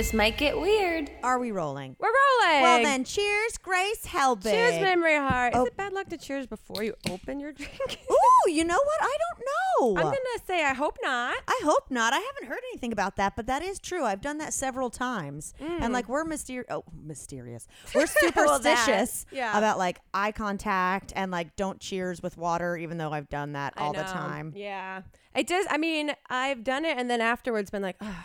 This 0.00 0.14
might 0.14 0.38
get 0.38 0.58
weird. 0.58 1.10
Are 1.22 1.38
we 1.38 1.50
rolling? 1.50 1.94
We're 1.98 2.08
rolling. 2.08 2.62
Well 2.62 2.82
then, 2.82 3.04
cheers, 3.04 3.58
Grace 3.58 4.06
Helbig. 4.06 4.44
cheers, 4.44 4.76
Mamrie 4.76 5.18
Hart. 5.18 5.52
Oh. 5.54 5.64
Is 5.64 5.68
it 5.68 5.76
bad 5.76 5.92
luck 5.92 6.08
to 6.08 6.16
cheers 6.16 6.46
before 6.46 6.82
you 6.82 6.94
open 7.10 7.38
your 7.38 7.52
drink? 7.52 7.98
Ooh, 8.10 8.50
you 8.50 8.64
know 8.64 8.78
what? 8.82 9.02
I 9.02 9.14
don't 9.18 9.44
know. 9.44 10.00
I'm 10.00 10.06
gonna 10.06 10.18
say 10.46 10.64
I 10.64 10.72
hope 10.72 10.96
not. 11.02 11.36
I 11.46 11.60
hope 11.64 11.90
not. 11.90 12.14
I 12.14 12.18
haven't 12.18 12.48
heard 12.48 12.62
anything 12.72 12.92
about 12.92 13.16
that, 13.16 13.36
but 13.36 13.46
that 13.48 13.62
is 13.62 13.78
true. 13.78 14.06
I've 14.06 14.22
done 14.22 14.38
that 14.38 14.54
several 14.54 14.88
times, 14.88 15.52
and 15.60 15.92
like 15.92 16.08
we're 16.08 16.24
mysterious. 16.24 16.68
Oh, 16.70 16.82
mysterious. 17.04 17.68
We're 17.94 18.04
Mm. 18.06 18.36
Well, 18.36 18.58
superstitious 18.58 19.26
yeah. 19.30 19.58
about 19.58 19.76
like 19.76 20.00
eye 20.14 20.32
contact 20.32 21.12
and 21.14 21.30
like 21.30 21.56
don't 21.56 21.78
cheers 21.78 22.22
with 22.22 22.38
water, 22.38 22.74
even 22.74 22.96
though 22.96 23.12
I've 23.12 23.28
done 23.28 23.52
that 23.52 23.74
all 23.76 23.92
the 23.92 24.04
time. 24.04 24.54
Yeah, 24.56 25.02
it 25.36 25.46
does. 25.46 25.66
I 25.68 25.76
mean, 25.76 26.12
I've 26.30 26.64
done 26.64 26.86
it, 26.86 26.96
and 26.96 27.10
then 27.10 27.20
afterwards 27.20 27.70
been 27.70 27.82
like, 27.82 27.96
oh, 28.00 28.24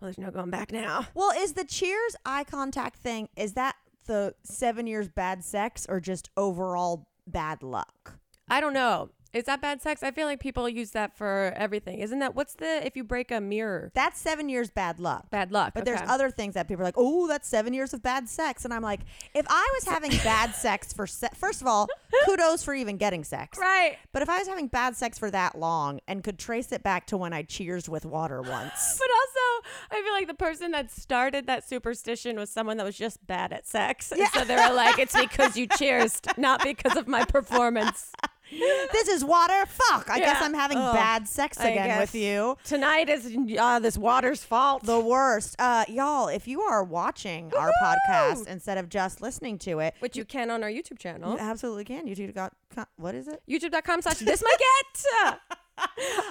well, 0.00 0.08
there's 0.08 0.18
no 0.18 0.30
going 0.30 0.50
back 0.50 0.72
now. 0.72 1.06
Well, 1.14 1.32
is 1.36 1.54
the 1.54 1.64
cheers 1.64 2.16
eye 2.24 2.44
contact 2.44 2.96
thing? 2.98 3.28
Is 3.36 3.54
that 3.54 3.76
the 4.06 4.34
seven 4.42 4.86
years 4.86 5.08
bad 5.08 5.44
sex 5.44 5.86
or 5.88 6.00
just 6.00 6.30
overall 6.36 7.08
bad 7.26 7.62
luck? 7.62 8.18
I 8.48 8.60
don't 8.60 8.74
know. 8.74 9.10
Is 9.36 9.44
that 9.44 9.60
bad 9.60 9.82
sex? 9.82 10.02
I 10.02 10.10
feel 10.12 10.26
like 10.26 10.40
people 10.40 10.66
use 10.68 10.92
that 10.92 11.16
for 11.16 11.52
everything. 11.56 11.98
Isn't 11.98 12.20
that 12.20 12.34
what's 12.34 12.54
the 12.54 12.84
if 12.86 12.96
you 12.96 13.04
break 13.04 13.30
a 13.30 13.40
mirror? 13.40 13.92
That's 13.94 14.18
seven 14.18 14.48
years 14.48 14.70
bad 14.70 14.98
luck. 14.98 15.30
Bad 15.30 15.52
luck. 15.52 15.72
But 15.74 15.84
there's 15.84 16.00
other 16.06 16.30
things 16.30 16.54
that 16.54 16.68
people 16.68 16.82
are 16.82 16.84
like, 16.86 16.94
oh, 16.96 17.28
that's 17.28 17.46
seven 17.46 17.74
years 17.74 17.92
of 17.92 18.02
bad 18.02 18.28
sex. 18.28 18.64
And 18.64 18.72
I'm 18.72 18.82
like, 18.82 19.00
if 19.34 19.44
I 19.48 19.68
was 19.74 19.84
having 19.86 20.10
bad 20.10 20.54
sex 20.54 20.92
for, 20.92 21.06
se- 21.06 21.28
first 21.34 21.60
of 21.60 21.66
all, 21.66 21.86
kudos 22.24 22.62
for 22.62 22.72
even 22.74 22.96
getting 22.96 23.24
sex. 23.24 23.58
right. 23.58 23.98
But 24.12 24.22
if 24.22 24.30
I 24.30 24.38
was 24.38 24.48
having 24.48 24.68
bad 24.68 24.96
sex 24.96 25.18
for 25.18 25.30
that 25.30 25.58
long 25.58 26.00
and 26.08 26.24
could 26.24 26.38
trace 26.38 26.72
it 26.72 26.82
back 26.82 27.06
to 27.08 27.16
when 27.18 27.32
I 27.34 27.42
cheersed 27.42 27.88
with 27.90 28.06
water 28.06 28.40
once, 28.40 28.98
But 28.98 29.08
also, 29.10 29.68
I 29.90 30.02
feel 30.02 30.12
like 30.14 30.26
the 30.28 30.34
person 30.34 30.70
that 30.70 30.90
started 30.90 31.46
that 31.46 31.68
superstition 31.68 32.36
was 32.38 32.48
someone 32.48 32.78
that 32.78 32.84
was 32.86 32.96
just 32.96 33.24
bad 33.26 33.52
at 33.52 33.66
sex. 33.66 34.10
And 34.12 34.26
So 34.28 34.44
they 34.44 34.56
were 34.56 34.74
like, 34.74 34.98
it's 34.98 35.18
because 35.18 35.56
you 35.56 35.66
cheersed, 35.66 36.26
not 36.38 36.62
because 36.64 36.96
of 36.96 37.06
my 37.06 37.24
performance. 37.24 38.12
this 38.50 39.08
is 39.08 39.24
water. 39.24 39.66
Fuck. 39.66 40.08
I 40.10 40.18
guess 40.20 40.40
I'm 40.40 40.54
having 40.54 40.78
Ugh. 40.78 40.94
bad 40.94 41.26
sex 41.28 41.58
again 41.58 41.98
with 41.98 42.14
you. 42.14 42.56
Tonight 42.64 43.08
is 43.08 43.36
uh, 43.58 43.78
this 43.80 43.98
water's 43.98 44.44
fault. 44.44 44.84
The 44.84 45.00
worst. 45.00 45.56
Uh, 45.58 45.84
y'all, 45.88 46.28
if 46.28 46.46
you 46.46 46.60
are 46.62 46.84
watching 46.84 47.52
our 47.58 47.70
podcast 47.82 48.46
instead 48.46 48.78
of 48.78 48.88
just 48.88 49.20
listening 49.20 49.58
to 49.58 49.80
it, 49.80 49.94
which 50.00 50.16
you 50.16 50.24
can 50.24 50.50
on 50.50 50.62
our 50.62 50.70
YouTube 50.70 50.98
channel. 50.98 51.32
you 51.32 51.38
absolutely 51.38 51.84
can. 51.84 52.06
YouTube 52.06 52.34
got, 52.34 52.52
what 52.96 53.14
is 53.14 53.26
it? 53.28 53.42
youtube.com 53.48 54.02
slash 54.02 54.18
this 54.18 54.42
might 54.42 54.58
get 54.94 55.38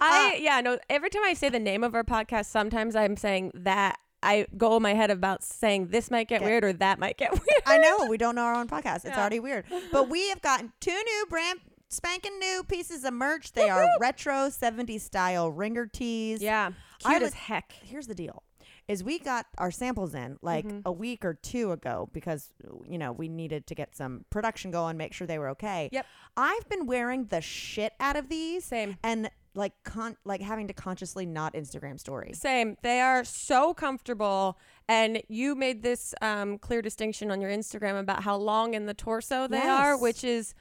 i 0.02 0.38
yeah 0.42 0.60
no 0.62 0.78
every 0.90 1.10
time 1.10 1.22
i 1.26 1.34
say 1.34 1.50
the 1.50 1.60
name 1.60 1.84
of 1.84 1.94
our 1.96 2.04
podcast 2.04 2.46
sometimes 2.46 2.96
i'm 2.96 3.16
saying 3.16 3.52
that 3.54 3.98
i 4.24 4.46
go 4.58 4.76
in 4.78 4.82
my 4.84 4.94
head 4.94 5.10
about 5.12 5.44
saying 5.44 5.88
this 5.88 6.10
might 6.12 6.28
get 6.28 6.42
Okay. 6.42 6.46
weird 6.52 6.64
or 6.64 6.74
that 6.74 7.00
might 7.00 7.18
get 7.18 7.32
weird 7.32 7.62
I 7.68 7.78
know 7.80 8.06
we 8.08 8.18
don't 8.18 8.36
know 8.36 8.44
our 8.44 8.54
own 8.56 8.68
podcast. 8.68 8.98
It's 8.98 9.06
Yeah. 9.06 9.20
already 9.20 9.40
weird. 9.40 9.66
But 9.92 10.08
we 10.10 10.30
have 10.30 10.40
gotten 10.42 10.72
two 10.80 10.92
new 10.92 11.26
brand 11.30 11.60
spanking 11.90 12.38
new 12.40 12.64
pieces 12.68 13.04
of 13.04 13.14
merch. 13.14 13.52
They 13.54 13.70
are 13.70 13.88
retro 14.00 14.50
70s 14.50 15.02
style 15.02 15.52
ringer 15.52 15.86
tees. 15.88 16.42
yeah 16.42 16.72
cute 17.00 17.14
would- 17.16 17.24
as 17.24 17.34
heck 17.34 17.74
Here's 17.84 18.08
the 18.08 18.16
deal. 18.16 18.44
Is 18.88 19.04
we 19.04 19.18
got 19.18 19.48
our 19.58 19.72
samples 19.72 20.14
in 20.14 20.38
like 20.44 20.66
Mm-hmm. 20.66 20.80
a 20.86 20.92
week 20.92 21.26
or 21.26 21.34
two 21.34 21.72
ago 21.72 22.08
because 22.14 22.52
you 22.88 23.00
know 23.00 23.12
we 23.12 23.28
needed 23.30 23.66
to 23.68 23.76
get 23.76 23.96
some 23.96 24.26
production 24.30 24.70
going, 24.70 24.96
make 24.96 25.12
sure 25.12 25.26
they 25.26 25.40
were 25.40 25.50
okay. 25.50 25.90
Yep. 25.92 26.06
I've 26.38 26.70
been 26.70 26.86
wearing 26.86 27.26
the 27.26 27.42
shit 27.42 27.94
out 28.00 28.16
of 28.16 28.30
these. 28.30 28.64
Same. 28.66 28.98
And 29.04 29.32
like 29.56 29.74
con- 29.86 30.18
like 30.24 30.42
having 30.42 30.68
to 30.68 30.74
consciously 30.74 31.26
not 31.26 31.54
Instagram 31.56 32.00
stories. 32.00 32.40
same 32.40 32.76
they 32.84 33.00
are 33.00 33.24
so 33.24 33.74
comfortable 33.74 34.60
and 34.88 35.24
you 35.30 35.56
made 35.56 35.82
this 35.82 36.14
um, 36.22 36.58
clear 36.60 36.82
distinction 36.82 37.32
on 37.32 37.40
your 37.42 37.50
instagram 37.50 37.98
about 38.00 38.22
how 38.22 38.36
long 38.36 38.74
in 38.74 38.86
the 38.86 38.94
torso 38.94 39.48
they 39.48 39.62
are 39.62 39.98
which 39.98 40.26
is 40.26 40.54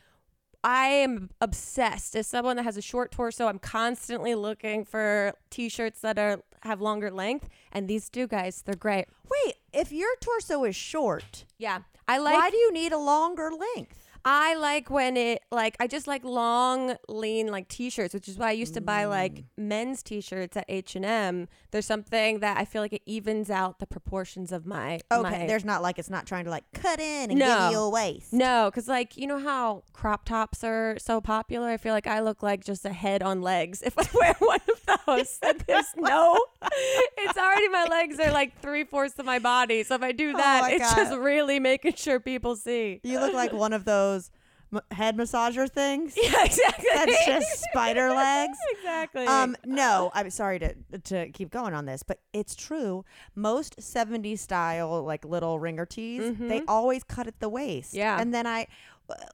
I 0.64 0.86
am 0.86 1.28
obsessed. 1.42 2.16
As 2.16 2.26
someone 2.26 2.56
that 2.56 2.62
has 2.62 2.76
a 2.78 2.82
short 2.82 3.12
torso, 3.12 3.46
I'm 3.48 3.58
constantly 3.58 4.34
looking 4.34 4.84
for 4.86 5.34
t-shirts 5.50 6.00
that 6.00 6.18
are 6.18 6.40
have 6.62 6.80
longer 6.80 7.10
length, 7.10 7.50
and 7.70 7.86
these 7.86 8.08
do, 8.08 8.26
guys. 8.26 8.62
They're 8.62 8.74
great. 8.74 9.04
Wait, 9.30 9.56
if 9.74 9.92
your 9.92 10.08
torso 10.20 10.64
is 10.64 10.74
short, 10.74 11.44
Yeah, 11.58 11.80
I 12.08 12.16
like. 12.16 12.34
why 12.34 12.48
do 12.48 12.56
you 12.56 12.72
need 12.72 12.92
a 12.92 12.98
longer 12.98 13.50
length? 13.76 14.03
I 14.24 14.54
like 14.54 14.88
when 14.90 15.16
it 15.16 15.42
like 15.50 15.76
I 15.80 15.86
just 15.86 16.06
like 16.06 16.24
long, 16.24 16.96
lean 17.08 17.48
like 17.48 17.68
t-shirts, 17.68 18.14
which 18.14 18.28
is 18.28 18.38
why 18.38 18.48
I 18.48 18.52
used 18.52 18.74
to 18.74 18.80
buy 18.80 19.04
like 19.04 19.34
Mm. 19.34 19.44
men's 19.58 20.02
t-shirts 20.02 20.56
at 20.56 20.64
H 20.68 20.96
and 20.96 21.04
M. 21.04 21.48
There's 21.72 21.86
something 21.86 22.38
that 22.40 22.56
I 22.56 22.64
feel 22.64 22.80
like 22.82 22.92
it 22.92 23.02
evens 23.06 23.50
out 23.50 23.80
the 23.80 23.86
proportions 23.86 24.52
of 24.52 24.64
my. 24.66 25.00
Okay, 25.12 25.40
my- 25.40 25.46
there's 25.46 25.64
not 25.64 25.82
like 25.82 25.98
it's 25.98 26.08
not 26.10 26.26
trying 26.26 26.44
to 26.44 26.50
like 26.50 26.64
cut 26.72 27.00
in 27.00 27.30
and 27.30 27.38
No. 27.38 27.58
give 27.68 27.72
you 27.72 27.78
a 27.80 27.90
waist. 27.90 28.32
no, 28.32 28.70
because 28.70 28.88
like 28.88 29.16
you 29.16 29.26
know 29.26 29.38
how 29.38 29.82
crop 29.92 30.24
tops 30.24 30.62
are 30.64 30.96
so 30.98 31.20
popular. 31.20 31.68
I 31.68 31.76
feel 31.76 31.92
like 31.92 32.06
I 32.06 32.20
look 32.20 32.42
like 32.42 32.64
just 32.64 32.84
a 32.84 32.92
head 32.92 33.22
on 33.22 33.42
legs 33.42 33.82
if 33.82 33.98
I 33.98 34.06
wear 34.14 34.34
one 34.38 34.60
of 34.70 34.80
those. 35.06 35.38
And 35.42 35.60
there's 35.66 35.86
no, 35.96 36.38
it's 37.18 37.36
already 37.38 37.68
my 37.68 37.84
legs 37.90 38.18
are 38.18 38.30
like 38.32 38.58
three 38.62 38.84
fourths 38.84 39.18
of 39.18 39.26
my 39.26 39.38
body. 39.38 39.82
So 39.82 39.94
if 39.96 40.02
I 40.02 40.12
do 40.12 40.32
that, 40.32 40.58
Oh 40.60 40.66
my 40.66 40.70
it's 40.72 40.94
God. 40.94 40.96
just 40.96 41.16
really 41.18 41.60
making 41.60 41.94
sure 41.94 42.20
people 42.20 42.56
see. 42.56 43.00
You 43.02 43.20
look 43.20 43.34
like 43.34 43.52
one 43.52 43.72
of 43.74 43.84
those 43.84 44.13
m- 44.74 44.80
head 44.90 45.16
massager 45.16 45.70
things. 45.70 46.16
Yeah, 46.22 46.44
exactly. 46.44 46.86
That's 46.92 47.26
just 47.26 47.62
spider 47.70 48.10
legs. 48.10 48.56
exactly. 48.78 49.26
Um, 49.26 49.56
no, 49.64 50.10
I'm 50.14 50.30
sorry 50.30 50.58
to 50.60 50.74
to 51.04 51.28
keep 51.30 51.50
going 51.50 51.74
on 51.74 51.84
this, 51.84 52.02
but 52.02 52.20
it's 52.32 52.54
true. 52.54 53.04
Most 53.34 53.76
70s 53.78 54.38
style 54.38 55.02
like 55.04 55.24
little 55.24 55.58
ringer 55.58 55.86
tees, 55.86 56.34
they 56.38 56.62
always 56.68 57.04
cut 57.04 57.26
at 57.26 57.38
the 57.40 57.48
waist. 57.48 57.90
Mm-hmm. 57.90 57.98
Yeah. 57.98 58.20
and 58.20 58.32
then 58.34 58.46
I, 58.46 58.66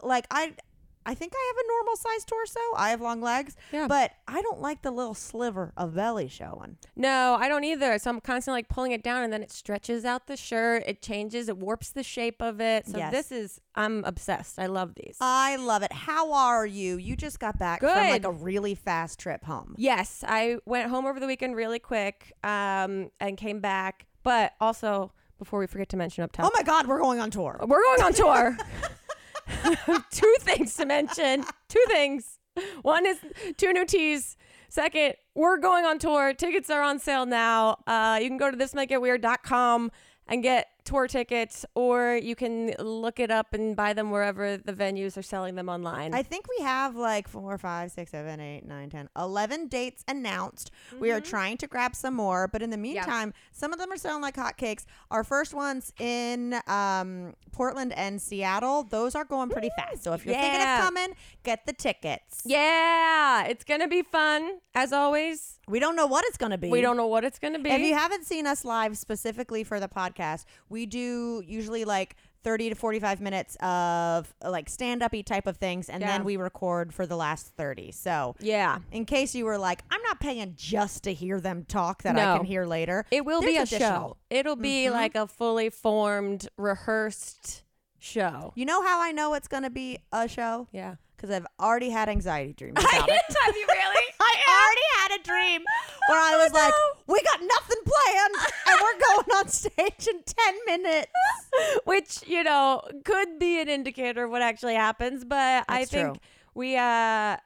like 0.02 0.26
I. 0.30 0.54
I 1.10 1.14
think 1.14 1.32
I 1.34 1.52
have 1.52 1.64
a 1.64 1.68
normal 1.68 1.96
size 1.96 2.24
torso. 2.24 2.60
I 2.76 2.90
have 2.90 3.00
long 3.00 3.20
legs, 3.20 3.56
Yeah. 3.72 3.88
but 3.88 4.12
I 4.28 4.40
don't 4.42 4.60
like 4.60 4.82
the 4.82 4.92
little 4.92 5.14
sliver 5.14 5.72
of 5.76 5.94
belly 5.96 6.28
showing. 6.28 6.76
No, 6.94 7.36
I 7.40 7.48
don't 7.48 7.64
either. 7.64 7.98
So 7.98 8.10
I'm 8.10 8.20
constantly 8.20 8.58
like 8.58 8.68
pulling 8.68 8.92
it 8.92 9.02
down 9.02 9.24
and 9.24 9.32
then 9.32 9.42
it 9.42 9.50
stretches 9.50 10.04
out 10.04 10.28
the 10.28 10.36
shirt. 10.36 10.84
It 10.86 11.02
changes, 11.02 11.48
it 11.48 11.58
warps 11.58 11.90
the 11.90 12.04
shape 12.04 12.40
of 12.40 12.60
it. 12.60 12.86
So 12.86 12.98
Yes. 12.98 13.10
this 13.10 13.32
is 13.32 13.60
I'm 13.74 14.04
obsessed. 14.04 14.58
I 14.60 14.66
love 14.66 14.94
these. 14.94 15.16
I 15.20 15.56
love 15.56 15.82
it. 15.82 15.92
How 15.92 16.32
are 16.32 16.64
you? 16.64 16.96
You 16.96 17.16
just 17.16 17.40
got 17.40 17.58
back 17.58 17.80
from 17.80 17.88
like 17.88 18.24
a 18.24 18.30
really 18.30 18.76
fast 18.76 19.18
trip 19.18 19.44
home. 19.44 19.74
yes, 19.78 20.22
I 20.28 20.58
went 20.64 20.90
home 20.90 21.06
over 21.06 21.18
the 21.18 21.26
weekend 21.26 21.56
really 21.56 21.80
quick 21.80 22.32
um 22.44 23.10
and 23.18 23.36
came 23.36 23.58
back. 23.60 24.06
But 24.22 24.52
also 24.60 25.10
before 25.38 25.58
we 25.58 25.66
forget 25.66 25.88
to 25.88 25.96
mention 25.96 26.22
up 26.22 26.30
top. 26.32 26.44
Oh 26.46 26.50
my 26.54 26.62
God, 26.62 26.86
we're 26.86 27.00
going 27.00 27.18
on 27.18 27.30
tour. 27.30 27.58
We're 27.66 27.82
going 27.82 28.02
on 28.02 28.12
tour. 28.12 28.56
two 30.10 30.34
things 30.40 30.74
to 30.76 30.86
mention. 30.86 31.44
Two 31.68 31.84
things. 31.88 32.38
One 32.82 33.06
is 33.06 33.18
two 33.56 33.72
new 33.72 33.84
teas. 33.84 34.36
Second, 34.68 35.14
we're 35.34 35.58
going 35.58 35.84
on 35.84 35.98
tour. 35.98 36.32
Tickets 36.32 36.70
are 36.70 36.82
on 36.82 36.98
sale 36.98 37.26
now. 37.26 37.78
Uh, 37.86 38.18
you 38.20 38.28
can 38.28 38.36
go 38.36 38.50
to 38.50 38.56
thismightgetweird.com 38.56 39.90
and 40.28 40.42
get 40.42 40.68
tour 40.84 41.06
tickets, 41.06 41.64
or 41.74 42.16
you 42.22 42.34
can 42.34 42.72
look 42.78 43.20
it 43.20 43.30
up 43.30 43.52
and 43.54 43.74
buy 43.76 43.92
them 43.92 44.10
wherever 44.10 44.56
the 44.56 44.72
venues 44.72 45.16
are 45.16 45.22
selling 45.22 45.54
them 45.54 45.68
online. 45.68 46.14
I 46.14 46.22
think 46.22 46.46
we 46.58 46.64
have 46.64 46.96
like 46.96 47.28
four, 47.28 47.56
five, 47.58 47.90
six, 47.90 48.10
seven, 48.10 48.40
eight, 48.40 48.64
nine, 48.66 48.90
ten, 48.90 49.08
eleven 49.16 49.68
dates 49.68 50.04
announced. 50.08 50.70
We 50.98 51.10
are 51.10 51.20
trying 51.20 51.56
to 51.58 51.66
grab 51.66 51.94
some 51.94 52.14
more, 52.14 52.48
but 52.48 52.62
in 52.62 52.70
the 52.70 52.76
meantime, 52.76 53.32
some 53.52 53.72
of 53.72 53.78
them 53.78 53.92
are 53.92 53.96
selling 53.96 54.22
like 54.22 54.36
hotcakes. 54.36 54.84
Our 55.10 55.24
first 55.24 55.54
ones 55.54 55.92
in 55.98 56.60
um, 56.66 57.34
Portland 57.52 57.92
and 57.94 58.20
Seattle, 58.20 58.82
those 58.84 59.14
are 59.14 59.24
going 59.24 59.48
pretty 59.50 59.70
fast. 59.76 60.02
So 60.04 60.12
if 60.12 60.24
you're 60.24 60.34
thinking 60.34 60.60
Yeah. 60.60 60.78
of 60.78 60.84
coming, 60.84 61.14
get 61.42 61.66
the 61.66 61.72
tickets. 61.72 62.42
yeah, 62.44 63.44
it's 63.46 63.64
going 63.64 63.80
to 63.80 63.88
be 63.88 64.02
fun. 64.02 64.58
As 64.74 64.92
always, 64.92 65.58
We 65.66 65.80
don't 65.80 65.96
know 65.96 66.06
what 66.06 66.24
it's 66.26 66.36
going 66.36 66.52
to 66.52 66.58
be. 66.58 66.68
we 66.68 66.80
don't 66.80 66.96
know 66.96 67.06
what 67.08 67.24
it's 67.24 67.38
going 67.38 67.54
to 67.54 67.58
be. 67.58 67.70
If 67.70 67.80
you 67.80 67.94
haven't 67.94 68.24
seen 68.24 68.46
us 68.46 68.64
live 68.64 68.96
specifically 68.96 69.64
for 69.64 69.80
the 69.80 69.88
podcast, 69.88 70.44
we 70.70 70.86
do 70.86 71.42
usually 71.46 71.84
like 71.84 72.16
30 72.42 72.70
to 72.70 72.74
45 72.74 73.20
minutes 73.20 73.54
of 73.60 74.32
like 74.42 74.70
stand 74.70 75.02
up 75.02 75.12
type 75.26 75.46
of 75.46 75.58
things, 75.58 75.90
and 75.90 76.00
Yeah. 76.00 76.06
then 76.12 76.24
we 76.24 76.38
record 76.38 76.94
for 76.94 77.04
the 77.06 77.16
last 77.16 77.48
30. 77.48 77.92
So, 77.92 78.34
yeah. 78.40 78.78
in 78.90 79.04
case 79.04 79.34
you 79.34 79.44
were 79.44 79.58
like, 79.58 79.82
I'm 79.90 80.00
not 80.02 80.20
paying 80.20 80.54
just 80.56 81.02
to 81.04 81.12
hear 81.12 81.38
them 81.38 81.66
talk 81.68 82.02
that 82.04 82.16
I 82.16 82.38
can 82.38 82.46
hear 82.46 82.64
later, 82.64 83.04
It 83.10 83.26
will 83.26 83.42
be 83.42 83.56
a 83.58 83.62
additional. 83.64 83.88
show. 83.90 84.16
It'll 84.30 84.56
be 84.56 84.86
Mhm. 84.86 84.92
like 84.92 85.14
a 85.16 85.26
fully 85.26 85.68
formed, 85.68 86.48
rehearsed 86.56 87.64
show. 87.98 88.52
You 88.56 88.64
know 88.64 88.82
how 88.82 89.02
I 89.02 89.12
know 89.12 89.34
it's 89.34 89.48
going 89.48 89.64
to 89.64 89.70
be 89.70 89.98
a 90.10 90.26
show? 90.26 90.66
Yeah. 90.72 90.94
Because 91.16 91.30
I've 91.30 91.46
already 91.60 91.90
had 91.90 92.08
anxiety 92.08 92.54
dreams 92.54 92.76
about 92.80 93.08
it. 93.10 93.20
Have 93.44 93.54
you 93.54 93.66
really? 93.68 94.09
I 94.50 94.66
already 94.66 95.14
had 95.14 95.20
a 95.20 95.22
dream 95.22 95.62
where 96.08 96.18
I 96.18 96.36
was 96.42 96.52
like, 96.52 96.72
we 97.06 97.20
got 97.22 97.40
nothing 97.40 97.82
planned 97.84 98.34
and 98.68 98.80
we're 98.82 99.00
going 99.08 99.38
on 99.38 99.48
stage 99.48 100.08
in 100.08 100.22
10 100.22 100.54
minutes. 100.66 101.12
Which, 101.84 102.28
you 102.28 102.42
know, 102.44 102.82
could 103.04 103.38
be 103.38 103.60
an 103.60 103.68
indicator 103.68 104.24
of 104.24 104.30
what 104.30 104.42
actually 104.42 104.74
happens, 104.74 105.24
but 105.24 105.64
I 105.68 105.84
think 105.84 106.14
true. 106.14 106.20
we 106.54 106.76
uh 106.76 107.36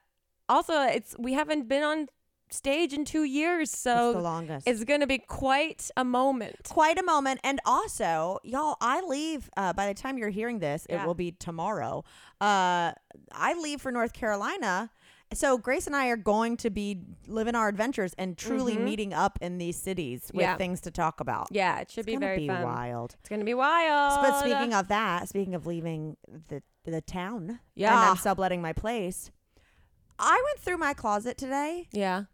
also 0.49 0.83
it's 0.83 1.15
we 1.19 1.33
haven't 1.33 1.69
been 1.69 1.83
on 1.83 2.09
stage 2.51 2.93
in 2.93 3.05
two 3.05 3.25
years. 3.25 3.71
it's 3.73 3.79
So 3.81 4.13
longest. 4.13 4.69
it's 4.69 4.85
going 4.85 5.01
to 5.01 5.07
be 5.09 5.19
quite 5.19 5.91
a 5.97 6.05
moment. 6.05 6.57
quite 6.69 6.99
a 6.99 7.03
moment. 7.03 7.41
And 7.43 7.59
also, 7.67 8.39
y'all, 8.45 8.77
I 8.81 9.01
leave 9.01 9.51
uh, 9.57 9.73
by 9.73 9.87
the 9.89 9.95
time 9.95 10.19
you're 10.19 10.29
hearing 10.29 10.61
this, 10.61 10.87
Yeah. 10.89 11.03
it 11.03 11.07
will 11.07 11.15
be 11.15 11.33
tomorrow. 11.33 12.05
Uh, 12.41 12.93
I 13.33 13.55
leave 13.61 13.81
for 13.81 13.91
North 13.91 14.13
Carolina. 14.13 14.91
So 15.35 15.59
Grace 15.59 15.87
and 15.87 15.95
I 15.97 16.09
are 16.09 16.17
going 16.17 16.57
to 16.59 16.71
be 16.71 17.03
living 17.27 17.55
our 17.55 17.69
adventures 17.69 18.15
and 18.17 18.37
truly 18.39 18.77
meeting 18.79 19.13
up 19.13 19.39
in 19.43 19.59
these 19.59 19.77
cities 19.77 20.23
with 20.33 20.33
Mm-hmm. 20.35 20.41
Yeah. 20.41 20.57
things 20.57 20.81
to 20.83 20.91
talk 20.91 21.21
about. 21.21 21.49
Yeah, 21.51 21.81
it 21.81 21.91
should 21.91 22.01
It's 22.01 22.07
be 22.07 22.17
very 22.17 22.39
be 22.39 22.47
fun. 22.49 22.63
wild. 22.63 23.17
It's 23.21 23.29
going 23.29 23.41
to 23.41 23.45
be 23.47 23.55
wild. 23.55 24.21
But 24.23 24.41
speaking 24.41 24.73
of 24.75 24.89
that, 24.89 25.29
speaking 25.29 25.55
of 25.55 25.67
leaving 25.67 26.17
the 26.49 26.63
the 26.85 27.01
town, 27.01 27.49
and 27.49 27.59
Yeah. 27.75 28.11
I'm 28.11 28.17
subletting 28.17 28.61
my 28.61 28.73
place. 28.75 29.31
I 30.19 30.41
went 30.45 30.61
through 30.61 30.77
my 30.79 30.93
closet 30.95 31.37
today. 31.39 31.89
yeah, 31.93 32.25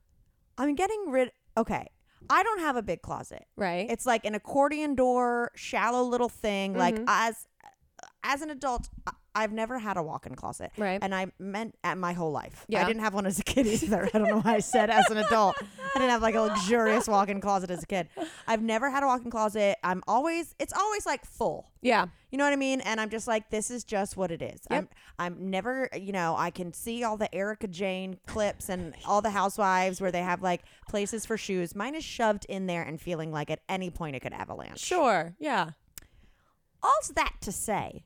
I'm 0.58 0.74
getting 0.74 1.10
rid. 1.10 1.30
Okay, 1.56 1.86
I 2.28 2.42
don't 2.42 2.60
have 2.60 2.76
a 2.76 2.82
big 2.82 3.00
closet. 3.02 3.46
right. 3.56 3.86
It's 3.88 4.06
like 4.06 4.24
an 4.24 4.34
accordion 4.34 4.94
door, 4.96 5.50
shallow 5.54 6.02
little 6.02 6.28
thing. 6.28 6.74
Like 6.76 6.96
Mhm. 6.96 7.04
as 7.06 7.46
as 8.24 8.42
an 8.42 8.50
adult, 8.50 8.88
I've 9.34 9.52
never 9.52 9.78
had 9.78 9.96
a 9.96 10.02
walk-in 10.02 10.34
closet, 10.34 10.72
right. 10.76 10.98
and 11.02 11.14
I 11.14 11.28
meant 11.38 11.76
at 11.84 11.98
my 11.98 12.12
whole 12.12 12.32
life. 12.32 12.64
Yeah. 12.68 12.82
I 12.82 12.86
didn't 12.86 13.02
have 13.02 13.14
one 13.14 13.26
as 13.26 13.38
a 13.38 13.44
kid 13.44 13.66
either. 13.66 14.08
I 14.12 14.18
don't 14.18 14.28
know 14.28 14.40
why 14.40 14.54
I 14.56 14.60
said 14.60 14.90
as 14.90 15.08
an 15.10 15.18
adult. 15.18 15.56
I 15.60 15.98
didn't 15.98 16.10
have 16.10 16.22
like 16.22 16.34
a 16.34 16.40
luxurious 16.40 17.06
walk-in 17.06 17.40
closet 17.40 17.70
as 17.70 17.82
a 17.82 17.86
kid. 17.86 18.08
I've 18.46 18.62
never 18.62 18.90
had 18.90 19.02
a 19.02 19.06
walk-in 19.06 19.30
closet. 19.30 19.78
I'm 19.84 20.02
always 20.08 20.54
it's 20.58 20.72
always 20.72 21.06
like 21.06 21.24
full. 21.24 21.70
yeah. 21.80 22.06
You 22.32 22.38
know 22.38 22.44
what 22.44 22.52
I 22.52 22.56
mean? 22.56 22.80
And 22.82 23.00
I'm 23.00 23.10
just 23.10 23.26
like, 23.26 23.50
this 23.50 23.72
is 23.72 23.82
just 23.82 24.16
what 24.16 24.30
it 24.30 24.40
is. 24.40 24.60
Yep. 24.70 24.94
I'm 25.18 25.34
I'm 25.34 25.50
never, 25.50 25.88
you 25.92 26.12
know, 26.12 26.36
I 26.38 26.50
can 26.50 26.72
see 26.72 27.02
all 27.02 27.16
the 27.16 27.32
Erika 27.34 27.66
Jayne 27.66 28.18
clips 28.26 28.68
and 28.68 28.94
all 29.04 29.20
the 29.20 29.30
housewives 29.30 30.00
where 30.00 30.12
they 30.12 30.22
have 30.22 30.40
like 30.40 30.62
places 30.88 31.26
for 31.26 31.36
shoes. 31.36 31.74
Mine 31.74 31.96
is 31.96 32.04
shoved 32.04 32.46
in 32.48 32.66
there 32.66 32.82
and 32.82 33.00
feeling 33.00 33.32
like 33.32 33.50
at 33.50 33.60
any 33.68 33.90
point 33.90 34.14
it 34.14 34.20
could 34.20 34.32
avalanche. 34.32 34.78
Sure. 34.78 35.34
Yeah. 35.40 35.70
All's 36.82 37.08
that 37.16 37.34
to 37.42 37.52
say, 37.52 38.04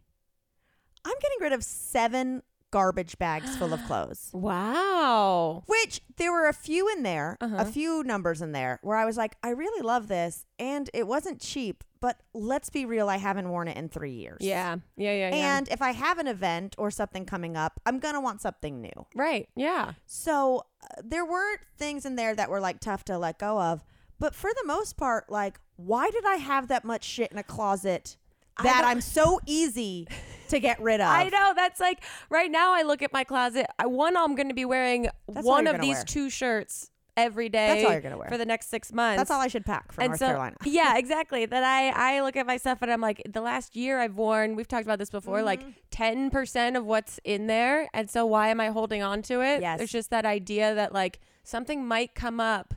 I'm 1.04 1.14
getting 1.20 1.38
rid 1.40 1.52
of 1.52 1.62
seven 1.64 2.42
garbage 2.70 3.18
bags 3.18 3.56
full 3.56 3.72
of 3.72 3.84
clothes. 3.86 4.30
Wow. 4.32 5.62
Which 5.66 6.00
there 6.16 6.32
were 6.32 6.48
a 6.48 6.52
few 6.52 6.88
in 6.88 7.02
there, 7.02 7.36
Uh-huh. 7.40 7.56
a 7.58 7.64
few 7.64 8.02
numbers 8.02 8.42
in 8.42 8.52
there 8.52 8.80
where 8.82 8.96
I 8.96 9.04
was 9.04 9.16
like, 9.16 9.36
I 9.42 9.50
really 9.50 9.82
love 9.82 10.08
this. 10.08 10.44
And 10.58 10.90
it 10.92 11.06
wasn't 11.06 11.40
cheap, 11.40 11.84
but 12.00 12.20
let's 12.32 12.70
be 12.70 12.84
real, 12.84 13.08
I 13.08 13.18
haven't 13.18 13.48
worn 13.48 13.68
it 13.68 13.76
in 13.76 13.88
three 13.88 14.12
years. 14.12 14.38
Yeah. 14.40 14.76
Yeah. 14.96 15.12
Yeah. 15.12 15.34
Yeah. 15.34 15.56
And 15.56 15.68
if 15.68 15.80
I 15.82 15.92
have 15.92 16.18
an 16.18 16.26
event 16.26 16.74
or 16.78 16.90
something 16.90 17.24
coming 17.26 17.56
up, 17.56 17.80
I'm 17.86 17.98
going 17.98 18.14
to 18.14 18.20
want 18.20 18.40
something 18.40 18.80
new. 18.80 19.06
right. 19.14 19.48
Yeah. 19.54 19.92
So 20.06 20.64
uh, 20.82 21.02
there 21.04 21.24
were 21.24 21.58
things 21.76 22.04
in 22.04 22.16
there 22.16 22.34
that 22.34 22.50
were 22.50 22.60
like 22.60 22.80
tough 22.80 23.04
to 23.04 23.18
let 23.18 23.38
go 23.38 23.60
of. 23.60 23.84
But 24.18 24.34
for 24.34 24.50
the 24.52 24.64
most 24.66 24.96
part, 24.96 25.30
like, 25.30 25.58
why 25.76 26.08
did 26.10 26.24
I 26.24 26.36
have 26.36 26.68
that 26.68 26.84
much 26.84 27.04
shit 27.04 27.32
in 27.32 27.38
a 27.38 27.42
closet 27.42 28.16
that 28.62 28.84
I'm 28.84 29.00
so 29.00 29.40
easy 29.46 30.06
to 30.48 30.60
get 30.60 30.80
rid 30.80 31.00
of? 31.00 31.08
I 31.08 31.28
know. 31.28 31.52
That's 31.56 31.80
like 31.80 32.02
right 32.30 32.50
now. 32.50 32.74
I 32.74 32.82
look 32.82 33.02
at 33.02 33.12
my 33.12 33.24
closet. 33.24 33.66
I, 33.78 33.86
one, 33.86 34.16
I'm 34.16 34.34
going 34.34 34.48
to 34.48 34.54
be 34.54 34.64
wearing 34.64 35.08
That's 35.28 35.46
all 35.46 35.52
one 35.52 35.64
you're 35.64 35.74
of 35.74 35.80
gonna 35.80 35.88
these 35.88 35.96
wear. 35.98 36.04
two 36.04 36.30
shirts 36.30 36.90
every 37.16 37.48
day. 37.48 37.68
That's 37.68 37.84
all 37.86 37.92
you're 37.92 38.00
gonna 38.00 38.18
wear. 38.18 38.28
for 38.28 38.36
the 38.36 38.44
next 38.44 38.68
six 38.70 38.92
months. 38.92 39.18
That's 39.18 39.30
all 39.30 39.40
I 39.40 39.46
should 39.46 39.64
pack 39.64 39.92
for 39.92 40.02
North 40.04 40.18
Carolina. 40.18 40.56
yeah, 40.64 40.96
exactly. 40.98 41.46
That 41.46 41.62
I 41.62 42.16
I 42.16 42.20
look 42.22 42.36
at 42.36 42.44
my 42.46 42.56
stuff 42.56 42.78
and 42.82 42.90
I'm 42.92 43.00
like, 43.00 43.22
the 43.28 43.40
last 43.40 43.76
year 43.76 44.00
I've 44.00 44.16
worn. 44.16 44.56
We've 44.56 44.66
talked 44.66 44.84
about 44.84 44.98
this 44.98 45.10
before. 45.10 45.42
Like 45.42 45.60
Mm-hmm. 45.60 45.70
ten 45.92 46.30
percent 46.30 46.76
of 46.76 46.84
what's 46.84 47.20
in 47.24 47.46
there, 47.46 47.88
and 47.94 48.10
so 48.10 48.26
why 48.26 48.48
am 48.48 48.60
I 48.60 48.68
holding 48.70 49.02
on 49.02 49.22
to 49.22 49.42
it? 49.42 49.60
Yes. 49.60 49.78
There's 49.78 49.92
just 49.92 50.10
that 50.10 50.26
idea 50.26 50.74
that 50.74 50.92
like 50.92 51.20
something 51.44 51.86
might 51.86 52.14
come 52.16 52.40
up 52.40 52.74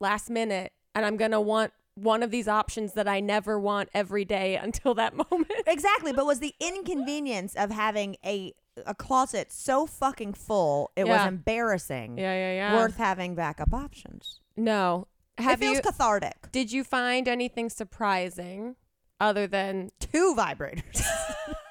last 0.00 0.30
minute, 0.30 0.72
and 0.94 1.04
I'm 1.04 1.18
gonna 1.18 1.40
want 1.40 1.72
one 1.94 2.22
of 2.22 2.30
these 2.30 2.48
options 2.48 2.94
that 2.94 3.06
I 3.06 3.20
never 3.20 3.58
want 3.58 3.88
every 3.94 4.24
day 4.24 4.56
until 4.62 4.94
that 4.94 5.14
moment. 5.14 5.50
Exactly, 5.66 6.12
but 6.12 6.26
was 6.26 6.40
the 6.40 6.54
inconvenience 6.60 7.54
of 7.54 7.70
having 7.70 8.16
a 8.24 8.52
a 8.86 8.94
closet 8.94 9.52
so 9.52 9.86
fucking 9.86 10.34
full, 10.34 10.90
it 10.96 11.06
was 11.06 11.24
embarrassing. 11.26 12.18
yeah, 12.18 12.34
yeah, 12.34 12.52
yeah. 12.54 12.74
Worth 12.76 12.96
having 12.96 13.34
backup 13.36 13.72
options. 13.72 14.40
no. 14.56 15.06
Have 15.36 15.60
it 15.60 15.64
feels 15.64 15.76
you? 15.78 15.82
cathartic. 15.82 16.52
Did 16.52 16.70
you 16.70 16.84
find 16.84 17.26
anything 17.26 17.68
surprising 17.68 18.76
other 19.20 19.48
than 19.48 19.90
Two 19.98 20.34
vibrators. 20.38 21.02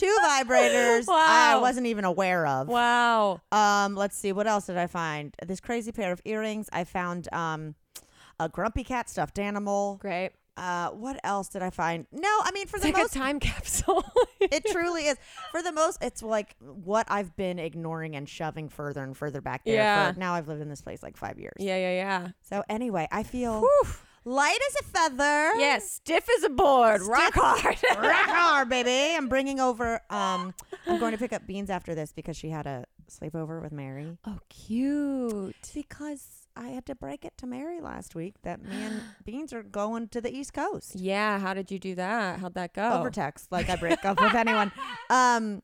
Two 0.00 0.16
vibrators 0.24 1.06
wow. 1.06 1.16
I 1.16 1.58
wasn't 1.60 1.86
even 1.86 2.04
aware 2.04 2.46
of. 2.46 2.68
wow? 2.68 3.40
Um, 3.52 3.94
let's 3.94 4.16
see, 4.16 4.32
what 4.32 4.46
else 4.46 4.66
did 4.66 4.76
I 4.76 4.86
find? 4.86 5.34
This 5.46 5.60
crazy 5.60 5.92
pair 5.92 6.12
of 6.12 6.20
earrings. 6.24 6.68
I 6.72 6.84
found 6.84 7.32
um 7.32 7.74
a 8.38 8.48
grumpy 8.48 8.84
cat 8.84 9.08
stuffed 9.08 9.38
animal. 9.38 9.98
Great. 10.00 10.32
Uh, 10.56 10.90
what 10.90 11.18
else 11.24 11.48
did 11.48 11.62
I 11.62 11.70
find? 11.70 12.06
No, 12.12 12.28
I 12.28 12.50
mean 12.52 12.66
for 12.66 12.76
It's 12.76 12.84
the 12.84 12.92
like 12.92 13.02
most 13.02 13.16
a 13.16 13.18
time 13.18 13.40
capsule. 13.40 14.04
it 14.40 14.64
truly 14.66 15.06
is. 15.06 15.16
For 15.52 15.62
the 15.62 15.72
most, 15.72 16.02
it's 16.02 16.22
like 16.22 16.54
what 16.58 17.06
I've 17.08 17.34
been 17.36 17.58
ignoring 17.58 18.14
and 18.16 18.28
shoving 18.28 18.68
further 18.68 19.02
and 19.02 19.16
further 19.16 19.40
back 19.40 19.64
there. 19.64 19.76
Yeah. 19.76 20.12
For, 20.12 20.18
now 20.18 20.34
I've 20.34 20.48
lived 20.48 20.60
in 20.60 20.68
this 20.68 20.82
place 20.82 21.02
like 21.02 21.16
five 21.16 21.38
years. 21.38 21.54
yeah, 21.58 21.76
yeah, 21.76 21.92
yeah. 21.92 22.28
So 22.42 22.62
anyway, 22.68 23.08
I 23.10 23.22
feel 23.22 23.60
Whew. 23.60 23.92
Light 24.24 24.58
as 24.68 24.76
a 24.80 24.84
feather. 24.84 25.54
Yes, 25.58 25.90
stiff 25.92 26.26
as 26.38 26.44
a 26.44 26.50
board, 26.50 27.02
rock 27.02 27.32
hard. 27.34 27.64
Rock 27.64 27.76
hard, 28.28 28.68
baby. 28.68 29.16
I'm 29.16 29.28
bringing 29.28 29.60
over. 29.60 30.00
Um, 30.10 30.54
I'm 30.86 30.98
going 30.98 31.12
to 31.12 31.18
pick 31.18 31.32
up 31.32 31.46
Beans 31.46 31.70
after 31.70 31.94
this 31.94 32.12
because 32.12 32.36
she 32.36 32.50
had 32.50 32.66
a 32.66 32.84
sleepover 33.10 33.60
with 33.60 33.72
Mary. 33.72 34.16
oh, 34.26 34.38
cute. 34.48 35.56
Because 35.74 36.46
I 36.56 36.68
had 36.68 36.86
to 36.86 36.94
break 36.94 37.24
it 37.24 37.32
to 37.38 37.46
Mary 37.46 37.80
last 37.80 38.14
week 38.14 38.34
that 38.42 38.62
me 38.62 38.74
and 38.82 39.00
Beans 39.24 39.52
are 39.52 39.62
going 39.62 40.08
to 40.08 40.20
the 40.20 40.34
East 40.34 40.52
Coast. 40.52 40.94
Yeah, 40.94 41.38
how 41.38 41.54
did 41.54 41.70
you 41.70 41.78
do 41.78 41.94
that? 41.96 42.38
How'd 42.40 42.54
that 42.54 42.72
go? 42.74 42.88
over 42.92 43.10
text 43.10 43.50
like 43.50 43.68
I 43.68 43.76
break 43.76 44.04
up 44.04 44.20
with 44.20 44.34
anyone. 44.34 44.72
Um 45.10 45.60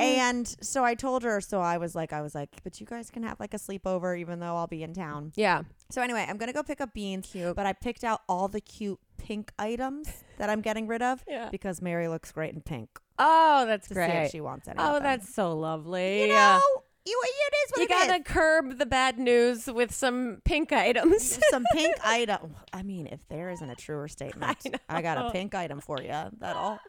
and 0.00 0.46
so 0.60 0.84
I 0.84 0.94
told 0.94 1.22
her 1.22 1.40
so 1.40 1.60
I 1.60 1.78
was 1.78 1.94
like 1.94 2.12
I 2.12 2.20
was 2.22 2.34
like 2.34 2.50
but 2.64 2.80
you 2.80 2.86
guys 2.86 3.10
can 3.10 3.22
have 3.22 3.38
like 3.40 3.54
a 3.54 3.58
sleepover 3.58 4.18
even 4.18 4.40
though 4.40 4.56
I'll 4.56 4.66
be 4.66 4.82
in 4.82 4.94
town. 4.94 5.32
Yeah. 5.36 5.62
So 5.90 6.00
anyway, 6.02 6.26
I'm 6.28 6.36
going 6.38 6.46
to 6.48 6.52
go 6.54 6.62
pick 6.62 6.80
up 6.80 6.94
beans, 6.94 7.28
but 7.34 7.66
I 7.66 7.72
picked 7.74 8.02
out 8.04 8.20
all 8.28 8.48
the 8.48 8.60
cute 8.60 8.98
pink 9.18 9.52
items 9.58 10.08
that 10.38 10.48
I'm 10.50 10.60
getting 10.62 10.86
rid 10.86 11.02
of 11.02 11.22
Yeah. 11.28 11.48
because 11.50 11.82
Mary 11.82 12.08
looks 12.08 12.32
great 12.32 12.54
in 12.54 12.60
pink 12.62 12.88
Oh, 13.18 13.64
that's 13.66 13.88
to 13.88 13.94
see 13.94 14.00
if 14.00 14.10
great. 14.10 14.30
she 14.30 14.40
wants 14.40 14.66
any. 14.68 14.76
Oh, 14.78 14.98
that's 15.00 15.32
so 15.34 15.52
lovely. 15.56 16.22
you 16.22 16.28
know, 16.28 16.34
Yeah. 16.34 16.60
you 17.06 17.22
it 17.24 17.54
is 17.66 17.70
what 17.72 17.78
You 17.78 17.84
it 17.84 17.88
gotta 17.90 18.14
is. 18.20 18.22
curb 18.24 18.78
the 18.78 18.86
bad 18.86 19.18
news 19.18 19.66
with 19.66 19.94
some 19.94 20.40
pink 20.44 20.72
items. 20.72 21.38
Some 21.50 21.64
pink 21.74 21.94
item. 22.04 22.56
I 22.72 22.82
mean, 22.82 23.06
if 23.06 23.20
there 23.28 23.50
isn't 23.50 23.68
a 23.68 23.74
truer 23.76 24.08
statement, 24.08 24.66
I, 24.88 25.02
got 25.02 25.18
a 25.18 25.30
pink 25.30 25.54
item 25.54 25.80
for 25.80 26.00
you. 26.00 26.08
That 26.08 26.56
all. 26.56 26.80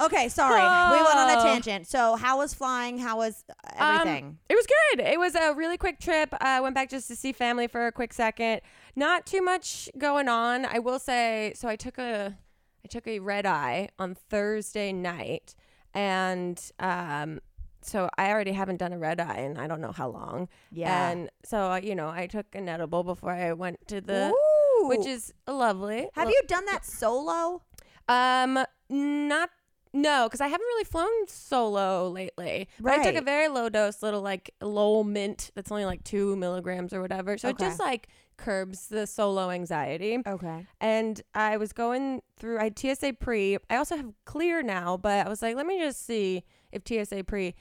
Okay, 0.00 0.28
sorry. 0.28 0.60
We 0.60 1.02
went 1.02 1.16
on 1.16 1.30
a 1.30 1.40
Oh. 1.40 1.42
tangent. 1.44 1.86
So, 1.86 2.16
how 2.16 2.38
was 2.38 2.52
flying? 2.54 2.98
How 2.98 3.16
was 3.16 3.44
uh, 3.48 3.82
Um, 3.82 3.96
everything? 4.00 4.38
It 4.48 4.54
was 4.54 4.66
good. 4.66 5.00
It 5.00 5.18
was 5.18 5.34
a 5.34 5.54
really 5.54 5.76
quick 5.78 5.98
trip. 6.00 6.34
I 6.40 6.60
went 6.60 6.74
back 6.74 6.90
just 6.90 7.08
to 7.08 7.16
see 7.16 7.32
family 7.32 7.66
for 7.66 7.86
a 7.86 7.92
quick 7.92 8.12
second. 8.12 8.60
Not 8.94 9.26
too 9.26 9.42
much 9.42 9.88
going 9.98 10.28
on. 10.28 10.64
I 10.66 10.78
will 10.78 10.98
say. 10.98 11.52
So 11.56 11.68
I 11.68 11.76
took 11.76 11.98
a, 11.98 12.36
I 12.84 12.88
took 12.88 13.06
a 13.06 13.18
red 13.20 13.46
eye 13.46 13.88
on 13.98 14.14
Thursday 14.14 14.92
night, 14.92 15.54
and 15.94 16.60
um, 16.78 17.40
so 17.82 18.08
I 18.18 18.30
already 18.30 18.52
haven't 18.52 18.76
done 18.78 18.92
a 18.92 18.98
red 18.98 19.20
eye 19.20 19.36
and 19.38 19.58
I 19.58 19.66
don't 19.66 19.80
know 19.80 19.92
how 19.92 20.08
long. 20.08 20.48
yeah. 20.72 21.08
And 21.10 21.30
so 21.44 21.72
uh, 21.72 21.76
you 21.76 21.94
know, 21.94 22.08
I 22.08 22.26
took 22.26 22.46
an 22.54 22.68
edible 22.68 23.02
before 23.04 23.30
I 23.32 23.52
went 23.52 23.86
to 23.88 24.00
the, 24.00 24.32
Ooh. 24.32 24.88
which 24.88 25.06
is 25.06 25.32
lovely. 25.46 26.08
Have 26.14 26.28
you 26.28 26.40
done 26.48 26.64
that 26.66 26.84
solo? 26.84 27.62
Um, 28.08 28.64
not 28.88 29.50
no, 29.96 30.26
because 30.26 30.40
I 30.40 30.48
haven't 30.48 30.64
really 30.66 30.84
flown 30.84 31.26
solo 31.26 32.08
lately. 32.08 32.68
But 32.78 32.92
I 33.00 33.04
took 33.04 33.16
a 33.20 33.24
very 33.24 33.48
low 33.48 33.68
dose, 33.68 34.02
little 34.02 34.22
like 34.22 34.50
low 34.60 35.02
mint. 35.02 35.50
That's 35.54 35.70
only 35.72 35.84
like 35.84 36.04
two 36.04 36.36
milligrams 36.36 36.92
or 36.92 37.00
whatever. 37.00 37.38
So 37.38 37.48
Okay. 37.48 37.64
it 37.64 37.68
just 37.68 37.80
like 37.80 38.08
curbs 38.36 38.88
the 38.88 39.06
solo 39.06 39.50
anxiety. 39.50 40.18
Okay. 40.26 40.66
And 40.80 41.20
I 41.34 41.56
was 41.56 41.72
going 41.72 42.22
through. 42.38 42.58
I 42.58 42.64
had 42.64 42.78
TSA 42.78 43.14
pre. 43.14 43.56
I 43.70 43.76
also 43.76 43.96
have 43.96 44.12
clear 44.24 44.62
now, 44.62 44.96
but 44.96 45.26
I 45.26 45.28
was 45.28 45.40
like, 45.42 45.56
let 45.56 45.66
me 45.66 45.78
just 45.78 46.04
see 46.04 46.44
if 46.72 46.82
TSA 46.86 47.24
pre 47.24 47.54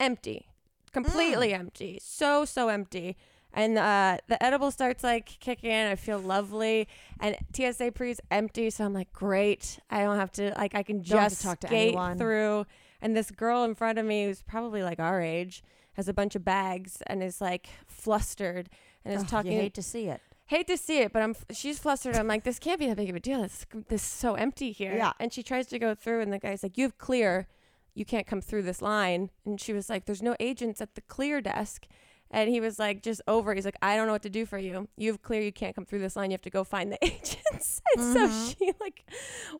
empty, 0.00 0.48
completely 0.92 1.50
Mm. 1.50 1.58
empty, 1.60 1.98
so 2.02 2.44
so 2.44 2.68
empty. 2.68 3.16
And 3.54 3.76
uh, 3.76 4.16
the 4.28 4.42
edible 4.42 4.70
starts 4.70 5.04
like 5.04 5.26
kicking 5.40 5.70
in. 5.70 5.86
I 5.86 5.94
feel 5.94 6.18
lovely, 6.18 6.88
and 7.20 7.36
TSA 7.54 7.92
pre 7.92 8.10
is 8.12 8.20
empty, 8.30 8.70
so 8.70 8.84
I'm 8.84 8.94
like, 8.94 9.12
great. 9.12 9.78
I 9.90 10.00
don't 10.02 10.16
have 10.16 10.32
to 10.32 10.54
like. 10.56 10.74
I 10.74 10.82
can 10.82 11.02
Don't 11.02 11.18
have 11.18 11.28
to 11.28 11.34
just 11.34 11.42
talk 11.42 11.60
to 11.60 11.66
skate 11.66 11.88
anyone. 11.88 12.16
through. 12.16 12.64
And 13.02 13.14
this 13.16 13.30
girl 13.30 13.64
in 13.64 13.74
front 13.74 13.98
of 13.98 14.06
me, 14.06 14.24
who's 14.24 14.42
probably 14.42 14.82
like 14.82 14.98
our 15.00 15.20
age, 15.20 15.62
has 15.94 16.08
a 16.08 16.14
bunch 16.14 16.34
of 16.34 16.44
bags 16.44 17.02
and 17.06 17.22
is 17.22 17.40
like 17.40 17.68
flustered 17.86 18.70
and 19.04 19.12
is 19.14 19.22
Ugh, 19.22 19.28
talking 19.28 19.52
You 19.52 19.58
hate 19.60 19.74
to 19.74 19.82
see 19.82 20.06
it. 20.08 20.20
hate 20.46 20.66
to 20.68 20.76
see 20.78 21.00
it, 21.00 21.12
but 21.12 21.20
I'm 21.22 21.34
she's 21.50 21.78
flustered. 21.78 22.16
I'm 22.16 22.28
like, 22.28 22.44
this 22.44 22.58
can't 22.58 22.78
be 22.80 22.86
that 22.86 22.96
big 22.96 23.10
of 23.10 23.16
a 23.16 23.20
deal. 23.20 23.42
This 23.42 23.66
this 23.88 24.00
is 24.02 24.06
so 24.08 24.34
empty 24.34 24.72
here. 24.72 24.94
Yeah. 24.96 25.12
And 25.20 25.30
she 25.32 25.42
tries 25.42 25.66
to 25.66 25.78
go 25.78 25.94
through, 25.94 26.20
and 26.22 26.32
the 26.32 26.38
guy's 26.38 26.62
like, 26.62 26.78
you 26.78 26.84
have 26.84 26.96
clear. 26.96 27.48
you 27.94 28.06
can't 28.06 28.26
come 28.26 28.40
through 28.40 28.62
this 28.62 28.80
line. 28.80 29.28
And 29.44 29.60
she 29.60 29.74
was 29.74 29.90
like, 29.90 30.06
there's 30.06 30.22
no 30.22 30.34
agents 30.40 30.80
at 30.80 30.94
the 30.94 31.02
clear 31.02 31.42
desk. 31.42 31.86
And 32.34 32.48
he 32.48 32.60
was 32.60 32.78
like, 32.78 33.02
just 33.02 33.20
over. 33.28 33.54
He's 33.54 33.66
like, 33.66 33.76
I 33.82 33.94
don't 33.94 34.06
know 34.06 34.14
what 34.14 34.22
to 34.22 34.30
do 34.30 34.46
for 34.46 34.56
you. 34.58 34.88
You 34.96 35.12
have 35.12 35.20
clear. 35.22 35.42
You 35.42 35.52
can't 35.52 35.74
come 35.76 35.84
through 35.84 35.98
this 35.98 36.16
line. 36.16 36.30
You 36.30 36.34
have 36.34 36.42
to 36.42 36.50
go 36.50 36.64
find 36.64 36.90
the 36.90 36.98
agents. 37.04 37.82
and 37.94 38.02
Mhm. 38.02 38.12
so 38.14 38.54
she 38.58 38.72
like 38.80 39.04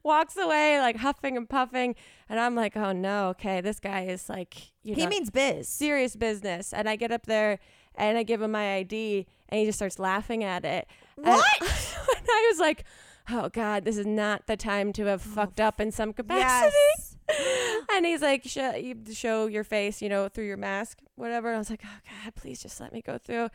walks 0.02 0.36
away, 0.38 0.80
like 0.80 0.96
huffing 0.96 1.36
and 1.36 1.46
puffing. 1.48 1.94
And 2.30 2.40
I'm 2.40 2.54
like, 2.54 2.74
oh 2.76 2.92
no, 2.92 3.28
okay, 3.28 3.60
this 3.60 3.78
guy 3.78 4.06
is 4.06 4.28
like, 4.28 4.72
you 4.82 4.94
He 4.94 5.02
know, 5.02 5.08
means 5.10 5.28
biz. 5.30 5.68
serious 5.68 6.16
business. 6.16 6.72
And 6.72 6.88
I 6.88 6.96
get 6.96 7.12
up 7.12 7.26
there 7.26 7.58
and 7.94 8.16
I 8.16 8.22
give 8.22 8.40
him 8.40 8.52
my 8.52 8.76
ID, 8.76 9.26
and 9.50 9.58
he 9.60 9.66
just 9.66 9.78
starts 9.78 9.98
laughing 9.98 10.42
at 10.42 10.64
it. 10.64 10.86
And- 11.18 11.26
What? 11.26 11.44
and 11.60 12.26
I 12.26 12.48
was 12.50 12.58
like, 12.58 12.84
oh 13.30 13.50
God, 13.50 13.84
this 13.84 13.98
is 13.98 14.06
not 14.06 14.46
the 14.46 14.56
time 14.56 14.94
to 14.94 15.04
have 15.04 15.20
fucked 15.20 15.60
up 15.60 15.78
in 15.78 15.92
some 15.92 16.14
capacity. 16.14 16.74
Yes. 16.96 17.11
And 17.94 18.06
he's 18.06 18.22
like, 18.22 18.44
show, 18.44 18.74
you 18.74 18.96
show 19.12 19.46
your 19.46 19.64
face, 19.64 20.00
you 20.00 20.08
know, 20.08 20.28
through 20.28 20.46
your 20.46 20.56
mask, 20.56 21.00
whatever. 21.16 21.48
And 21.48 21.56
I 21.56 21.58
was 21.58 21.68
like, 21.68 21.82
oh 21.84 21.98
God, 22.24 22.34
please 22.34 22.62
just 22.62 22.80
let 22.80 22.92
me 22.92 23.02
go 23.02 23.18
through. 23.18 23.48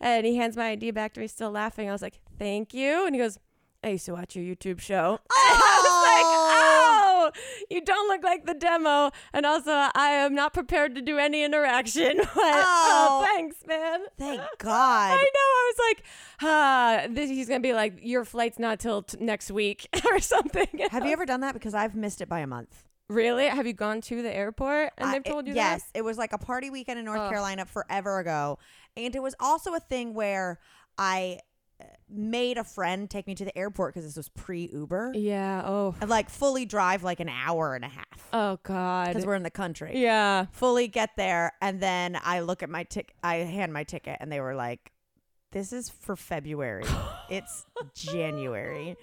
And 0.00 0.26
he 0.26 0.36
hands 0.36 0.56
my 0.56 0.70
ID 0.70 0.90
back 0.90 1.14
to 1.14 1.20
me, 1.20 1.26
still 1.26 1.50
laughing. 1.50 1.88
I 1.88 1.92
was 1.92 2.02
like, 2.02 2.20
thank 2.38 2.74
you. 2.74 3.06
And 3.06 3.14
he 3.14 3.20
goes, 3.20 3.38
I 3.82 3.90
used 3.90 4.06
to 4.06 4.12
watch 4.12 4.34
your 4.34 4.44
YouTube 4.44 4.80
show. 4.80 5.20
I 5.30 5.80
was 5.82 6.04
like, 6.04 6.24
oh, 6.26 7.30
you 7.70 7.80
don't 7.80 8.08
look 8.08 8.24
like 8.24 8.44
the 8.44 8.54
demo. 8.54 9.10
And 9.32 9.46
also, 9.46 9.70
I 9.70 10.10
am 10.24 10.34
not 10.34 10.52
prepared 10.52 10.94
to 10.96 11.00
do 11.00 11.16
any 11.18 11.42
interaction. 11.44 12.18
But, 12.34 12.34
oh. 12.36 13.20
Oh. 13.20 13.24
thanks, 13.24 13.56
man. 13.66 14.00
Thank 14.18 14.40
God. 14.58 15.12
I 15.12 15.16
know. 15.16 15.22
I 15.22 15.72
was 15.72 15.86
like, 15.88 16.04
ah, 16.42 17.06
this, 17.10 17.30
he's 17.30 17.48
going 17.48 17.62
to 17.62 17.66
be 17.66 17.72
like, 17.72 18.00
your 18.02 18.24
flight's 18.24 18.58
not 18.58 18.80
till 18.80 19.02
t- 19.02 19.16
next 19.20 19.50
week 19.50 19.88
or 20.10 20.18
something. 20.20 20.66
Have 20.90 21.06
you 21.06 21.12
ever 21.12 21.24
done 21.26 21.40
that? 21.40 21.54
Because 21.54 21.74
I've 21.74 21.94
missed 21.94 22.20
it 22.20 22.28
by 22.28 22.40
a 22.40 22.46
month. 22.46 22.84
Really? 23.08 23.46
Have 23.46 23.66
you 23.66 23.72
gone 23.72 24.00
to 24.02 24.22
the 24.22 24.34
airport 24.34 24.92
and 24.98 25.12
they've 25.12 25.24
told 25.24 25.46
you 25.46 25.54
that 25.54 25.60
yes, 25.80 25.90
it 25.94 26.02
was 26.02 26.18
like 26.18 26.32
a 26.32 26.38
party 26.38 26.68
weekend 26.70 26.98
in 26.98 27.04
North. 27.06 27.30
Carolina 27.30 27.64
forever 27.64 28.18
ago, 28.18 28.58
and 28.96 29.14
it 29.16 29.22
was 29.22 29.34
also 29.40 29.74
a 29.74 29.80
thing 29.80 30.12
where 30.14 30.58
I 30.98 31.40
uh, 31.80 31.84
made 32.10 32.58
a 32.58 32.64
friend 32.64 33.08
take 33.08 33.26
me 33.26 33.34
to 33.36 33.44
the 33.46 33.56
airport 33.56 33.94
because 33.94 34.04
this 34.06 34.16
was 34.16 34.28
pre 34.28 34.68
Uber. 34.72 35.12
Yeah. 35.14 35.62
Oh. 35.64 35.94
and 36.00 36.10
like 36.10 36.28
fully 36.28 36.66
drive 36.66 37.02
like 37.02 37.20
an 37.20 37.30
hour 37.30 37.74
and 37.74 37.84
a 37.84 37.88
half 37.88 38.28
Oh 38.32 38.58
God. 38.62 39.06
because 39.08 39.24
we're 39.24 39.36
in 39.36 39.42
the 39.42 39.50
country. 39.50 39.92
yeah. 39.94 40.46
Fully 40.52 40.86
get 40.88 41.10
there, 41.16 41.52
and 41.62 41.80
then 41.80 42.18
I 42.22 42.40
look 42.40 42.62
at 42.62 42.68
my 42.68 42.82
ticket. 42.84 43.14
I 43.22 43.36
hand 43.36 43.72
my 43.72 43.84
ticket, 43.84 44.18
and 44.20 44.30
they 44.30 44.40
were 44.40 44.54
like, 44.54 44.92
"This 45.52 45.72
is 45.72 45.88
for 45.88 46.14
February. 46.14 46.84
it's 47.30 47.64
January." 47.94 48.96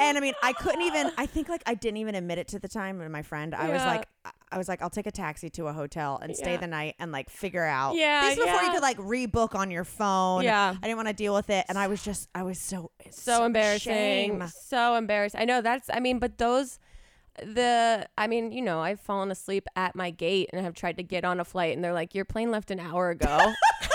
And 0.00 0.16
I 0.16 0.20
mean, 0.20 0.34
I 0.42 0.52
couldn't 0.54 0.82
even. 0.82 1.12
I 1.18 1.26
think 1.26 1.48
like 1.48 1.62
I 1.66 1.74
didn't 1.74 1.98
even 1.98 2.14
admit 2.14 2.38
it 2.38 2.48
to 2.48 2.58
the 2.58 2.68
time. 2.68 3.00
And 3.00 3.12
my 3.12 3.22
friend, 3.22 3.54
I 3.54 3.68
was 3.68 3.80
Yeah. 3.82 3.86
like, 3.86 4.08
I 4.50 4.58
was 4.58 4.66
like, 4.68 4.82
I'll 4.82 4.90
take 4.90 5.06
a 5.06 5.12
taxi 5.12 5.48
to 5.50 5.66
a 5.66 5.72
hotel 5.72 6.18
and 6.20 6.34
stay 6.34 6.52
Yeah. 6.52 6.56
the 6.58 6.66
night 6.66 6.94
and 6.98 7.12
like 7.12 7.30
figure 7.30 7.64
out. 7.64 7.94
Yeah, 7.96 8.22
this 8.22 8.38
is 8.38 8.44
before 8.44 8.60
you 8.62 8.66
yeah. 8.68 8.72
could 8.72 8.82
like 8.82 8.96
rebook 8.98 9.54
on 9.54 9.70
your 9.70 9.84
phone. 9.84 10.42
Yeah. 10.42 10.74
I 10.82 10.86
didn't 10.86 10.96
want 10.96 11.08
to 11.08 11.14
deal 11.14 11.34
with 11.34 11.50
it, 11.50 11.66
and 11.68 11.78
I 11.78 11.86
was 11.86 12.02
just, 12.02 12.28
I 12.34 12.42
was 12.42 12.58
so, 12.58 12.90
it's 13.00 13.22
so 13.22 13.44
embarrassing. 13.44 13.92
shame. 13.92 14.44
So 14.48 14.96
embarrassed. 14.96 15.36
I 15.38 15.44
know 15.44 15.60
that's. 15.60 15.88
I 15.92 16.00
mean, 16.00 16.18
but 16.18 16.38
those. 16.38 16.78
The 17.42 18.06
I 18.18 18.26
mean, 18.26 18.50
you 18.52 18.60
know, 18.60 18.80
I've 18.80 19.00
fallen 19.00 19.30
asleep 19.30 19.66
at 19.76 19.94
my 19.94 20.10
gate 20.10 20.50
and 20.52 20.62
have 20.62 20.74
tried 20.74 20.96
to 20.96 21.02
get 21.04 21.24
on 21.24 21.38
a 21.40 21.44
flight, 21.44 21.74
and 21.74 21.82
they're 21.82 21.92
like, 21.94 22.14
"Your 22.14 22.24
plane 22.24 22.50
left 22.50 22.70
an 22.72 22.80
hour 22.80 23.08
ago." 23.10 23.38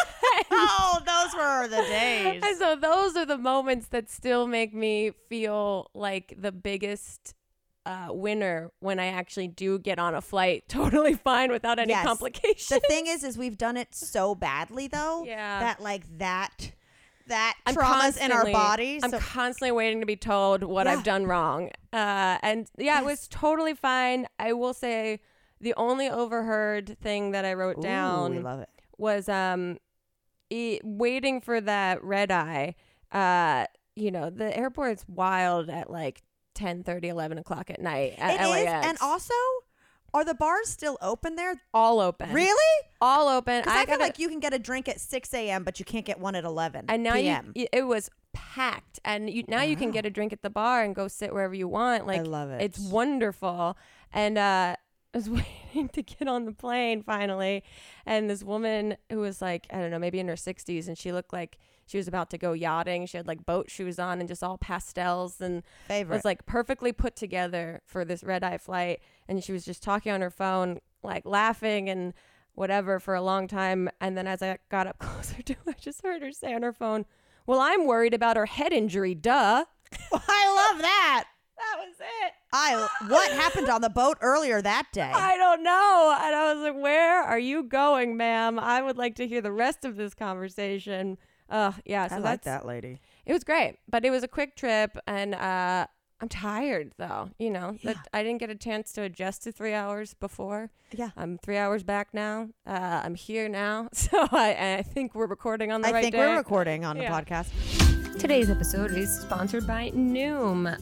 oh, 0.57 1.01
those 1.05 1.33
were 1.35 1.67
the 1.67 1.87
days. 1.87 2.41
And 2.45 2.57
so 2.57 2.75
those 2.75 3.15
are 3.15 3.25
the 3.25 3.37
moments 3.37 3.87
that 3.87 4.09
still 4.09 4.47
make 4.47 4.73
me 4.73 5.11
feel 5.29 5.89
like 5.93 6.33
the 6.37 6.51
biggest 6.51 7.33
uh, 7.85 8.07
winner 8.09 8.71
when 8.79 8.99
I 8.99 9.07
actually 9.07 9.47
do 9.47 9.77
get 9.77 9.99
on 9.99 10.15
a 10.15 10.21
flight 10.21 10.63
totally 10.69 11.13
fine 11.13 11.51
without 11.51 11.77
any 11.79 11.91
Yes. 11.91 12.05
complications. 12.05 12.67
the 12.69 12.79
thing 12.87 13.05
is, 13.07 13.23
is 13.23 13.37
we've 13.37 13.57
done 13.57 13.77
it 13.77 13.93
so 13.93 14.33
badly 14.35 14.87
though. 14.87 15.23
Yeah. 15.25 15.59
That 15.59 15.81
like 15.81 16.03
that, 16.17 16.71
that 17.27 17.55
I'm 17.65 17.75
traumas 17.75 18.17
in 18.19 18.31
our 18.31 18.45
bodies. 18.51 19.03
I'm 19.03 19.11
so- 19.11 19.19
constantly 19.19 19.71
waiting 19.71 19.99
to 19.99 20.05
be 20.07 20.15
told 20.15 20.63
what 20.63 20.87
Yeah. 20.87 20.93
I've 20.93 21.03
done 21.03 21.25
wrong. 21.27 21.69
Uh, 21.93 22.37
and 22.41 22.67
yeah, 22.77 22.99
it 22.99 23.05
was 23.05 23.27
totally 23.27 23.75
fine. 23.75 24.27
I 24.39 24.53
will 24.53 24.73
say 24.73 25.19
the 25.61 25.73
only 25.77 26.09
overheard 26.09 26.97
thing 27.01 27.31
that 27.31 27.45
I 27.45 27.53
wrote 27.53 27.77
Ooh, 27.77 27.81
down 27.83 28.31
we 28.35 28.39
love 28.39 28.59
it. 28.61 28.69
was 28.97 29.29
um 29.29 29.77
e- 30.49 30.79
waiting 30.83 31.41
for 31.41 31.59
that 31.61 32.03
red 32.03 32.31
eye 32.31 32.75
uh 33.11 33.65
you 33.95 34.11
know 34.11 34.29
the 34.29 34.55
airport's 34.57 35.05
wild 35.07 35.69
at 35.69 35.89
like 35.89 36.21
10 36.55 36.83
30 36.83 37.07
11 37.09 37.37
o'clock 37.37 37.69
at 37.69 37.81
night 37.81 38.15
at 38.17 38.35
It 38.39 38.43
is, 38.43 38.49
LAX. 38.65 38.87
and 38.87 38.97
also, 39.01 39.33
are 40.13 40.23
the 40.23 40.33
bars 40.33 40.69
still 40.69 40.97
open 41.01 41.35
there? 41.35 41.61
all 41.73 41.99
open 41.99 42.31
Really? 42.31 42.87
all 43.01 43.27
open 43.27 43.61
Because 43.61 43.73
I, 43.77 43.81
I, 43.81 43.85
feel 43.85 43.99
like 43.99 44.19
you 44.19 44.29
can 44.29 44.39
get 44.39 44.53
a 44.53 44.59
drink 44.59 44.87
at 44.87 44.99
6 45.01 45.33
a.m., 45.33 45.63
but 45.63 45.79
you 45.79 45.85
can't 45.85 46.05
get 46.05 46.19
one 46.19 46.35
at 46.35 46.43
11 46.45 46.85
and 46.87 47.03
now 47.03 47.13
p.m. 47.15 47.51
you 47.55 47.67
it 47.73 47.83
was 47.87 48.09
packed 48.33 48.99
and 49.05 49.29
you 49.29 49.43
now 49.47 49.61
you 49.61 49.75
can 49.75 49.91
get 49.91 50.05
a 50.05 50.09
drink 50.09 50.31
at 50.33 50.41
the 50.41 50.49
bar 50.49 50.83
and 50.83 50.93
go 50.95 51.07
sit 51.07 51.33
wherever 51.33 51.53
you 51.53 51.67
want 51.67 52.05
like 52.07 52.19
I 52.19 52.23
love 52.23 52.49
it. 52.51 52.61
It's 52.61 52.79
wonderful. 52.79 53.77
And 54.13 54.37
uh, 54.37 54.75
was 55.15 55.29
waiting 55.73 55.89
to 55.89 56.03
get 56.03 56.27
on 56.27 56.45
the 56.45 56.51
plane 56.51 57.01
finally. 57.01 57.63
And 58.05 58.29
this 58.29 58.43
woman 58.43 58.97
who 59.09 59.19
was 59.19 59.41
like, 59.41 59.67
I 59.71 59.77
don't 59.77 59.91
know, 59.91 59.99
maybe 59.99 60.19
in 60.19 60.27
her 60.27 60.35
60s, 60.35 60.87
and 60.87 60.97
she 60.97 61.11
looked 61.11 61.33
like 61.33 61.57
she 61.87 61.97
was 61.97 62.07
about 62.07 62.29
to 62.31 62.37
go 62.37 62.53
yachting. 62.53 63.05
She 63.05 63.17
had 63.17 63.27
like 63.27 63.45
boat 63.45 63.69
shoes 63.69 63.99
on 63.99 64.19
and 64.19 64.27
just 64.27 64.43
all 64.43 64.57
pastels 64.57 65.39
and 65.39 65.63
favorite. 65.87 66.15
was 66.15 66.25
like 66.25 66.45
perfectly 66.45 66.91
put 66.91 67.15
together 67.15 67.81
for 67.85 68.03
this 68.03 68.23
red 68.23 68.43
eye 68.43 68.57
flight. 68.57 69.01
And 69.27 69.43
she 69.43 69.51
was 69.51 69.65
just 69.65 69.83
talking 69.83 70.11
on 70.11 70.21
her 70.21 70.31
phone, 70.31 70.79
like 71.03 71.25
laughing 71.25 71.89
and 71.89 72.13
whatever 72.55 72.99
for 72.99 73.13
a 73.13 73.21
long 73.21 73.47
time. 73.47 73.89
And 74.01 74.17
then 74.17 74.25
as 74.27 74.41
I 74.41 74.57
got 74.69 74.87
up 74.87 74.97
closer 74.99 75.41
to 75.43 75.53
her, 75.53 75.71
I 75.71 75.73
just 75.73 76.01
heard 76.01 76.21
her 76.23 76.31
say 76.31 76.53
on 76.53 76.63
her 76.63 76.73
phone, 76.73 77.05
Well, 77.45 77.59
I'm 77.59 77.85
worried 77.85 78.13
about 78.15 78.35
her 78.37 78.47
head 78.47 78.73
injury, 78.73 79.13
duh. 79.13 79.65
I 80.11 80.71
love 80.71 80.81
that. 80.81 81.25
That 81.57 81.77
was 81.77 81.95
it. 81.99 82.33
I 82.53 82.87
what 83.07 83.31
happened 83.31 83.69
on 83.69 83.81
the 83.81 83.89
boat 83.89 84.17
earlier 84.21 84.61
that 84.61 84.87
day? 84.93 85.11
I 85.13 85.35
don't 85.37 85.63
know. 85.63 86.17
And 86.21 86.35
I 86.35 86.53
was 86.53 86.63
like, 86.63 86.81
where 86.81 87.21
are 87.21 87.39
you 87.39 87.63
going, 87.63 88.15
ma'am? 88.17 88.59
I 88.59 88.81
would 88.81 88.97
like 88.97 89.15
to 89.15 89.27
hear 89.27 89.41
the 89.41 89.51
rest 89.51 89.83
of 89.85 89.95
this 89.97 90.13
conversation. 90.13 91.17
Uh, 91.49 91.73
yeah, 91.85 92.07
so 92.07 92.15
I 92.15 92.17
like 92.19 92.23
that's 92.41 92.45
that 92.45 92.65
lady. 92.65 92.99
it 93.25 93.33
was 93.33 93.43
great, 93.43 93.77
but 93.89 94.03
it 94.05 94.09
was 94.09 94.23
a 94.23 94.27
quick 94.27 94.55
trip, 94.55 94.97
and 95.05 95.35
uh, 95.35 95.85
I'm 96.19 96.29
tired 96.29 96.93
though. 96.97 97.29
You 97.37 97.51
know, 97.51 97.77
that 97.83 97.97
I 98.13 98.23
didn't 98.23 98.39
get 98.39 98.49
a 98.49 98.55
chance 98.55 98.91
to 98.93 99.03
adjust 99.03 99.43
to 99.43 99.51
three 99.51 99.73
hours 99.73 100.13
before. 100.15 100.71
Yeah. 100.91 101.09
I'm 101.17 101.37
three 101.37 101.57
hours 101.57 101.83
back 101.83 102.13
now. 102.13 102.49
Uh, 102.65 103.01
I'm 103.03 103.13
here 103.15 103.47
now, 103.49 103.89
so 103.93 104.27
I, 104.31 104.77
I 104.77 104.81
think 104.81 105.13
we're 105.13 105.27
recording 105.27 105.71
on 105.71 105.81
the 105.81 105.89
I 105.89 105.91
right 105.91 106.01
think 106.03 106.15
day. 106.15 106.19
we're 106.19 106.37
recording 106.37 106.83
on 106.85 106.97
Yeah. 106.97 107.11
the 107.19 107.25
podcast. 107.25 108.17
Today's 108.19 108.49
episode 108.49 108.91
is 108.93 109.19
sponsored 109.19 109.67
by 109.67 109.91
Noom. 109.91 110.79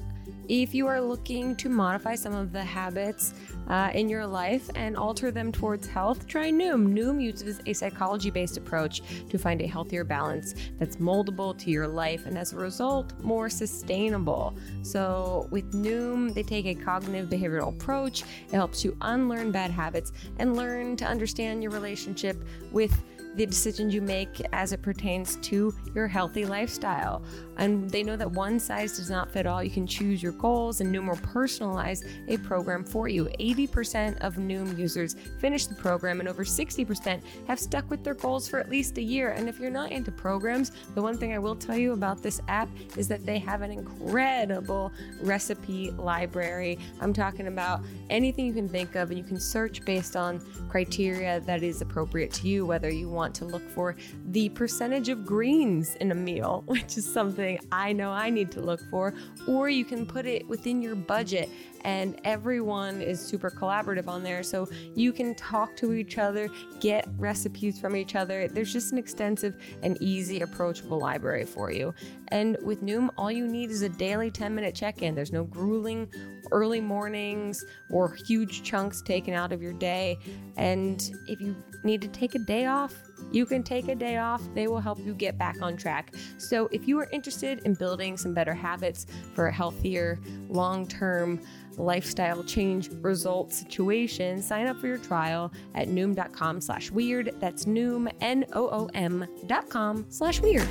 If 0.56 0.76
you 0.76 0.86
are 0.86 1.02
looking 1.02 1.56
to 1.56 1.68
modify 1.68 2.14
some 2.14 2.36
of 2.36 2.52
the 2.52 2.64
habits 2.64 3.34
uh, 3.70 3.90
in 3.96 4.08
your 4.08 4.28
life 4.28 4.70
and 4.76 4.96
alter 4.96 5.32
them 5.32 5.52
towards 5.52 5.88
health, 5.88 6.28
try 6.28 6.52
Noom. 6.52 6.94
Noom 6.94 7.20
uses 7.20 7.60
a 7.66 7.74
psychology 7.74 8.30
based 8.30 8.56
approach 8.56 9.02
to 9.30 9.40
find 9.40 9.64
a 9.64 9.66
healthier 9.66 10.04
balance 10.04 10.54
that's 10.78 10.98
moldable 10.98 11.58
to 11.58 11.72
your 11.72 11.88
life 11.88 12.28
and 12.28 12.38
as 12.38 12.54
a 12.54 12.56
result, 12.56 13.20
more 13.24 13.50
sustainable. 13.50 14.56
So, 14.84 15.48
with 15.50 15.72
Noom, 15.74 16.36
they 16.36 16.44
take 16.44 16.68
a 16.68 16.76
cognitive 16.76 17.30
behavioral 17.30 17.70
approach. 17.70 18.22
It 18.22 18.54
helps 18.54 18.86
you 18.86 18.96
unlearn 19.02 19.52
bad 19.52 19.72
habits 19.72 20.12
and 20.38 20.56
learn 20.56 20.98
to 20.98 21.06
understand 21.06 21.64
your 21.64 21.72
relationship 21.72 22.38
with 22.72 22.96
the 23.36 23.46
decisions 23.46 23.94
you 23.94 24.02
make 24.02 24.42
as 24.54 24.74
it 24.74 24.82
pertains 24.82 25.38
to 25.38 25.74
your 25.96 26.08
healthy 26.08 26.46
lifestyle. 26.46 27.24
And 27.58 27.90
they 27.90 28.04
know 28.04 28.16
that 28.16 28.32
one 28.32 28.60
size 28.60 28.98
does 28.98 29.10
not 29.10 29.32
fit 29.32 29.46
all. 29.46 29.64
You 29.64 29.70
can 29.70 29.86
choose 29.86 30.24
your 30.24 30.32
goals, 30.34 30.82
and 30.82 30.94
Noom 30.94 31.08
will 31.08 31.16
personalize 31.18 32.08
a 32.28 32.38
program 32.38 32.84
for 32.84 33.08
you. 33.08 33.26
80% 33.40 34.18
of 34.22 34.36
Noom 34.36 34.78
users 34.78 35.16
finish 35.40 35.68
the 35.68 35.76
program, 35.76 36.20
and 36.20 36.28
over 36.28 36.44
60% 36.44 37.22
have 37.48 37.60
stuck 37.60 37.90
with 37.90 38.04
their 38.04 38.16
goals 38.16 38.48
for 38.48 38.60
at 38.60 38.70
least 38.70 38.98
a 38.98 39.02
year. 39.02 39.32
And 39.32 39.48
if 39.48 39.60
you're 39.60 39.70
not 39.70 39.92
into 39.92 40.12
programs, 40.12 40.72
the 40.96 41.02
one 41.02 41.18
thing 41.18 41.34
I 41.34 41.40
will 41.40 41.56
tell 41.56 41.78
you 41.78 41.94
about 41.94 42.24
this 42.24 42.42
app 42.48 42.70
is 42.98 43.08
that 43.08 43.26
they 43.26 43.40
have 43.40 43.62
an 43.62 43.72
incredible 43.72 44.92
recipe 45.22 45.92
library. 45.92 46.80
I'm 47.02 47.14
talking 47.14 47.48
about 47.48 47.82
anything 48.10 48.46
you 48.46 48.54
can 48.54 48.70
think 48.70 48.96
of, 48.96 49.10
and 49.10 49.18
you 49.18 49.24
can 49.24 49.40
search 49.40 49.86
based 49.86 50.16
on 50.16 50.40
criteria 50.70 51.40
that 51.42 51.62
is 51.62 51.82
appropriate 51.82 52.32
to 52.34 52.48
you, 52.48 52.66
whether 52.66 52.90
you 52.90 53.10
want 53.10 53.23
to 53.32 53.46
look 53.46 53.68
for 53.70 53.96
the 54.30 54.50
percentage 54.50 55.10
of 55.10 55.26
greens 55.26 55.96
in 55.96 56.12
a 56.12 56.16
meal, 56.16 56.64
which 56.68 56.98
is 56.98 57.12
something 57.12 57.60
I 57.72 57.94
know 57.94 58.12
I 58.12 58.30
need 58.30 58.52
to 58.52 58.62
look 58.62 58.82
for, 58.90 59.14
or 59.48 59.70
you 59.70 59.86
can 59.86 60.06
put 60.06 60.26
it 60.26 60.48
within 60.48 60.82
your 60.82 60.96
budget 60.96 61.50
and 61.84 62.20
everyone 62.24 63.02
is 63.02 63.20
super 63.20 63.52
collaborative 63.52 64.08
on 64.08 64.24
there. 64.24 64.44
So 64.44 64.68
you 64.96 65.12
can 65.12 65.36
talk 65.36 65.76
to 65.78 65.94
each 65.94 66.18
other, 66.18 66.50
get 66.80 67.08
recipes 67.18 67.80
from 67.80 67.96
each 67.96 68.16
other. 68.16 68.48
There's 68.48 68.72
just 68.72 68.92
an 68.92 68.98
extensive 68.98 69.56
and 69.82 70.02
easy, 70.02 70.42
approachable 70.42 71.00
library 71.00 71.46
for 71.46 71.72
you. 71.72 71.94
And 72.30 72.58
with 72.62 72.84
Noom, 72.84 73.10
all 73.18 73.32
you 73.32 73.48
need 73.48 73.70
is 73.70 73.82
a 73.82 73.90
daily 73.90 74.32
10 74.32 74.56
minute 74.56 74.76
check 74.76 75.02
in. 75.02 75.14
There's 75.16 75.34
no 75.34 75.44
grueling 75.44 76.08
early 76.52 76.82
mornings 76.82 77.64
or 77.90 78.16
huge 78.28 78.64
chunks 78.64 79.02
taken 79.02 79.34
out 79.34 79.52
of 79.52 79.62
your 79.62 79.74
day. 79.74 80.18
And 80.58 81.02
if 81.28 81.42
you 81.42 81.56
need 81.84 82.02
to 82.02 82.08
take 82.08 82.36
a 82.36 82.40
day 82.40 82.66
off, 82.66 82.94
you 83.32 83.46
can 83.46 83.64
take 83.64 83.88
a 83.88 83.96
day 83.96 84.18
off. 84.18 84.42
They 84.54 84.68
will 84.68 84.80
help 84.80 85.00
you 85.00 85.14
get 85.14 85.38
back 85.38 85.62
on 85.62 85.78
track. 85.78 86.14
So, 86.38 86.68
if 86.72 86.88
you 86.88 87.00
are 87.00 87.10
interested 87.12 87.60
in 87.66 87.74
building 87.74 88.18
some 88.18 88.34
better 88.34 88.54
habits 88.54 89.06
for 89.34 89.48
a 89.48 89.52
healthier, 89.52 90.20
long 90.50 90.88
term 90.88 91.40
lifestyle 91.78 92.44
change 92.44 92.90
result 93.02 93.52
situation, 93.52 94.42
sign 94.42 94.68
up 94.68 94.80
for 94.80 94.88
your 94.88 94.98
trial 94.98 95.52
at 95.76 95.88
noom.com 95.88 96.62
slash 96.62 96.92
weird. 96.92 97.34
That's 97.40 97.66
noom, 97.66 98.12
N 98.22 98.46
O 98.54 98.70
O 98.70 98.90
M 98.94 99.26
dot 99.48 99.70
com 99.70 100.06
slash 100.10 100.40
weird. 100.42 100.68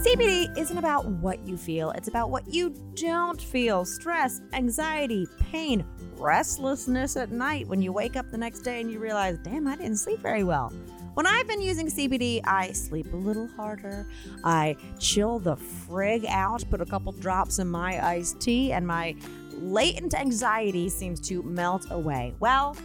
CBD 0.00 0.56
isn't 0.56 0.78
about 0.78 1.04
what 1.04 1.46
you 1.46 1.58
feel, 1.58 1.90
it's 1.90 2.08
about 2.08 2.30
what 2.30 2.48
you 2.48 2.74
don't 2.94 3.38
feel 3.40 3.84
stress, 3.84 4.40
anxiety, 4.54 5.26
pain, 5.38 5.84
restlessness 6.20 7.16
at 7.16 7.32
night 7.32 7.66
when 7.66 7.80
you 7.80 7.92
wake 7.92 8.16
up 8.16 8.30
the 8.30 8.38
next 8.38 8.60
day 8.60 8.80
and 8.80 8.90
you 8.90 8.98
realize, 8.98 9.38
damn, 9.38 9.66
I 9.66 9.76
didn't 9.76 9.96
sleep 9.96 10.20
very 10.20 10.44
well. 10.44 10.72
When 11.14 11.26
I've 11.26 11.48
been 11.48 11.60
using 11.60 11.88
CBD, 11.88 12.40
I 12.44 12.70
sleep 12.72 13.12
a 13.12 13.16
little 13.16 13.48
harder. 13.48 14.06
I 14.44 14.76
chill 14.98 15.38
the 15.38 15.56
frig 15.56 16.24
out, 16.26 16.64
put 16.70 16.80
a 16.80 16.86
couple 16.86 17.12
drops 17.12 17.58
in 17.58 17.68
my 17.68 18.04
iced 18.06 18.40
tea, 18.40 18.72
and 18.72 18.86
my 18.86 19.16
latent 19.52 20.14
anxiety 20.14 20.88
seems 20.88 21.20
to 21.28 21.42
melt 21.42 21.86
away. 21.90 22.34
Well, 22.38 22.76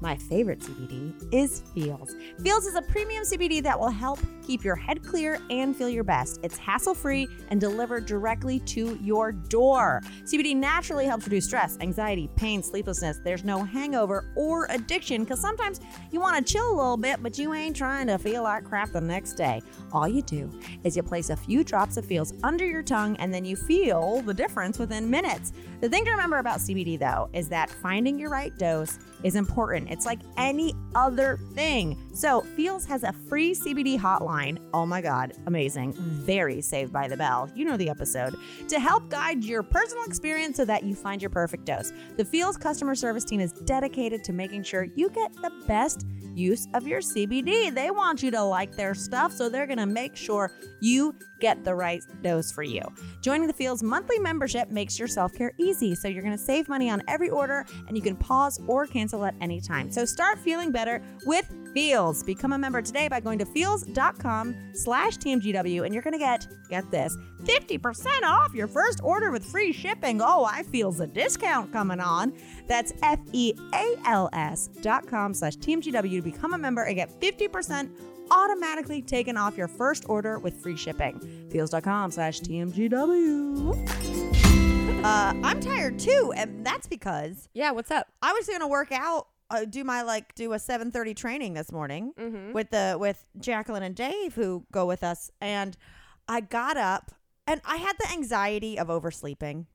my 0.00 0.16
favorite 0.16 0.60
CBD 0.60 1.32
is 1.32 1.62
Feals. 1.74 2.14
Feals 2.42 2.66
is 2.66 2.74
a 2.74 2.82
premium 2.82 3.24
CBD 3.24 3.62
that 3.62 3.78
will 3.78 3.90
help 3.90 4.18
keep 4.50 4.64
your 4.64 4.74
head 4.74 5.00
clear 5.04 5.38
and 5.50 5.76
feel 5.76 5.88
your 5.88 6.02
best. 6.02 6.40
It's 6.42 6.58
hassle 6.58 6.92
free 6.92 7.28
and 7.50 7.60
delivered 7.60 8.04
directly 8.04 8.58
to 8.60 8.98
your 9.00 9.30
door. 9.30 10.00
CBD 10.24 10.56
naturally 10.56 11.06
helps 11.06 11.24
reduce 11.24 11.44
stress, 11.44 11.78
anxiety, 11.80 12.28
pain, 12.34 12.60
sleeplessness. 12.60 13.20
There's 13.22 13.44
no 13.44 13.62
hangover 13.62 14.32
or 14.34 14.66
addiction 14.70 15.22
because 15.22 15.40
sometimes 15.40 15.80
you 16.10 16.18
want 16.18 16.44
to 16.44 16.52
chill 16.52 16.68
a 16.68 16.74
little 16.74 16.96
bit, 16.96 17.22
but 17.22 17.38
you 17.38 17.54
ain't 17.54 17.76
trying 17.76 18.08
to 18.08 18.18
feel 18.18 18.42
like 18.42 18.64
crap 18.64 18.90
the 18.90 19.00
next 19.00 19.34
day. 19.34 19.62
All 19.92 20.08
you 20.08 20.20
do 20.22 20.50
is 20.82 20.96
you 20.96 21.04
place 21.04 21.30
a 21.30 21.36
few 21.36 21.62
drops 21.62 21.96
of 21.96 22.04
Feals 22.04 22.34
under 22.42 22.66
your 22.66 22.82
tongue 22.82 23.16
and 23.18 23.32
then 23.32 23.44
you 23.44 23.54
feel 23.54 24.20
the 24.22 24.34
difference 24.34 24.80
within 24.80 25.08
minutes. 25.08 25.52
The 25.80 25.88
thing 25.88 26.04
to 26.06 26.10
remember 26.10 26.38
about 26.38 26.58
CBD 26.58 26.98
though 26.98 27.30
is 27.32 27.48
that 27.50 27.70
finding 27.70 28.18
your 28.18 28.30
right 28.30 28.56
dose 28.58 28.98
is 29.22 29.36
important. 29.36 29.92
It's 29.92 30.06
like 30.06 30.18
any 30.36 30.74
other 30.96 31.38
thing. 31.54 31.96
So, 32.12 32.42
Feals 32.56 32.84
has 32.86 33.02
a 33.04 33.12
free 33.28 33.54
CBD 33.54 33.98
hotline. 33.98 34.58
Oh 34.74 34.84
my 34.84 35.00
God, 35.00 35.32
amazing. 35.46 35.94
Very 35.94 36.60
saved 36.60 36.92
by 36.92 37.08
the 37.08 37.16
bell. 37.16 37.50
You 37.54 37.64
know 37.64 37.76
the 37.76 37.88
episode. 37.88 38.34
To 38.68 38.80
help 38.80 39.08
guide 39.08 39.44
your 39.44 39.62
personal 39.62 40.04
experience 40.04 40.56
so 40.56 40.64
that 40.64 40.82
you 40.82 40.94
find 40.94 41.22
your 41.22 41.30
perfect 41.30 41.64
dose. 41.64 41.92
The 42.16 42.24
Feals 42.24 42.56
customer 42.56 42.94
service 42.94 43.24
team 43.24 43.40
is 43.40 43.52
dedicated 43.52 44.24
to 44.24 44.32
making 44.32 44.64
sure 44.64 44.84
you 44.94 45.08
get 45.10 45.32
the 45.34 45.52
best 45.66 46.06
use 46.34 46.66
of 46.74 46.86
your 46.86 47.00
CBD. 47.00 47.74
They 47.74 47.90
want 47.90 48.22
you 48.22 48.30
to 48.32 48.42
like 48.42 48.76
their 48.76 48.94
stuff, 48.94 49.32
so 49.32 49.48
they're 49.48 49.66
going 49.66 49.78
to 49.78 49.86
make 49.86 50.16
sure 50.16 50.52
you 50.80 51.14
get 51.40 51.64
the 51.64 51.74
right 51.74 52.02
dose 52.22 52.52
for 52.52 52.62
you. 52.62 52.82
Joining 53.22 53.46
the 53.46 53.52
Feals 53.52 53.82
monthly 53.82 54.18
membership 54.18 54.70
makes 54.70 54.98
your 54.98 55.08
self 55.08 55.34
care 55.34 55.52
easy, 55.58 55.94
so 55.94 56.08
you're 56.08 56.22
going 56.22 56.36
to 56.36 56.42
save 56.42 56.68
money 56.68 56.90
on 56.90 57.02
every 57.08 57.30
order 57.30 57.66
and 57.88 57.96
you 57.96 58.02
can 58.02 58.16
pause 58.16 58.60
or 58.66 58.86
cancel 58.86 59.24
at 59.24 59.34
any 59.40 59.60
time. 59.60 59.90
So 59.90 60.04
start 60.04 60.38
feeling 60.38 60.70
better 60.70 61.02
with 61.24 61.50
Feals. 61.74 62.22
Become 62.22 62.52
a 62.52 62.58
member 62.58 62.82
today 62.82 63.08
by 63.08 63.20
going 63.20 63.38
to 63.38 63.46
feals.com 63.46 64.54
slash 64.74 65.16
TMGW 65.18 65.84
and 65.84 65.94
you're 65.94 66.02
going 66.02 66.12
to 66.12 66.18
get, 66.18 66.46
get 66.68 66.90
this, 66.90 67.16
50% 67.42 68.22
off 68.22 68.54
your 68.54 68.66
first 68.66 69.00
order 69.02 69.30
with 69.30 69.44
free 69.44 69.72
shipping. 69.72 70.20
Oh, 70.20 70.44
I 70.44 70.62
feels 70.64 71.00
a 71.00 71.06
discount 71.06 71.72
coming 71.72 72.00
on. 72.00 72.32
That's 72.66 72.92
F-E-A-L-S 73.02 74.68
dot 74.82 75.06
com 75.06 75.34
slash 75.34 75.56
TMGW 75.56 76.16
to 76.16 76.22
become 76.22 76.54
a 76.54 76.58
member 76.58 76.82
and 76.82 76.96
get 76.96 77.20
50% 77.20 77.90
automatically 78.30 79.02
taken 79.02 79.36
off 79.36 79.56
your 79.56 79.68
first 79.68 80.04
order 80.08 80.38
with 80.38 80.54
free 80.62 80.76
shipping. 80.76 81.48
Feals.com 81.50 82.10
slash 82.10 82.40
TMGW. 82.40 83.70
Uh, 85.04 85.32
I'm 85.42 85.60
tired 85.60 85.98
too, 85.98 86.32
and 86.36 86.64
that's 86.66 86.86
because 86.86 87.48
Yeah, 87.54 87.70
what's 87.70 87.90
up? 87.90 88.06
I 88.22 88.32
was 88.32 88.46
gonna 88.46 88.68
work 88.68 88.92
out, 88.92 89.28
uh, 89.48 89.64
do 89.64 89.82
my 89.82 90.02
like 90.02 90.34
do 90.34 90.52
a 90.52 90.58
7:30 90.58 91.14
training 91.16 91.54
this 91.54 91.72
morning 91.72 92.12
with 92.52 92.70
the 92.70 92.96
with 93.00 93.24
Jacqueline 93.38 93.82
and 93.82 93.94
Dave 93.94 94.34
who 94.34 94.66
go 94.72 94.84
with 94.86 95.02
us, 95.02 95.30
and 95.40 95.76
I 96.28 96.40
got 96.40 96.76
up 96.76 97.12
and 97.46 97.60
I 97.64 97.76
had 97.78 97.96
the 97.98 98.10
anxiety 98.12 98.78
of 98.78 98.88
oversleeping. 98.88 99.66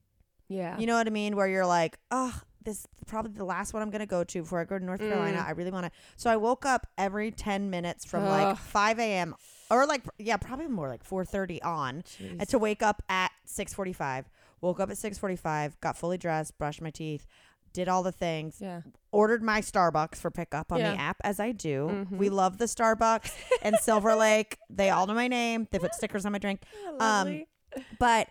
Yeah. 0.47 0.77
You 0.77 0.85
know 0.85 0.93
what 0.95 1.07
I 1.07 1.09
mean? 1.09 1.35
Where 1.35 1.47
you're 1.47 1.65
like, 1.65 1.97
oh, 2.11 2.39
this 2.65 2.85
probably 3.07 3.31
the 3.31 3.45
last 3.45 3.73
one 3.73 3.81
I'm 3.81 3.89
gonna 3.91 4.05
go 4.05 4.23
to 4.23 4.41
before 4.41 4.59
I 4.59 4.65
go 4.65 4.77
to 4.77 4.83
North 4.83 4.99
Carolina. 4.99 5.37
Mm. 5.39 5.47
I 5.47 5.51
really 5.51 5.71
want 5.71 5.85
to. 5.85 5.91
So 6.17 6.29
I 6.29 6.35
woke 6.37 6.65
up 6.65 6.87
every 6.97 7.31
10 7.31 7.69
minutes 7.69 8.03
from 8.05 8.25
like 8.25 8.57
5 8.57 8.99
a.m. 8.99 9.35
or 9.71 9.85
like 9.85 10.03
yeah, 10.17 10.37
probably 10.37 10.67
more 10.67 10.89
like 10.89 11.03
4:30 11.07 11.63
on, 11.63 12.03
uh, 12.21 12.23
and 12.39 12.49
to 12.49 12.59
wake 12.59 12.83
up 12.83 13.01
at 13.07 13.31
6:45. 13.47 14.25
Woke 14.61 14.79
up 14.79 14.89
at 14.89 14.97
6:45, 14.97 15.79
got 15.79 15.95
fully 15.97 16.17
dressed, 16.17 16.57
brushed 16.57 16.81
my 16.81 16.89
teeth, 16.89 17.27
did 17.73 17.87
all 17.87 18.01
the 18.03 18.11
things, 18.11 18.57
yeah. 18.59 18.81
ordered 19.11 19.43
my 19.43 19.61
Starbucks 19.61 20.15
for 20.15 20.31
pickup 20.31 20.71
on 20.71 20.79
Yeah. 20.79 20.93
the 20.93 20.99
app 20.99 21.17
as 21.23 21.39
I 21.39 21.51
do. 21.51 21.87
Mhm. 22.09 22.17
We 22.17 22.29
love 22.29 22.57
the 22.57 22.65
Starbucks 22.65 23.31
and 23.61 23.75
Silver 23.77 24.15
Lake. 24.27 24.57
They 24.69 24.89
all 24.89 25.05
know 25.07 25.13
my 25.13 25.27
name. 25.27 25.67
They 25.71 25.77
put 25.79 25.93
stickers 25.93 26.25
on 26.25 26.31
my 26.31 26.39
drink. 26.39 26.61
Lovely. 26.99 27.47
Um, 27.75 27.83
but 27.99 28.29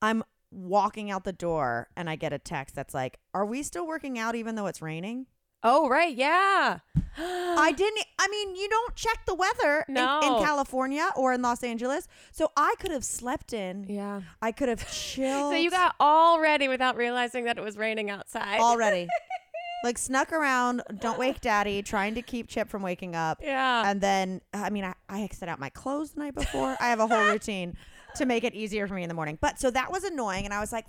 I'm 0.00 0.22
walking 0.54 1.10
out 1.10 1.24
the 1.24 1.32
door 1.32 1.88
and 1.96 2.08
I 2.08 2.16
get 2.16 2.32
a 2.32 2.38
text 2.38 2.74
that's 2.74 2.94
like, 2.94 3.18
"Are 3.34 3.44
we 3.44 3.62
still 3.62 3.86
working 3.86 4.18
out 4.18 4.34
even 4.34 4.54
though 4.54 4.66
it's 4.66 4.80
raining?" 4.82 5.26
oh, 5.66 5.88
right. 5.88 6.14
Yeah. 6.14 6.80
I 7.16 7.72
didn't. 7.76 8.04
I 8.18 8.28
mean, 8.28 8.54
you 8.54 8.68
don't 8.68 8.94
check 8.94 9.24
the 9.26 9.34
weather 9.34 9.84
in- 9.88 9.96
in, 9.96 10.44
California 10.44 11.08
or 11.16 11.32
in 11.32 11.40
Los 11.40 11.64
Angeles, 11.64 12.06
so 12.32 12.52
I 12.54 12.74
could 12.78 12.90
have 12.90 13.04
slept 13.04 13.54
in. 13.54 13.86
Yeah. 13.88 14.20
I 14.42 14.52
could 14.52 14.68
have 14.68 14.86
chilled. 14.92 15.52
So 15.52 15.56
you 15.56 15.70
got 15.70 15.94
all 15.98 16.38
ready 16.40 16.68
without 16.68 16.96
realizing 16.96 17.44
that 17.44 17.56
it 17.56 17.64
was 17.64 17.78
raining 17.78 18.10
outside. 18.10 18.60
already. 18.60 19.08
like 19.84 19.96
snuck 19.98 20.32
around, 20.32 20.82
don't 21.00 21.18
wake 21.18 21.40
daddy, 21.40 21.82
trying 21.82 22.14
to 22.14 22.22
keep 22.22 22.48
Chip 22.48 22.68
from 22.68 22.82
waking 22.82 23.14
up. 23.16 23.38
yeah. 23.42 23.84
And 23.86 24.00
then, 24.00 24.40
I 24.52 24.68
mean, 24.70 24.84
I, 24.84 24.94
I 25.08 25.28
set 25.32 25.48
out 25.48 25.58
my 25.58 25.70
clothes 25.70 26.12
the 26.12 26.20
night 26.20 26.34
before. 26.34 26.76
I 26.80 26.88
have 26.88 27.00
a 27.00 27.06
whole 27.06 27.24
routine 27.32 27.76
to 28.16 28.26
make 28.26 28.44
it 28.44 28.54
easier 28.54 28.86
for 28.86 28.94
me 28.94 29.02
in 29.02 29.08
the 29.08 29.14
morning. 29.14 29.38
But 29.40 29.58
so 29.58 29.70
that 29.70 29.90
was 29.92 30.04
annoying. 30.04 30.44
And 30.44 30.54
I 30.54 30.60
was 30.60 30.72
like, 30.72 30.86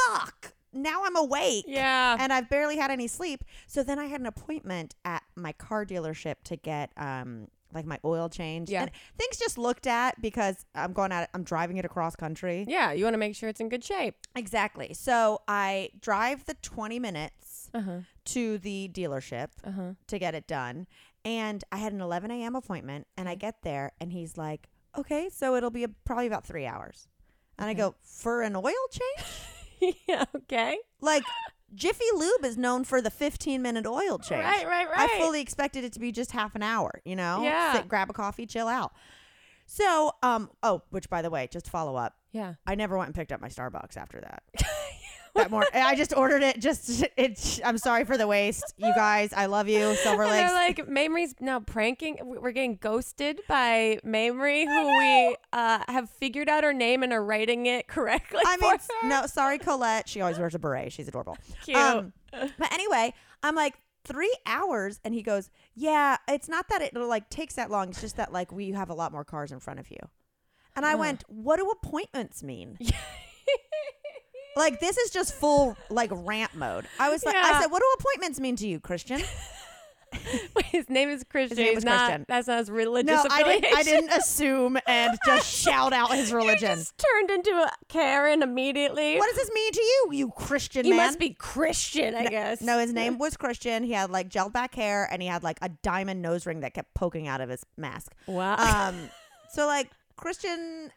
fuck, 0.00 0.54
now 0.72 1.02
I'm 1.04 1.16
awake. 1.16 1.64
yeah. 1.68 2.16
And 2.18 2.32
I've 2.32 2.48
barely 2.48 2.76
had 2.76 2.90
any 2.90 3.06
sleep. 3.06 3.44
So 3.66 3.82
then 3.82 3.98
I 3.98 4.06
had 4.06 4.20
an 4.20 4.26
appointment 4.26 4.94
at 5.04 5.22
my 5.36 5.52
car 5.52 5.84
dealership 5.86 6.36
to 6.44 6.56
get, 6.56 6.90
um, 6.96 7.48
like 7.72 7.86
my 7.86 7.98
oil 8.04 8.28
change 8.28 8.70
Yeah. 8.70 8.82
and 8.82 8.90
things 9.18 9.36
just 9.36 9.58
looked 9.58 9.88
at 9.88 10.20
because 10.22 10.64
I'm 10.76 10.92
going 10.92 11.10
at 11.10 11.24
it, 11.24 11.30
I'm 11.34 11.42
driving 11.42 11.76
it 11.76 11.84
across 11.84 12.14
country. 12.14 12.64
yeah. 12.68 12.92
You 12.92 13.02
want 13.04 13.14
to 13.14 13.18
make 13.18 13.34
sure 13.34 13.48
it's 13.48 13.60
in 13.60 13.68
good 13.68 13.82
shape. 13.82 14.14
Exactly. 14.36 14.94
So 14.94 15.40
I 15.48 15.90
drive 16.00 16.44
the 16.44 16.54
20 16.54 16.98
minutes 17.00 17.68
Uh 17.74 17.80
huh. 17.80 17.98
to 18.26 18.58
the 18.58 18.88
dealership 18.92 19.48
Uh 19.64 19.72
huh. 19.72 19.90
to 20.06 20.18
get 20.20 20.34
it 20.36 20.46
done. 20.46 20.86
And 21.24 21.64
I 21.72 21.78
had 21.78 21.92
an 21.92 22.00
11 22.00 22.30
a.m. 22.30 22.54
appointment, 22.54 23.06
and 23.16 23.28
I 23.30 23.34
get 23.34 23.62
there, 23.62 23.92
and 23.98 24.12
he's 24.12 24.36
like, 24.36 24.68
"Okay, 24.98 25.28
so 25.30 25.54
it'll 25.56 25.70
be 25.70 25.84
a, 25.84 25.88
probably 26.04 26.26
about 26.26 26.44
three 26.46 26.66
hours." 26.66 27.08
And 27.58 27.68
I 27.68 27.74
go, 27.74 27.94
"For 28.02 28.42
an 28.42 28.56
oil 28.56 28.72
change? 28.90 29.96
yeah. 30.08 30.24
Okay. 30.36 30.78
like 31.00 31.22
Jiffy 31.74 32.04
Lube 32.14 32.44
is 32.44 32.56
known 32.56 32.84
for 32.84 33.02
the 33.02 33.10
15 33.10 33.60
minute 33.60 33.86
oil 33.86 34.18
change. 34.18 34.44
Right. 34.44 34.66
Right. 34.66 34.88
Right. 34.88 35.10
I 35.10 35.18
fully 35.18 35.40
expected 35.40 35.82
it 35.84 35.92
to 35.94 36.00
be 36.00 36.12
just 36.12 36.30
half 36.32 36.54
an 36.54 36.62
hour. 36.62 37.00
You 37.04 37.16
know, 37.16 37.42
Yeah. 37.42 37.74
Sit, 37.74 37.88
grab 37.88 38.10
a 38.10 38.12
coffee, 38.12 38.46
chill 38.46 38.68
out." 38.68 38.92
So, 39.66 40.12
um, 40.22 40.50
oh, 40.62 40.82
which 40.90 41.08
by 41.08 41.22
the 41.22 41.30
way, 41.30 41.48
just 41.50 41.68
follow 41.70 41.96
up, 41.96 42.14
Yeah. 42.32 42.54
I 42.66 42.74
never 42.74 42.98
went 42.98 43.08
and 43.08 43.14
picked 43.14 43.32
up 43.32 43.40
my 43.40 43.48
Starbucks 43.48 43.96
after 43.96 44.20
that. 44.20 44.42
that 45.34 45.50
morning, 45.50 45.70
I 45.74 45.94
just 45.96 46.16
ordered 46.16 46.42
it. 46.42 46.60
Just 46.60 47.04
it's. 47.16 47.60
I'm 47.64 47.78
sorry 47.78 48.04
for 48.04 48.16
the 48.16 48.26
waste, 48.26 48.74
you 48.76 48.92
guys. 48.94 49.32
I 49.32 49.46
love 49.46 49.68
you, 49.68 49.94
Silver 50.02 50.22
And 50.22 50.30
Lakes. 50.32 50.50
they're 50.50 50.54
like, 50.54 50.88
Mamrie's 50.88 51.34
now 51.40 51.60
pranking. 51.60 52.18
We're 52.22 52.52
getting 52.52 52.76
ghosted 52.76 53.40
by 53.48 53.98
Mamrie, 54.04 54.64
who 54.66 54.98
we 54.98 55.36
uh, 55.52 55.80
have 55.88 56.08
figured 56.10 56.48
out 56.48 56.64
her 56.64 56.72
name 56.72 57.02
and 57.02 57.12
are 57.12 57.24
writing 57.24 57.66
it 57.66 57.86
correctly. 57.88 58.40
I 58.46 58.56
mean, 58.58 58.70
her. 58.70 59.08
no, 59.08 59.26
sorry, 59.26 59.58
Colette. 59.58 60.08
She 60.08 60.20
always 60.20 60.38
wears 60.38 60.54
a 60.54 60.58
beret. 60.58 60.92
She's 60.92 61.08
adorable. 61.08 61.36
Cute. 61.64 61.76
Um, 61.76 62.12
but 62.32 62.72
anyway, 62.72 63.12
I'm 63.42 63.54
like 63.54 63.74
three 64.04 64.34
hours, 64.46 65.00
and 65.04 65.14
he 65.14 65.22
goes, 65.22 65.50
"Yeah, 65.74 66.16
it's 66.28 66.48
not 66.48 66.68
that 66.68 66.82
it 66.82 66.94
like 66.94 67.28
takes 67.30 67.54
that 67.54 67.70
long. 67.70 67.88
It's 67.90 68.00
just 68.00 68.16
that 68.16 68.32
like 68.32 68.52
we 68.52 68.70
have 68.72 68.90
a 68.90 68.94
lot 68.94 69.12
more 69.12 69.24
cars 69.24 69.50
in 69.52 69.60
front 69.60 69.80
of 69.80 69.90
you." 69.90 69.98
And 70.76 70.84
I 70.84 70.92
Huh. 70.92 70.98
went, 70.98 71.24
"What 71.28 71.58
do 71.58 71.70
appointments 71.70 72.42
mean? 72.42 72.78
Like 74.56 74.80
this 74.80 74.96
is 74.96 75.10
just 75.10 75.34
full 75.34 75.76
like 75.90 76.10
rant 76.12 76.54
mode. 76.54 76.86
I 76.98 77.10
was 77.10 77.24
like, 77.24 77.34
I 77.36 77.60
said, 77.60 77.68
what 77.70 77.80
do 77.80 77.86
appointments 77.98 78.38
mean 78.40 78.56
to 78.56 78.66
you, 78.68 78.80
Christian? 78.80 79.20
Wait, 80.54 80.66
his 80.66 80.88
name 80.88 81.08
is 81.08 81.24
Christian. 81.24 81.58
His 81.58 81.84
name 81.84 81.92
not- 81.92 81.98
Christian. 82.06 82.24
That's 82.28 82.46
not 82.46 82.58
his 82.58 82.70
religious 82.70 83.24
No, 83.24 83.24
I 83.28 83.42
didn't. 83.42 83.76
I 83.76 83.82
didn't 83.82 84.10
assume 84.10 84.78
and 84.86 85.18
just 85.26 85.52
shout 85.64 85.92
out 85.92 86.14
his 86.14 86.30
You 86.30 86.36
religion. 86.36 86.76
just 86.76 86.94
turned 86.98 87.30
into 87.30 87.50
a 87.50 87.70
Karen 87.88 88.42
immediately. 88.42 89.18
What 89.18 89.26
does 89.26 89.36
this 89.36 89.50
mean 89.52 89.72
to 89.72 89.80
you, 89.82 90.08
you 90.12 90.30
Christian 90.30 90.86
you 90.86 90.94
man? 90.94 91.06
must 91.08 91.18
be 91.18 91.30
Christian, 91.30 92.14
I 92.14 92.26
guess. 92.28 92.60
No, 92.60 92.78
his 92.78 92.92
name 92.92 93.18
was 93.18 93.36
Christian. 93.36 93.82
He 93.82 93.92
had 93.92 94.10
like 94.10 94.28
gelled 94.28 94.52
back 94.52 94.76
hair 94.76 95.08
and 95.10 95.20
he 95.20 95.26
had 95.26 95.42
like 95.42 95.58
a 95.62 95.68
diamond 95.82 96.22
nose 96.22 96.46
ring 96.46 96.60
that 96.60 96.74
kept 96.74 96.94
poking 96.94 97.26
out 97.26 97.40
of 97.40 97.48
his 97.48 97.64
mask. 97.76 98.14
Wow. 98.26 98.54
Um, 98.56 99.10
so 99.50 99.66
like 99.66 99.90
Christian 100.16 100.92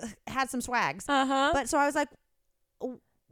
uh, 0.00 0.06
had 0.28 0.48
some 0.48 0.60
swags, 0.60 1.08
uh 1.08 1.26
huh. 1.26 1.50
but 1.52 1.68
so 1.68 1.76
I 1.76 1.86
was 1.86 1.96
like, 1.96 2.08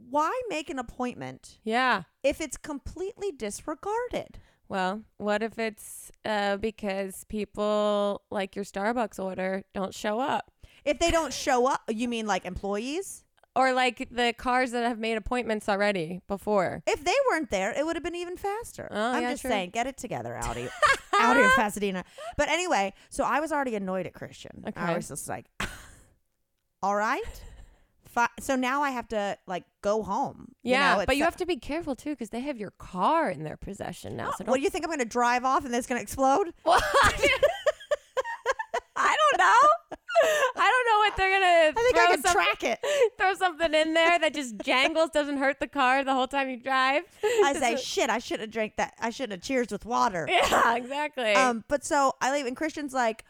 why 0.09 0.31
make 0.49 0.69
an 0.69 0.79
appointment 0.79 1.59
Yeah. 1.63 2.03
if 2.23 2.41
it's 2.41 2.57
completely 2.57 3.31
disregarded? 3.31 4.39
Well, 4.67 5.01
what 5.17 5.41
if 5.43 5.57
it's 5.57 6.11
uh, 6.25 6.57
because 6.57 7.23
people 7.25 8.21
like 8.29 8.55
your 8.55 8.65
Starbucks 8.65 9.17
order 9.23 9.63
don't 9.73 9.93
show 9.93 10.19
up? 10.19 10.51
If 10.85 10.99
they 10.99 11.11
don't 11.11 11.33
show 11.33 11.67
up, 11.67 11.81
you 11.89 12.07
mean 12.07 12.25
like 12.27 12.45
employees? 12.45 13.23
Or 13.55 13.73
like 13.73 14.07
the 14.11 14.31
cars 14.37 14.71
that 14.71 14.83
have 14.87 14.99
made 14.99 15.17
appointments 15.17 15.67
already 15.67 16.21
before. 16.27 16.83
If 16.87 17.03
they 17.03 17.15
weren't 17.29 17.49
there, 17.49 17.71
it 17.77 17.83
would 17.85 17.95
have 17.95 18.03
been 18.03 18.15
even 18.15 18.37
faster. 18.37 18.87
Oh, 18.91 19.11
I'm 19.13 19.23
yeah, 19.23 19.31
just 19.31 19.41
true. 19.41 19.49
saying, 19.49 19.71
get 19.71 19.87
it 19.87 19.97
together, 19.97 20.37
Audi. 20.37 20.69
Audi 21.19 21.41
of 21.41 21.51
Pasadena. 21.55 22.05
But 22.37 22.47
anyway, 22.49 22.93
so 23.09 23.23
I 23.25 23.39
was 23.39 23.51
already 23.51 23.75
annoyed 23.75 24.05
at 24.05 24.13
Christian. 24.13 24.63
Okay. 24.67 24.79
I 24.79 24.95
was 24.95 25.07
just 25.09 25.27
like, 25.27 25.47
all 26.83 26.95
right. 26.95 27.43
Fi- 28.09 28.29
so 28.39 28.55
now 28.55 28.81
I 28.81 28.89
have 28.89 29.07
to 29.09 29.37
like 29.45 29.65
go 29.81 30.01
home. 30.01 30.53
Yeah, 30.63 30.95
know, 30.97 31.03
but 31.05 31.15
you 31.15 31.23
have 31.23 31.37
to 31.37 31.45
be 31.45 31.57
careful 31.57 31.95
too 31.95 32.09
because 32.11 32.31
they 32.31 32.39
have 32.39 32.57
your 32.57 32.71
car 32.71 33.29
in 33.29 33.43
their 33.43 33.55
possession 33.57 34.17
now. 34.17 34.31
So 34.37 34.45
What 34.45 34.55
do 34.57 34.61
you 34.61 34.69
think 34.71 34.83
I'm 34.83 34.89
going 34.89 34.99
to 34.99 35.05
drive 35.05 35.45
off 35.45 35.63
and 35.63 35.71
then 35.73 35.77
it's 35.77 35.87
going 35.87 35.99
to 35.99 36.03
explode? 36.03 36.53
What? 36.63 36.83
I 38.95 39.15
don't 39.15 39.39
know. 39.39 39.67
I 40.57 40.69
don't 40.69 40.85
know 40.89 40.97
what 40.99 41.15
they're 41.17 41.39
gonna. 41.39 41.71
Do. 41.71 41.79
I 41.79 41.83
think 41.83 41.97
I 41.97 42.15
can 42.15 42.33
track 42.33 42.63
it. 42.63 43.13
Throw 43.17 43.33
something 43.35 43.73
in 43.73 43.93
there 43.93 44.19
that 44.19 44.33
just 44.33 44.57
jangles, 44.57 45.11
doesn't 45.11 45.37
hurt 45.37 45.59
the 45.61 45.67
car 45.67 46.03
the 46.03 46.13
whole 46.13 46.27
time 46.27 46.49
you 46.49 46.57
drive. 46.57 47.03
I 47.23 47.53
say, 47.57 47.77
shit, 47.77 48.09
I 48.09 48.19
shouldn't 48.19 48.41
have 48.41 48.51
drank 48.51 48.75
that. 48.75 48.93
I 48.99 49.11
shouldn't 49.11 49.33
have 49.33 49.41
cheers 49.41 49.71
with 49.71 49.85
water. 49.85 50.27
yeah, 50.29 50.75
exactly. 50.75 51.31
Um, 51.33 51.63
but 51.69 51.85
so 51.85 52.13
I 52.21 52.33
leave, 52.33 52.45
and 52.45 52.57
Christian's 52.57 52.93
like, 52.93 53.23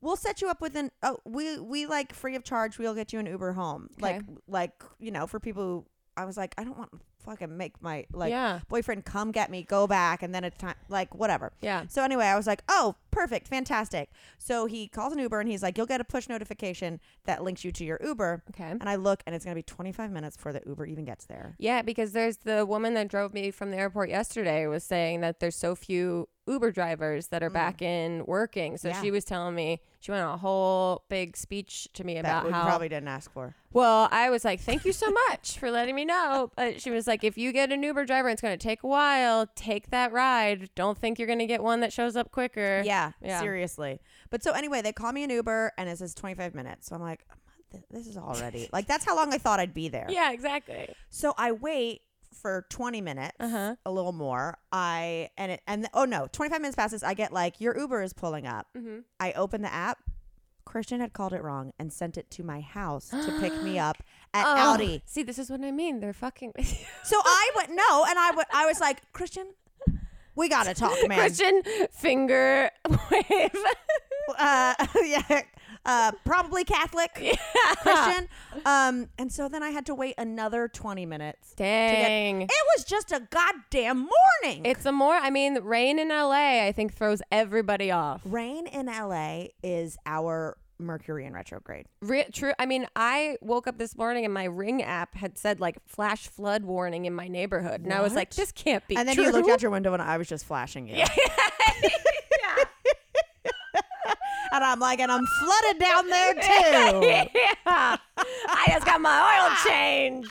"We'll 0.00 0.16
set 0.16 0.40
you 0.40 0.48
up 0.48 0.60
with 0.60 0.76
an. 0.76 0.90
Oh, 1.02 1.18
we 1.24 1.58
we 1.58 1.86
like 1.86 2.12
free 2.12 2.36
of 2.36 2.44
charge. 2.44 2.78
We'll 2.78 2.94
get 2.94 3.12
you 3.12 3.18
an 3.18 3.26
Uber 3.26 3.52
home. 3.52 3.88
Like 4.00 4.16
Okay. 4.16 4.26
like 4.48 4.82
you 4.98 5.10
know 5.10 5.26
for 5.26 5.40
people. 5.40 5.62
who 5.62 5.86
I 6.18 6.24
was 6.24 6.38
like, 6.38 6.54
I 6.56 6.64
don't 6.64 6.78
want 6.78 6.90
to 6.92 6.98
fucking 7.26 7.54
make 7.58 7.82
my 7.82 8.06
like 8.10 8.30
yeah, 8.30 8.60
boyfriend 8.70 9.04
come 9.04 9.32
get 9.32 9.50
me, 9.50 9.62
go 9.62 9.86
back, 9.86 10.22
and 10.22 10.34
then 10.34 10.44
it's 10.44 10.56
time 10.56 10.74
like 10.88 11.14
whatever. 11.14 11.52
yeah. 11.60 11.84
So 11.88 12.02
anyway, 12.02 12.24
I 12.24 12.36
was 12.36 12.46
like, 12.46 12.62
oh, 12.70 12.94
perfect, 13.10 13.48
fantastic. 13.48 14.08
So 14.38 14.64
he 14.64 14.88
calls 14.88 15.12
an 15.12 15.18
Uber 15.18 15.40
and 15.40 15.48
he's 15.50 15.62
like, 15.62 15.76
you'll 15.76 15.84
get 15.86 16.00
a 16.00 16.04
push 16.04 16.26
notification 16.26 17.00
that 17.26 17.42
links 17.44 17.64
you 17.66 17.72
to 17.72 17.84
your 17.84 18.00
Uber. 18.02 18.44
Okay. 18.48 18.70
And 18.70 18.88
I 18.88 18.94
look 18.96 19.22
and 19.26 19.34
it's 19.36 19.44
gonna 19.44 19.56
be 19.56 19.62
25 19.62 20.10
minutes 20.10 20.38
before 20.38 20.54
the 20.54 20.62
Uber 20.64 20.86
even 20.86 21.04
gets 21.04 21.26
there. 21.26 21.54
Yeah, 21.58 21.82
because 21.82 22.12
there's 22.12 22.38
the 22.38 22.64
woman 22.64 22.94
that 22.94 23.08
drove 23.08 23.34
me 23.34 23.50
from 23.50 23.70
the 23.70 23.76
airport 23.76 24.08
yesterday 24.08 24.66
was 24.66 24.84
saying 24.84 25.20
that 25.20 25.40
there's 25.40 25.56
so 25.56 25.74
few 25.74 26.30
Uber 26.46 26.70
drivers 26.70 27.28
that 27.28 27.42
are 27.42 27.50
back 27.50 27.82
in 27.82 28.24
working. 28.26 28.76
So 28.76 28.88
Mm. 28.88 28.92
Yeah. 28.92 29.02
she 29.02 29.10
was 29.10 29.24
telling 29.24 29.54
me 29.54 29.80
she 30.00 30.12
went 30.12 30.22
on 30.24 30.34
a 30.34 30.36
whole 30.36 31.02
big 31.08 31.36
speech 31.36 31.88
to 31.94 32.04
me 32.04 32.14
That 32.14 32.20
about 32.20 32.46
we 32.46 32.52
how 32.52 32.64
probably 32.64 32.88
didn't 32.88 33.08
ask 33.08 33.30
for. 33.32 33.54
Well, 33.72 34.08
I 34.12 34.30
was 34.30 34.44
like, 34.44 34.60
thank 34.60 34.84
you 34.84 34.92
so 34.92 35.10
much 35.28 35.58
for 35.58 35.70
letting 35.70 35.94
me 35.94 36.04
know. 36.04 36.50
But 36.56 36.80
she 36.80 36.90
was 36.90 37.06
like, 37.06 37.24
if 37.24 37.36
you 37.36 37.52
get 37.52 37.72
an 37.72 37.82
Uber 37.82 38.04
driver, 38.04 38.28
it's 38.28 38.40
going 38.40 38.56
to 38.56 38.62
take 38.62 38.82
a 38.82 38.86
while. 38.86 39.46
Take 39.54 39.90
that 39.90 40.12
ride. 40.12 40.70
Don't 40.74 40.96
think 40.96 41.18
you're 41.18 41.26
going 41.26 41.40
to 41.40 41.46
get 41.46 41.62
one 41.62 41.80
that 41.80 41.92
shows 41.92 42.16
up 42.16 42.30
quicker. 42.30 42.82
Yeah, 42.84 43.12
Yeah. 43.20 43.40
seriously. 43.40 44.00
But 44.30 44.42
so 44.42 44.52
anyway, 44.52 44.82
they 44.82 44.92
call 44.92 45.12
me 45.12 45.24
an 45.24 45.30
Uber 45.30 45.72
and 45.76 45.88
it 45.88 45.98
says 45.98 46.14
25 46.14 46.54
minutes. 46.54 46.86
So 46.88 46.94
I'm 46.94 47.02
like, 47.02 47.26
this 47.90 48.06
is 48.06 48.16
already 48.16 48.68
like 48.72 48.86
that's 48.86 49.04
how 49.04 49.14
long 49.16 49.34
I 49.34 49.38
thought 49.38 49.60
I'd 49.60 49.74
be 49.74 49.88
there. 49.88 50.06
Yeah, 50.08 50.30
exactly. 50.32 50.88
So 51.10 51.34
I 51.36 51.52
wait 51.52 52.00
for 52.40 52.66
20 52.70 53.00
minutes, 53.00 53.36
Uh-huh. 53.40 53.76
a 53.84 53.90
little 53.90 54.12
more. 54.12 54.58
I 54.72 55.30
and 55.36 55.52
it 55.52 55.62
and 55.66 55.88
oh 55.94 56.04
no, 56.04 56.28
25 56.32 56.60
minutes 56.60 56.76
passes. 56.76 57.02
I 57.02 57.14
get 57.14 57.32
like 57.32 57.60
your 57.60 57.76
Uber 57.78 58.02
is 58.02 58.12
pulling 58.12 58.46
up. 58.46 58.68
Mm-hmm. 58.76 58.98
I 59.20 59.32
open 59.32 59.62
the 59.62 59.72
app. 59.72 59.98
Christian 60.64 61.00
had 61.00 61.12
called 61.12 61.32
it 61.32 61.42
wrong 61.44 61.72
and 61.78 61.92
sent 61.92 62.16
it 62.18 62.28
to 62.32 62.42
my 62.42 62.60
house 62.60 63.08
to 63.10 63.38
pick 63.40 63.52
me 63.62 63.78
up 63.88 63.98
at 64.34 64.44
Oh. 64.46 64.72
Audi. 64.74 65.02
See, 65.06 65.22
this 65.22 65.38
is 65.38 65.48
what 65.48 65.60
I 65.62 65.70
mean. 65.70 66.00
They're 66.00 66.12
fucking 66.12 66.52
with 66.56 66.72
you. 66.80 66.86
So 67.04 67.16
I 67.24 67.50
went 67.56 67.70
no, 67.70 68.04
and 68.08 68.18
I 68.18 68.32
went. 68.34 68.48
I 68.52 68.66
was 68.66 68.80
like, 68.80 69.00
Christian, 69.12 69.46
we 70.34 70.48
gotta 70.48 70.74
talk, 70.74 70.96
man. 71.08 71.18
Christian 71.20 71.62
finger 71.92 72.70
wave. 73.10 73.50
uh, 74.38 74.74
yeah, 75.04 75.42
uh, 75.86 76.12
probably 76.24 76.64
Catholic 76.64 77.14
Christian. 77.78 78.28
Um, 78.66 79.08
and 79.18 79.32
so 79.32 79.48
then 79.48 79.62
I 79.62 79.70
had 79.70 79.86
to 79.86 79.94
wait 79.94 80.14
another 80.18 80.68
20 80.68 81.06
minutes. 81.06 81.54
Dang. 81.54 82.42
It 82.42 82.50
was 82.76 82.84
just 82.84 83.12
a 83.12 83.20
goddamn 83.30 84.08
morning. 84.42 84.66
It's 84.66 84.84
a 84.84 84.92
more, 84.92 85.14
I 85.14 85.30
mean, 85.30 85.60
rain 85.62 85.98
in 85.98 86.08
LA, 86.08 86.64
I 86.66 86.72
think, 86.72 86.92
throws 86.92 87.22
everybody 87.30 87.90
off. 87.90 88.20
Rain 88.24 88.66
in 88.66 88.86
LA 88.86 89.46
is 89.62 89.96
our 90.04 90.58
Mercury 90.78 91.24
in 91.24 91.32
retrograde. 91.32 91.86
Re- 92.02 92.26
true. 92.32 92.52
I 92.58 92.66
mean, 92.66 92.86
I 92.94 93.38
woke 93.40 93.66
up 93.66 93.78
this 93.78 93.96
morning 93.96 94.24
and 94.26 94.34
my 94.34 94.44
Ring 94.44 94.82
app 94.82 95.14
had 95.14 95.38
said 95.38 95.58
like 95.58 95.76
flash 95.86 96.28
flood 96.28 96.64
warning 96.64 97.06
in 97.06 97.14
my 97.14 97.28
neighborhood, 97.28 97.82
and 97.82 97.94
I 97.94 98.02
was 98.02 98.14
like, 98.14 98.34
"This 98.34 98.52
can't 98.52 98.86
be." 98.86 98.94
and 98.94 99.08
then 99.08 99.14
true. 99.14 99.24
you 99.24 99.32
looked 99.32 99.48
out 99.48 99.62
your 99.62 99.70
window 99.70 99.94
and 99.94 100.02
I 100.02 100.18
was 100.18 100.28
just 100.28 100.44
flashing 100.44 100.86
you. 100.86 101.02
and 104.56 104.64
I'm 104.64 104.80
like, 104.80 105.00
and 105.00 105.10
I'm 105.12 105.24
flooded 105.26 105.80
down 105.80 106.08
there 106.08 106.34
too. 106.34 106.40
yeah. 107.34 107.96
I 108.48 108.64
just 108.68 108.86
got 108.86 109.00
my 109.00 109.18
oil 109.38 109.56
change. 109.72 110.26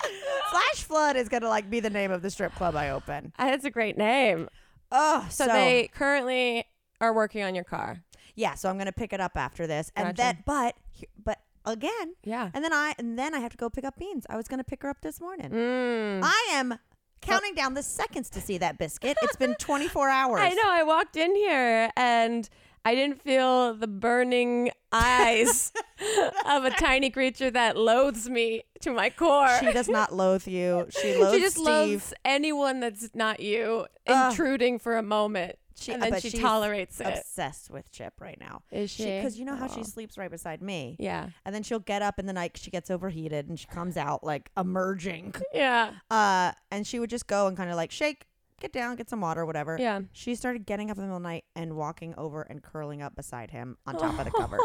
Flash 0.50 0.84
flood 0.84 1.16
is 1.16 1.30
gonna 1.30 1.50
like 1.50 1.70
be 1.70 1.80
the 1.80 1.90
name 1.90 2.12
of 2.12 2.22
the 2.22 2.30
strip 2.30 2.54
club 2.56 2.76
I 2.76 2.90
open. 2.92 3.34
That's 3.38 3.66
a 3.66 3.72
great 3.72 3.98
name. 3.98 4.48
Oh, 4.92 5.26
So, 5.30 5.48
they 5.48 5.90
currently 5.94 6.66
are 7.02 7.14
working 7.14 7.44
on 7.44 7.56
your 7.56 7.64
car. 7.64 8.04
yeah. 8.36 8.56
So 8.56 8.70
I'm 8.70 8.78
gonna 8.78 8.92
pick 8.92 9.14
it 9.14 9.20
up 9.20 9.34
after 9.36 9.68
this, 9.68 9.92
and 9.96 10.08
Gotcha. 10.08 10.16
then 10.18 10.44
but 10.46 10.76
but 11.24 11.40
again, 11.66 12.16
Yeah. 12.24 12.50
and 12.54 12.64
then 12.64 12.72
I 12.74 12.94
and 12.98 13.18
then 13.18 13.34
I 13.36 13.40
have 13.40 13.52
to 13.52 13.58
go 13.58 13.70
pick 13.70 13.84
up 13.86 13.98
beans. 13.98 14.26
I 14.30 14.36
was 14.38 14.48
gonna 14.48 14.64
pick 14.64 14.84
her 14.84 14.90
up 14.90 15.02
this 15.02 15.20
morning. 15.20 15.50
Mm. 15.50 16.22
I 16.24 16.50
am 16.54 16.78
counting 17.22 17.56
down 17.56 17.74
the 17.74 17.82
seconds 17.84 18.30
to 18.30 18.40
see 18.42 18.58
that 18.60 18.78
biscuit. 18.78 19.18
It's 19.24 19.36
been 19.36 19.56
24 19.60 20.10
hours. 20.10 20.40
I 20.42 20.50
know. 20.54 20.64
I 20.68 20.84
walked 20.84 21.16
in 21.18 21.36
here 21.36 21.90
and 21.98 22.48
I 22.86 22.94
didn't 22.96 23.20
feel 23.22 23.74
the 23.74 23.88
burning 23.88 24.70
eyes 24.92 25.74
of 26.46 26.66
a 26.66 26.70
tiny 26.70 27.10
creature 27.10 27.50
that 27.52 27.76
loathes 27.76 28.30
me 28.30 28.64
to 28.82 28.92
my 28.92 29.10
core. 29.10 29.50
She 29.60 29.72
does 29.74 29.90
not 29.90 30.14
loathe 30.14 30.48
you. 30.48 30.88
She 31.02 31.18
loathes 31.18 31.34
she 31.36 31.42
just 31.42 31.56
Steve. 31.56 31.66
loathes 31.66 32.14
anyone 32.24 32.80
that's 32.80 33.10
not 33.16 33.40
you 33.40 33.88
Ugh. 34.08 34.32
intruding 34.32 34.78
for 34.80 34.98
a 34.98 35.04
moment. 35.04 35.56
She- 35.78 35.92
and 35.92 36.02
then 36.02 36.22
she 36.22 36.30
she's 36.30 36.40
tolerates 36.40 37.02
it. 37.02 37.08
obsessed 37.08 37.70
with 37.70 37.92
Chip 37.92 38.14
right 38.22 38.40
now. 38.40 38.62
Is 38.72 38.90
she? 38.92 39.04
Because 39.04 39.38
you 39.38 39.44
know 39.46 39.56
how 39.56 39.68
she 39.68 39.82
Oh. 39.82 39.84
sleeps 39.84 40.18
right 40.18 40.32
beside 40.32 40.62
me. 40.62 40.96
Yeah. 41.00 41.30
And 41.44 41.54
then 41.54 41.64
she'll 41.64 41.80
get 41.80 42.02
up 42.02 42.18
in 42.18 42.28
the 42.28 42.34
night 42.34 42.56
she 42.56 42.72
gets 42.72 42.90
overheated 42.90 43.50
and 43.50 43.60
she 43.60 43.66
comes 43.68 43.98
out 43.98 44.24
like 44.24 44.52
emerging. 44.56 45.34
Yeah. 45.54 45.92
Uh, 46.10 46.52
and 46.72 46.86
she 46.88 47.00
would 47.00 47.10
just 47.10 47.28
go 47.28 47.48
and 47.48 47.58
kind 47.58 47.70
of 47.70 47.76
like 47.76 47.92
shake, 47.92 48.26
get 48.66 48.72
down, 48.74 48.96
get 48.96 49.10
some 49.10 49.22
water, 49.22 49.46
whatever. 49.46 49.78
Yeah. 49.80 50.02
She 50.12 50.36
started 50.36 50.66
getting 50.66 50.90
up 50.92 50.98
in 50.98 51.02
the 51.04 51.08
middle 51.08 51.18
of 51.18 51.24
the 51.24 51.30
night 51.30 51.46
and 51.56 51.76
walking 51.76 52.14
over 52.18 52.42
and 52.42 52.62
curling 52.64 53.02
up 53.02 53.16
beside 53.16 53.52
him 53.52 53.78
on 53.86 53.98
top 53.98 54.18
of 54.20 54.26
the 54.26 54.32
covers. 54.32 54.60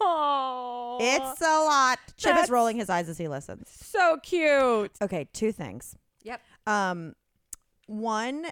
Oh, 0.00 0.98
It's 1.00 1.40
a 1.40 1.64
lot. 1.64 1.98
Chip 2.16 2.36
is 2.38 2.50
rolling 2.50 2.76
his 2.76 2.88
eyes 2.90 3.08
as 3.08 3.18
he 3.18 3.28
listens. 3.28 3.68
so 3.70 4.18
cute. 4.22 4.92
Okay, 5.00 5.28
two 5.32 5.52
things. 5.52 5.94
Yep. 6.22 6.40
Um, 6.66 7.14
one, 7.86 8.46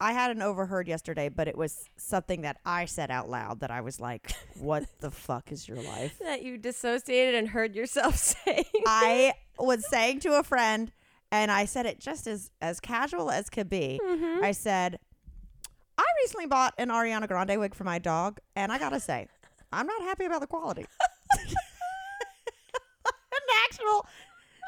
I 0.00 0.12
had 0.12 0.30
an 0.30 0.42
overheard 0.42 0.86
yesterday, 0.86 1.28
but 1.28 1.48
it 1.48 1.56
was 1.56 1.88
something 1.96 2.42
that 2.42 2.58
I 2.64 2.84
said 2.84 3.10
out 3.10 3.28
loud 3.30 3.60
that 3.60 3.70
I 3.70 3.80
was 3.80 3.98
like, 3.98 4.32
"What 4.60 4.84
the 5.00 5.10
fuck 5.26 5.50
is 5.50 5.66
your 5.66 5.78
life?" 5.82 6.18
That 6.20 6.42
you 6.42 6.58
dissociated 6.58 7.34
and 7.34 7.48
heard 7.48 7.74
yourself 7.74 8.16
saying. 8.44 8.64
I 8.86 9.32
was 9.58 9.88
saying 9.88 10.20
to 10.20 10.38
a 10.38 10.42
friend, 10.42 10.92
and 11.34 11.50
I 11.50 11.64
said 11.64 11.84
it 11.86 11.98
just 12.00 12.26
as 12.28 12.50
as 12.62 12.78
casual 12.80 13.30
as 13.30 13.50
could 13.50 13.68
be. 13.68 14.00
Mhm. 14.04 14.42
I 14.42 14.52
said, 14.52 14.98
"I 15.98 16.04
recently 16.22 16.46
bought 16.46 16.74
an 16.78 16.88
Ariana 16.90 17.26
Grande 17.26 17.58
wig 17.58 17.74
for 17.74 17.84
my 17.84 17.98
dog, 17.98 18.38
and 18.54 18.70
I 18.72 18.78
gotta 18.78 19.00
say, 19.00 19.26
I'm 19.72 19.86
not 19.86 20.02
happy 20.02 20.24
about 20.24 20.40
the 20.40 20.46
quality." 20.46 20.86
An 23.36 23.40
actual 23.68 24.06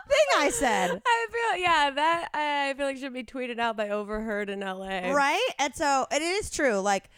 thing 0.08 0.26
I 0.38 0.50
said. 0.50 0.90
I 1.06 1.26
feel 1.30 1.62
yeah 1.62 1.90
that 1.90 2.28
I 2.34 2.74
feel 2.76 2.86
like 2.86 2.96
should 2.98 3.12
be 3.14 3.24
tweeted 3.24 3.58
out 3.58 3.76
by 3.76 3.88
Overheard 3.90 4.50
in 4.50 4.60
LA. 4.60 5.12
right 5.12 5.48
and 5.58 5.74
so 5.74 6.06
and 6.10 6.22
it 6.22 6.26
is 6.26 6.50
true 6.50 6.78
like 6.80 7.08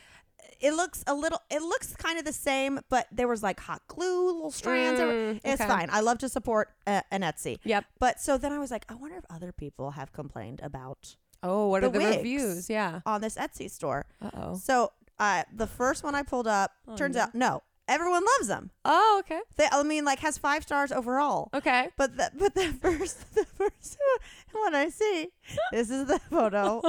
it 0.60 0.72
looks 0.72 1.04
a 1.06 1.14
little. 1.14 1.40
It 1.50 1.62
looks 1.62 1.94
kind 1.96 2.18
of 2.18 2.24
the 2.24 2.32
same, 2.32 2.80
but 2.88 3.06
there 3.12 3.28
was 3.28 3.42
like 3.42 3.60
hot 3.60 3.82
glue, 3.88 4.26
little 4.32 4.50
strands. 4.50 5.00
Mm, 5.00 5.40
It's 5.44 5.60
okay. 5.60 5.68
fine. 5.68 5.88
I 5.90 6.00
love 6.00 6.18
to 6.18 6.28
support 6.28 6.70
uh, 6.86 7.02
an 7.10 7.22
Etsy. 7.22 7.58
Yep. 7.64 7.84
But 7.98 8.20
so 8.20 8.38
then 8.38 8.52
I 8.52 8.58
was 8.58 8.70
like, 8.70 8.84
I 8.88 8.94
wonder 8.94 9.16
if 9.16 9.24
other 9.30 9.52
people 9.52 9.92
have 9.92 10.12
complained 10.12 10.60
about 10.62 11.16
Oh, 11.42 11.68
what 11.68 11.82
The 11.82 11.88
are 11.88 11.90
the 11.90 11.98
reviews? 12.00 12.68
Yeah. 12.68 13.00
on 13.06 13.20
this 13.20 13.36
Etsy 13.36 13.70
store. 13.70 14.06
Uh 14.20 14.30
oh. 14.34 14.54
So 14.56 14.92
uh, 15.20 15.44
the 15.54 15.66
first 15.66 16.02
one 16.04 16.14
I 16.14 16.22
pulled 16.22 16.46
up 16.48 16.72
Oh, 16.86 16.96
turns 16.96 17.14
no. 17.16 17.22
out 17.22 17.34
no, 17.34 17.62
everyone 17.88 18.22
loves 18.38 18.48
them. 18.48 18.70
Oh, 18.84 19.16
okay. 19.20 19.40
They, 19.56 19.66
I 19.72 19.82
mean, 19.82 20.04
like 20.04 20.20
has 20.20 20.38
five 20.38 20.62
stars 20.62 20.92
overall. 20.92 21.48
Okay. 21.54 21.88
But 21.96 22.16
the 22.16 22.30
but 22.38 22.54
the 22.54 22.66
first 22.82 23.34
the 23.34 23.44
first 23.44 23.96
one 24.52 24.74
I 24.74 24.88
see, 24.90 25.28
this 25.72 25.90
is 25.90 26.06
the 26.06 26.18
photo. 26.30 26.82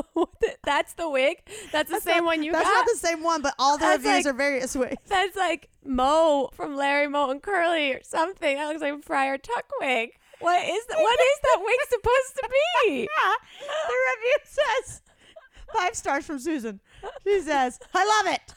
That's 0.64 0.94
the 0.94 1.10
wig. 1.10 1.38
That's 1.72 1.90
the 1.90 1.96
That's 1.96 2.04
same 2.06 2.18
not- 2.18 2.26
one 2.26 2.44
you 2.44 2.52
That's 2.52 2.66
got. 2.66 2.74
not 2.74 2.86
the 2.92 2.98
same 3.00 3.24
one, 3.24 3.42
but 3.42 3.56
all 3.58 3.78
the 3.78 3.86
That's 3.86 4.04
reviews 4.04 4.26
like- 4.26 4.34
are 4.34 4.38
various 4.38 4.76
ways. 4.76 4.96
That's 5.08 5.36
like 5.36 5.70
Moe 5.86 6.50
from 6.54 6.76
Larry 6.76 7.08
Moe 7.08 7.32
and 7.32 7.42
Curly 7.42 7.94
or 7.94 8.02
something. 8.04 8.58
That 8.58 8.68
looks 8.68 8.82
like 8.82 9.04
Friar 9.04 9.38
Tuck 9.38 9.66
wig. 9.80 10.12
What 10.42 10.62
is 10.64 10.86
that? 10.86 10.98
What 11.00 11.20
is 11.20 11.40
that 11.44 11.60
wig 11.64 11.80
supposed 11.90 12.36
to 12.36 12.50
be? 12.86 13.00
yeah. 13.02 13.34
the 13.88 13.94
review 14.16 14.38
says 14.44 15.02
five 15.76 15.96
stars 15.96 16.26
from 16.26 16.40
Susan. 16.40 16.80
She 17.26 17.42
says, 17.42 17.80
"I 17.94 18.06
love 18.24 18.34
it. 18.36 18.54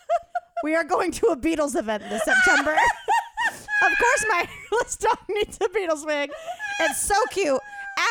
We 0.63 0.75
are 0.75 0.85
going 0.85 1.11
to 1.13 1.27
a 1.27 1.37
Beatles 1.37 1.77
event 1.77 2.05
this 2.09 2.23
September. 2.25 2.73
of 3.85 3.99
course, 3.99 4.25
my 4.29 4.49
hairless 4.71 4.97
dog 4.97 5.19
needs 5.29 5.57
a 5.57 5.69
Beatles 5.69 6.07
wig. 6.07 6.31
It's 6.81 7.01
so 7.01 7.17
cute." 7.31 7.61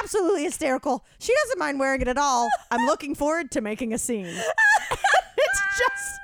Absolutely 0.04 0.44
hysterical. 0.44 1.04
She 1.20 1.34
doesn't 1.44 1.58
mind 1.58 1.80
wearing 1.80 2.02
it 2.02 2.08
at 2.08 2.18
all. 2.18 2.50
I'm 2.70 2.86
looking 2.86 3.16
forward 3.16 3.50
to 3.52 3.62
making 3.62 3.94
a 3.94 3.98
scene. 3.98 4.26
it's 4.28 5.62
just 5.78 6.20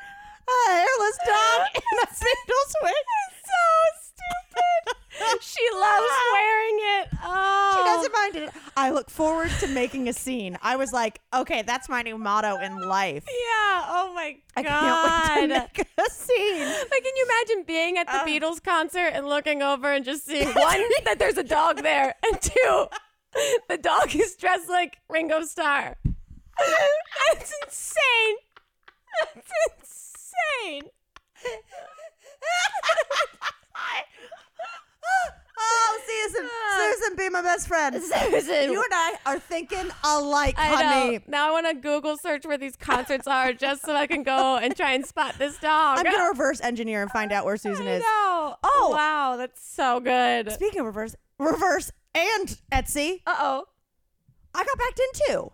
a 0.48 0.72
hairless 0.72 1.18
dog 1.26 1.62
in 1.74 2.00
a 2.00 2.06
Beatles 2.06 2.74
wig. 2.84 2.94
so 3.44 4.12
stupid. 4.12 5.42
She 5.42 5.68
loves 5.74 6.12
wearing 6.34 6.78
it. 6.80 7.08
Oh. 7.24 7.74
She 7.78 7.84
doesn't 7.84 8.13
mind 8.13 8.36
it. 8.36 8.62
I 8.76 8.92
look 9.08 9.15
forward 9.15 9.50
to 9.62 9.67
making 9.67 10.10
a 10.10 10.13
scene. 10.13 10.58
I 10.62 10.76
was 10.76 10.91
like, 10.91 11.22
okay, 11.34 11.62
that's 11.62 11.88
my 11.88 12.02
new 12.02 12.17
motto 12.17 12.58
in 12.58 12.78
life. 12.78 13.24
Yeah. 13.28 13.86
Oh 13.88 14.12
my 14.13 14.36
god. 14.56 14.58
I 14.58 14.63
can't 14.63 15.50
wait 15.50 15.56
to 15.56 15.60
make 15.60 15.88
a 15.98 16.12
scene. 16.12 16.67
Like, 16.67 17.04
can 17.04 17.15
you 17.15 17.26
imagine 17.30 17.63
being 17.65 17.98
at 17.98 18.08
the 18.08 18.17
Uh. 18.17 18.26
Beatles 18.26 18.62
concert 18.62 19.12
and 19.13 19.26
looking 19.28 19.62
over 19.62 19.91
and 19.93 20.04
just 20.04 20.26
seeing 20.26 20.48
one 20.54 20.82
that 21.06 21.20
there's 21.20 21.38
a 21.38 21.43
dog 21.43 21.84
there, 21.84 22.15
and 22.26 22.41
two, 22.41 22.88
the 23.70 23.78
dog 23.78 24.13
is 24.15 24.36
dressed 24.36 24.67
like 24.70 24.98
Ringo 25.10 25.41
Starr. 25.43 25.98
That's 26.58 27.54
insane. 27.65 28.36
That's 29.24 29.52
insane. 29.80 30.84
Oh, 35.60 36.00
Susan, 36.06 36.50
Susan, 37.00 37.17
be 37.17 37.30
my 37.30 37.41
best 37.41 37.67
friend. 37.67 37.96
Susan. 38.02 38.72
You 38.72 38.84
and 38.84 38.93
I 38.93 39.13
are 39.26 39.39
thinking 39.39 39.89
alike, 40.04 40.56
I 40.58 40.67
honey. 40.67 41.17
know. 41.17 41.24
Now 41.28 41.50
I 41.50 41.52
want 41.52 41.67
to 41.67 41.74
Google 41.74 42.17
search 42.17 42.46
where 42.46 42.58
these 42.58 42.76
concerts 42.76 43.28
are 43.28 43.54
just 43.54 43.84
so 43.86 43.96
I 43.96 44.08
can 44.08 44.24
go 44.24 44.58
and 44.58 44.76
try 44.76 44.93
and 44.93 45.06
spot 45.06 45.36
this 45.39 45.58
dog. 45.58 45.98
I'm 46.00 46.04
gonna 46.06 46.30
reverse 46.30 46.62
engineer 46.62 47.02
and 47.02 47.12
find 47.12 47.32
out 47.32 47.46
where 47.46 47.58
Susan 47.58 47.88
I 47.88 47.91
is. 47.96 48.02
know. 48.02 48.56
Oh. 48.63 48.91
wow, 48.93 49.36
that's 49.38 49.67
so 49.67 50.00
good. 50.00 50.52
Speaking 50.52 50.82
of 50.82 50.86
reverse, 50.86 51.15
reverse 51.39 51.91
and 52.13 52.58
Etsy, 52.72 53.22
Uh 53.26 53.36
oh. 53.39 53.65
I 54.54 54.63
got 54.63 54.78
backed 54.78 55.00
in 55.00 55.08
too. 55.28 55.52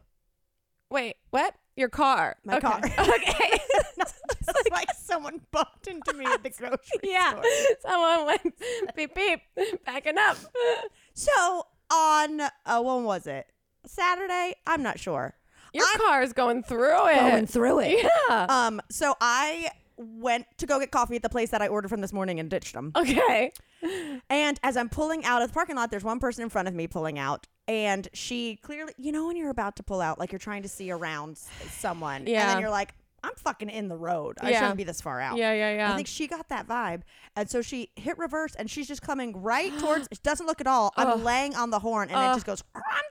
Wait, 0.89 1.15
what? 1.29 1.55
Your 1.75 1.89
car. 1.89 2.37
My 2.43 2.57
okay. 2.57 2.67
car. 2.67 2.81
Okay. 2.99 3.59
Just 4.45 4.71
like 4.71 4.89
someone 4.95 5.41
bumped 5.51 5.87
into 5.87 6.13
me 6.13 6.25
at 6.25 6.43
the 6.43 6.49
grocery 6.49 6.77
yeah. 7.03 7.31
store. 7.31 7.43
Someone 7.81 8.25
went 8.25 8.95
beep 8.95 9.15
beep, 9.15 9.41
backing 9.85 10.17
up. 10.17 10.37
So 11.13 11.67
on, 11.91 12.41
uh, 12.41 12.81
when 12.81 13.03
was 13.03 13.27
it? 13.27 13.47
Saturday? 13.85 14.55
I'm 14.67 14.83
not 14.83 14.99
sure. 14.99 15.35
Your 15.73 15.85
car 15.97 16.21
is 16.21 16.33
going 16.33 16.63
through 16.63 17.07
it. 17.09 17.19
Going 17.19 17.47
through 17.47 17.79
it. 17.79 18.09
Yeah. 18.29 18.45
Um, 18.47 18.81
so 18.91 19.15
I 19.19 19.69
went 19.97 20.45
to 20.57 20.65
go 20.65 20.79
get 20.79 20.91
coffee 20.91 21.15
at 21.15 21.21
the 21.21 21.29
place 21.29 21.49
that 21.51 21.61
I 21.61 21.67
ordered 21.67 21.89
from 21.89 22.01
this 22.01 22.13
morning 22.13 22.39
and 22.39 22.49
ditched 22.49 22.73
them. 22.73 22.91
Okay. 22.95 23.51
And 24.29 24.59
as 24.63 24.77
I'm 24.77 24.89
pulling 24.89 25.25
out 25.25 25.41
of 25.41 25.49
the 25.49 25.53
parking 25.53 25.75
lot, 25.75 25.91
there's 25.91 26.03
one 26.03 26.19
person 26.19 26.43
in 26.43 26.49
front 26.49 26.67
of 26.67 26.73
me 26.73 26.87
pulling 26.87 27.19
out. 27.19 27.47
And 27.67 28.07
she 28.13 28.57
clearly, 28.61 28.93
you 28.97 29.11
know, 29.11 29.27
when 29.27 29.35
you're 29.37 29.49
about 29.49 29.75
to 29.77 29.83
pull 29.83 30.01
out, 30.01 30.19
like 30.19 30.31
you're 30.31 30.39
trying 30.39 30.63
to 30.63 30.69
see 30.69 30.91
around 30.91 31.37
someone. 31.37 32.17
And 32.21 32.29
Yeah. 32.29 32.47
then 32.47 32.59
you're 32.61 32.69
like, 32.69 32.93
I'm 33.25 33.35
fucking 33.35 33.69
in 33.69 33.87
the 33.87 33.95
road. 33.95 34.37
I 34.41 34.49
Yeah. 34.51 34.59
shouldn't 34.59 34.77
be 34.77 34.83
this 34.83 34.99
far 34.99 35.21
out. 35.21 35.37
Yeah, 35.37 35.53
yeah, 35.53 35.73
yeah. 35.75 35.93
I 35.93 35.95
think 35.95 36.07
she 36.07 36.27
got 36.27 36.49
that 36.49 36.67
vibe. 36.67 37.03
And 37.37 37.49
so 37.49 37.61
she 37.61 37.89
hit 37.95 38.17
reverse 38.17 38.53
and 38.55 38.69
she's 38.69 38.85
just 38.87 39.01
coming 39.01 39.41
right 39.41 39.71
towards, 39.79 40.07
it 40.11 40.21
doesn't 40.23 40.45
look 40.45 40.59
at 40.59 40.67
all. 40.67 40.91
I'm 40.97 41.07
Ugh. 41.07 41.19
laying 41.21 41.55
on 41.55 41.69
the 41.69 41.79
horn 41.79 42.09
and 42.09 42.19
it 42.19 42.33
just 42.35 42.45
goes 42.45 42.61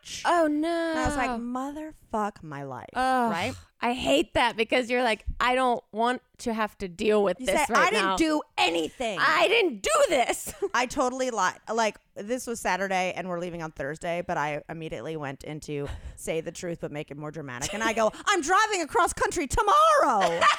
crunch. 0.02 0.22
oh 0.24 0.46
no. 0.46 0.90
And 0.90 0.98
I 0.98 1.06
was 1.06 1.16
like, 1.16 1.30
motherfuck 1.30 2.42
my 2.42 2.64
life. 2.64 2.90
Ugh. 2.94 3.30
right? 3.30 3.54
I 3.80 3.94
hate 3.94 4.34
that 4.34 4.56
because 4.56 4.88
you're 4.88 5.02
like, 5.02 5.24
I 5.40 5.56
don't 5.56 5.82
want 5.90 6.22
to 6.38 6.54
have 6.54 6.78
to 6.78 6.88
deal 6.88 7.24
with 7.24 7.40
You 7.40 7.46
this 7.46 7.66
say, 7.66 7.66
right 7.68 7.88
I 7.88 7.90
didn't 7.90 8.16
do 8.18 8.40
anything. 8.56 9.18
I 9.20 9.48
didn't 9.48 9.82
do 9.82 9.90
this. 10.08 10.54
I 10.74 10.86
totally 10.86 11.30
lied. 11.30 11.58
Like 11.72 11.96
this 12.14 12.46
was 12.46 12.60
Saturday 12.60 13.12
and 13.16 13.28
we're 13.28 13.40
leaving 13.40 13.62
on 13.62 13.72
Thursday, 13.72 14.22
but 14.24 14.36
I 14.36 14.62
immediately 14.68 15.16
went 15.16 15.42
into 15.44 15.88
say 16.16 16.40
the 16.40 16.52
truth 16.52 16.78
but 16.80 16.92
make 16.92 17.10
it 17.10 17.16
more 17.16 17.32
dramatic. 17.32 17.74
And 17.74 17.82
I 17.82 17.92
go, 17.92 18.12
I'm 18.26 18.40
driving 18.40 18.82
across 18.82 19.12
country 19.12 19.46
tomorrow. 19.48 20.40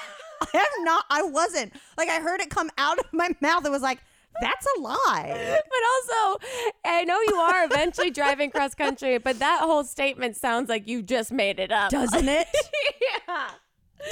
I 0.53 0.57
am 0.77 0.83
not. 0.83 1.05
I 1.09 1.23
wasn't. 1.23 1.71
Like 1.97 2.09
I 2.09 2.19
heard 2.19 2.41
it 2.41 2.49
come 2.49 2.69
out 2.77 2.99
of 2.99 3.05
my 3.13 3.29
mouth. 3.39 3.65
It 3.65 3.71
was 3.71 3.81
like, 3.81 3.99
that's 4.41 4.65
a 4.77 4.81
lie. 4.81 5.57
but 5.57 6.13
also, 6.15 6.45
I 6.85 7.03
know 7.03 7.19
you 7.27 7.35
are 7.35 7.65
eventually 7.65 8.09
driving 8.11 8.51
cross 8.51 8.73
country, 8.75 9.17
but 9.17 9.39
that 9.39 9.61
whole 9.61 9.83
statement 9.83 10.35
sounds 10.35 10.69
like 10.69 10.87
you 10.87 11.01
just 11.01 11.31
made 11.31 11.59
it 11.59 11.71
up. 11.71 11.89
Doesn't 11.91 12.27
it? 12.27 12.47
yeah. 13.27 13.49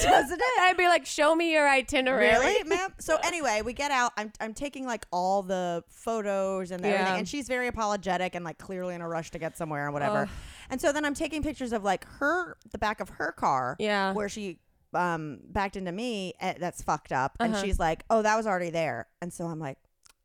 Doesn't 0.02 0.40
it? 0.40 0.60
I'd 0.62 0.78
be 0.78 0.86
like, 0.88 1.06
show 1.06 1.36
me 1.36 1.52
your 1.52 1.68
itinerary. 1.68 2.30
Really, 2.30 2.64
ma'am? 2.64 2.94
So 3.00 3.18
anyway, 3.24 3.62
we 3.66 3.74
get 3.74 3.92
out. 3.92 4.14
I'm 4.16 4.32
I'm 4.40 4.54
taking 4.54 4.86
like 4.86 5.06
all 5.12 5.44
the 5.44 5.84
photos 5.90 6.72
and 6.72 6.86
everything, 6.86 7.06
Yeah. 7.08 7.16
and 7.18 7.28
she's 7.28 7.48
very 7.50 7.68
apologetic 7.68 8.34
and 8.36 8.46
like 8.46 8.58
clearly 8.58 8.96
in 8.96 9.02
a 9.02 9.08
rush 9.10 9.32
to 9.32 9.40
get 9.40 9.58
somewhere 9.58 9.86
and 9.86 9.94
whatever. 9.94 10.20
Ugh. 10.24 10.30
And 10.70 10.80
so 10.80 10.94
then 10.94 11.04
I'm 11.04 11.14
taking 11.14 11.44
pictures 11.44 11.74
of 11.74 11.84
like 11.84 12.06
her, 12.20 12.56
the 12.72 12.78
back 12.78 13.02
of 13.02 13.10
her 13.10 13.34
car, 13.34 13.76
Yeah. 13.80 14.14
where 14.14 14.30
she 14.30 14.60
um 14.94 15.40
backed 15.50 15.76
into 15.76 15.92
me. 15.92 16.36
eh, 16.40 16.54
that's 16.58 16.82
fucked 16.82 17.12
up, 17.12 17.36
and 17.42 17.54
Uh-huh. 17.54 17.64
she's 17.64 17.78
like, 17.80 18.04
"Oh, 18.10 18.22
that 18.22 18.38
was 18.38 18.48
already 18.48 18.70
there." 18.70 19.08
And 19.22 19.34
so 19.34 19.46
I'm 19.46 19.60
like, 19.60 19.78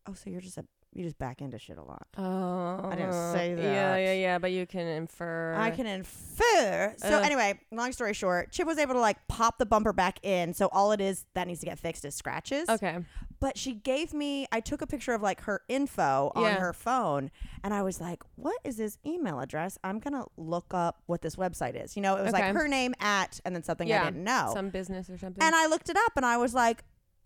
"Oh, 0.09 0.15
so 0.15 0.31
you're 0.31 0.41
just 0.41 0.59
a 0.59 0.65
you 0.93 1.03
just 1.05 1.19
back 1.19 1.43
into 1.43 1.59
shit 1.59 1.77
a 1.79 1.83
lot." 1.83 2.07
Oh, 2.17 2.89
I 2.91 2.97
didn't 2.97 3.13
say 3.33 3.55
that. 3.55 3.63
yeah, 3.63 3.97
yeah. 3.97 4.13
Yeah. 4.15 4.39
But 4.39 4.53
you 4.53 4.67
can 4.67 4.87
infer. 4.87 5.55
I 5.55 5.71
can 5.71 5.87
infer. 5.87 6.95
So 6.99 7.09
Ugh. 7.09 7.25
anyway, 7.25 7.61
long 7.71 7.93
story 7.93 8.15
short, 8.15 8.51
Chip 8.53 8.67
was 8.67 8.79
able 8.79 8.95
to 8.95 9.01
like 9.01 9.19
pop 9.29 9.59
the 9.59 9.67
bumper 9.67 9.93
back 9.93 10.25
in. 10.25 10.55
So 10.55 10.69
all 10.73 10.93
it 10.93 11.01
is 11.01 11.27
that 11.35 11.47
needs 11.47 11.61
to 11.61 11.67
get 11.67 11.79
fixed 11.79 12.05
is 12.05 12.15
scratches. 12.15 12.69
Okay. 12.69 12.99
But 13.39 13.59
she 13.59 13.75
gave 13.75 14.15
me, 14.15 14.47
I 14.51 14.61
took 14.61 14.81
a 14.81 14.87
picture 14.87 15.13
of 15.13 15.21
like 15.21 15.43
her 15.43 15.61
info 15.69 16.33
on 16.35 16.43
Yeah. 16.45 16.59
her 16.59 16.73
phone 16.73 17.31
and 17.63 17.75
I 17.75 17.83
was 17.83 18.01
like, 18.01 18.23
what 18.37 18.57
is 18.65 18.79
this 18.79 18.97
email 19.05 19.41
address? 19.41 19.77
I'm 19.85 19.99
going 19.99 20.15
to 20.15 20.27
look 20.39 20.73
up 20.73 21.03
what 21.05 21.21
this 21.21 21.37
website 21.37 21.75
is. 21.83 21.97
You 21.97 22.03
know, 22.03 22.17
it 22.17 22.23
was 22.23 22.33
Okay. 22.33 22.47
like 22.47 22.55
her 22.57 22.67
name 22.67 22.95
at 22.99 23.39
and 23.45 23.55
then 23.55 23.63
something 23.63 23.87
Yeah. 23.87 24.01
I 24.03 24.05
didn't 24.07 24.25
know. 24.25 24.53
Some 24.55 24.71
business 24.71 25.11
or 25.11 25.19
something. 25.19 25.43
and 25.45 25.55
I 25.55 25.67
looked 25.67 25.91
it 25.91 25.97
up 25.99 26.13
and 26.17 26.25
I 26.25 26.39
was 26.39 26.55
like, 26.55 26.83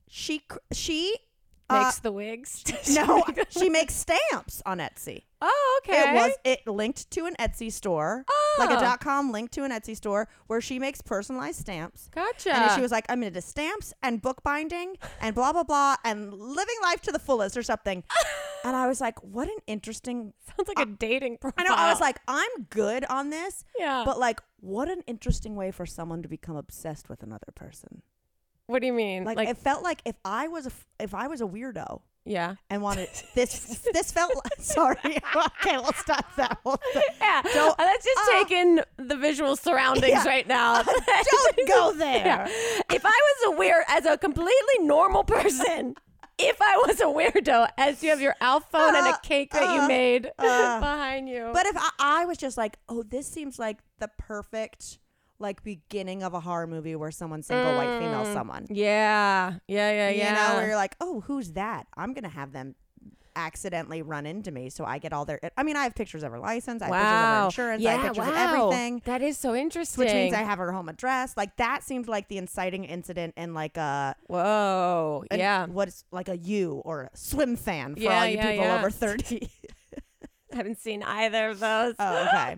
she, 0.09 0.41
cr- 0.41 0.59
she, 1.71 1.77
uh, 1.77 1.85
makes 1.85 1.99
the 2.01 2.13
wigs. 2.13 2.65
no, 2.95 3.25
she 3.51 3.69
makes 3.79 3.95
stamps 3.95 4.63
on 4.67 4.79
Etsy. 4.79 5.23
oh, 5.41 5.81
okay. 5.85 6.11
It 6.11 6.15
was, 6.15 6.33
it 6.45 6.67
linked 6.67 7.11
to 7.13 7.27
an 7.27 7.35
Etsy 7.39 7.73
store, 7.73 8.25
like 8.59 8.71
a 8.71 8.77
Oh. 8.77 8.81
dot 8.81 9.01
com 9.01 9.33
link 9.33 9.51
to 9.53 9.65
an 9.65 9.71
Etsy 9.71 9.97
store 9.97 10.29
where 10.49 10.61
she 10.61 10.79
makes 10.79 11.01
personalized 11.01 11.61
stamps. 11.61 12.11
Gotcha. 12.15 12.55
And 12.55 12.73
she 12.73 12.81
was 12.81 12.91
like, 12.91 13.07
I'm 13.09 13.23
into 13.23 13.41
stamps 13.41 13.93
and 14.03 14.21
bookbinding 14.21 14.97
and 15.21 15.35
blah, 15.35 15.53
blah, 15.53 15.65
blah, 15.65 15.97
and 16.05 16.33
living 16.35 16.77
life 16.83 17.01
to 17.03 17.13
the 17.13 17.19
fullest 17.19 17.57
or 17.57 17.63
something. 17.63 18.03
and 18.65 18.77
I 18.77 18.87
was 18.87 19.01
like, 19.01 19.23
what 19.23 19.49
an 19.49 19.59
interesting. 19.67 20.33
Sounds 20.57 20.69
like 20.69 20.79
a 20.81 20.87
dating 20.91 21.35
I 21.35 21.37
profile. 21.37 21.65
know. 21.67 21.75
I 21.75 21.91
was 21.91 22.01
like, 22.01 22.21
I'm 22.29 22.51
good 22.71 23.05
on 23.07 23.31
this, 23.31 23.65
yeah. 23.79 24.03
but 24.05 24.19
like, 24.19 24.41
what 24.61 24.91
an 24.91 25.03
interesting 25.07 25.55
way 25.57 25.71
for 25.71 25.87
someone 25.87 26.23
to 26.23 26.29
become 26.29 26.57
obsessed 26.57 27.09
with 27.09 27.23
another 27.23 27.53
person. 27.55 28.03
What 28.71 28.81
do 28.81 28.87
you 28.87 28.93
mean? 28.93 29.25
Like, 29.25 29.49
it 29.49 29.59
felt 29.59 29.83
like 29.83 30.01
if 30.05 30.17
I 30.25 30.49
was 30.49 30.67
a, 30.67 30.73
if 30.99 31.13
I 31.15 31.27
was 31.29 31.41
a 31.41 31.45
weirdo 31.45 32.01
yeah. 32.25 32.55
and 32.71 32.83
wanted 32.83 33.09
this, 33.35 33.81
this 33.93 34.13
felt 34.13 34.33
like, 34.35 34.53
sorry. 34.59 34.97
okay, 35.37 35.77
we'll 35.77 35.93
stop 35.95 36.25
that. 36.37 36.59
We'll 36.65 36.79
stop. 36.91 37.03
Yeah. 37.21 37.43
Don't- 37.43 37.79
Uh, 37.81 37.83
Let's 37.85 38.05
just 38.05 38.21
uh, 38.29 38.33
take 38.33 38.51
in 38.53 38.81
the 38.97 39.17
visual 39.17 39.57
surroundings 39.57 40.09
Yeah. 40.13 40.25
right 40.25 40.47
now. 40.47 40.83
Don't 40.83 41.69
go 41.69 41.93
there. 41.95 42.25
Yeah. 42.25 42.47
If 42.93 43.05
I 43.05 43.09
was 43.09 43.55
a 43.55 43.59
weird, 43.59 43.85
as 43.89 44.07
a 44.07 44.17
completely 44.17 44.79
normal 44.81 45.25
person, 45.25 45.97
if 46.39 46.63
I 46.63 46.77
was 46.87 47.01
a 47.01 47.05
weirdo, 47.05 47.69
as 47.77 48.03
you 48.03 48.11
have 48.11 48.21
your 48.21 48.37
Alf 48.41 48.71
phone 48.71 48.95
and 48.95 49.07
Uh, 49.07 49.17
a 49.23 49.27
cake 49.27 49.51
that 49.53 49.75
you 49.75 49.81
uh, 49.83 49.89
made 49.89 50.31
uh. 50.39 50.79
behind 50.81 51.29
you. 51.29 51.51
But 51.53 51.67
if 51.67 51.77
I, 51.77 51.91
I 51.99 52.25
was 52.25 52.39
just 52.39 52.57
like, 52.57 52.79
oh, 52.89 53.03
this 53.03 53.27
seems 53.27 53.59
like 53.59 53.79
the 53.99 54.09
perfect 54.17 55.00
like 55.41 55.63
beginning 55.65 56.23
of 56.23 56.35
a 56.35 56.41
horror 56.41 56.67
movie 56.67 56.95
where 56.95 57.11
someone 57.11 57.43
single 57.43 57.75
white 57.77 57.99
female 57.99 58.25
Mm. 58.25 58.33
someone. 58.35 58.67
Yeah. 58.71 59.55
Yeah. 59.67 59.91
Yeah. 59.91 60.11
Yeah. 60.11 60.29
You 60.29 60.35
know, 60.35 60.57
where 60.57 60.67
you're 60.69 60.77
like, 60.77 60.97
oh, 61.01 61.21
who's 61.23 61.53
that? 61.53 61.87
I'm 61.97 62.13
gonna 62.13 62.29
have 62.29 62.53
them 62.53 62.75
accidentally 63.37 64.03
run 64.03 64.27
into 64.27 64.51
me, 64.51 64.69
so 64.71 64.85
I 64.85 64.99
get 64.99 65.13
all 65.13 65.25
their. 65.25 65.41
I 65.57 65.63
mean, 65.63 65.77
I 65.77 65.85
have 65.85 65.95
pictures 65.95 66.23
of 66.23 66.33
her 66.33 66.39
license, 66.39 66.83
I 66.83 66.87
have 66.87 66.93
pictures 66.95 67.07
of 67.07 67.13
her 67.13 67.23
wow. 67.41 67.45
insurance, 67.47 67.83
yeah, 67.83 67.91
I 67.91 67.93
have 67.95 68.03
pictures 68.15 68.27
wow. 68.27 68.31
of 68.33 68.61
everything. 68.71 69.03
That 69.05 69.23
is 69.23 69.39
so 69.39 69.55
interesting. 69.55 70.05
Which 70.05 70.13
means 70.13 70.35
I 70.35 70.43
have 70.43 70.59
her 70.59 70.73
home 70.73 70.89
address. 70.89 71.37
Like 71.37 71.57
that 71.57 71.83
seemed 71.83 72.09
like 72.09 72.29
the 72.29 72.39
inciting 72.39 72.85
incident 72.85 73.35
in 73.37 73.55
like 73.55 73.77
a 73.77 74.15
Whoa. 74.27 75.25
an- 75.31 75.39
yeah. 75.39 75.67
what's 75.67 76.05
like 76.11 76.29
a 76.29 76.37
U 76.37 76.83
or 76.85 77.03
a 77.03 77.17
Swimfan 77.17 77.95
for 77.95 78.01
Yeah, 78.01 78.19
all 78.21 78.27
you 78.27 78.37
yeah, 78.37 78.51
people 78.51 78.65
yeah. 78.67 78.79
over 78.79 78.91
thirty. 78.91 79.51
Haven't 80.53 80.79
seen 80.81 81.05
either 81.05 81.51
of 81.51 81.61
those. 81.61 81.95
oh, 82.01 82.27
okay. 82.27 82.57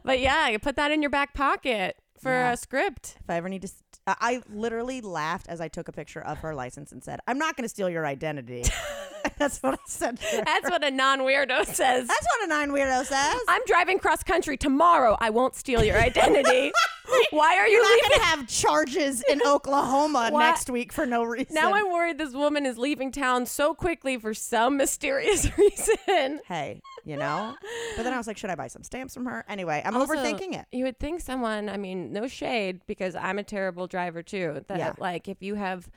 but 0.04 0.18
yeah, 0.18 0.48
you 0.48 0.58
put 0.58 0.74
that 0.76 0.90
in 0.90 1.00
your 1.00 1.10
back 1.10 1.32
pocket 1.32 1.96
for 2.20 2.30
Yeah. 2.30 2.52
a 2.52 2.56
script. 2.56 3.16
If 3.20 3.28
I 3.30 3.36
ever 3.36 3.48
need 3.48 3.62
to, 3.62 3.68
st- 3.68 3.82
I 4.06 4.14
I 4.20 4.42
literally 4.52 5.00
laughed 5.00 5.48
as 5.48 5.60
I 5.60 5.68
took 5.68 5.88
a 5.88 5.92
picture 5.92 6.20
of 6.20 6.38
her 6.38 6.54
license 6.54 6.92
and 6.92 7.02
said, 7.02 7.20
"I'm 7.26 7.38
not 7.38 7.56
going 7.56 7.64
to 7.64 7.68
steal 7.68 7.88
your 7.90 8.06
identity." 8.06 8.64
That's 9.38 9.58
what 9.62 9.74
I 9.74 9.78
said. 9.86 10.18
That's 10.18 10.70
what 10.70 10.84
a 10.84 10.90
non 10.90 11.20
weirdo 11.20 11.64
says. 11.66 12.06
That's 12.08 12.26
what 12.26 12.44
a 12.44 12.46
nine 12.48 12.70
weirdo 12.70 13.04
says. 13.04 13.36
I'm 13.48 13.62
driving 13.66 13.98
cross 13.98 14.22
country 14.22 14.56
tomorrow. 14.56 15.16
I 15.20 15.30
won't 15.30 15.54
steal 15.54 15.82
your 15.84 15.96
identity. 15.98 16.72
Why 17.32 17.56
are 17.56 17.66
you 17.66 17.74
You're 17.74 17.82
not 17.82 17.90
leaving? 17.90 18.08
going 18.10 18.20
to 18.20 18.26
have 18.26 18.46
charges 18.48 19.24
in 19.28 19.40
Oklahoma 19.44 20.28
Why- 20.30 20.44
next 20.50 20.70
week 20.70 20.92
for 20.92 21.06
no 21.06 21.24
reason. 21.24 21.54
Now 21.54 21.74
I'm 21.74 21.90
worried 21.90 22.18
this 22.18 22.34
woman 22.34 22.66
is 22.66 22.78
leaving 22.78 23.10
town 23.10 23.46
so 23.46 23.74
quickly 23.74 24.16
for 24.16 24.32
some 24.32 24.76
mysterious 24.76 25.48
reason. 25.58 26.40
hey, 26.46 26.80
you 27.04 27.16
know. 27.16 27.56
But 27.96 28.04
then 28.04 28.12
I 28.12 28.16
was 28.16 28.26
like, 28.28 28.36
should 28.36 28.50
I 28.50 28.54
buy 28.54 28.68
some 28.68 28.84
stamps 28.84 29.14
from 29.14 29.26
her? 29.26 29.44
Anyway, 29.48 29.82
I'm 29.84 29.96
Also, 29.96 30.14
overthinking 30.14 30.54
it. 30.60 30.66
You 30.70 30.84
would 30.84 31.00
think 31.00 31.20
someone, 31.20 31.68
I 31.68 31.76
mean, 31.78 32.12
no 32.12 32.28
shade 32.28 32.80
because 32.86 33.16
I'm 33.16 33.38
a 33.40 33.44
terrible 33.44 33.88
driver 33.88 34.22
too. 34.22 34.64
That 34.68 34.78
Yeah. 34.78 34.92
like 34.98 35.26
if 35.26 35.42
you 35.42 35.56
have, 35.56 35.88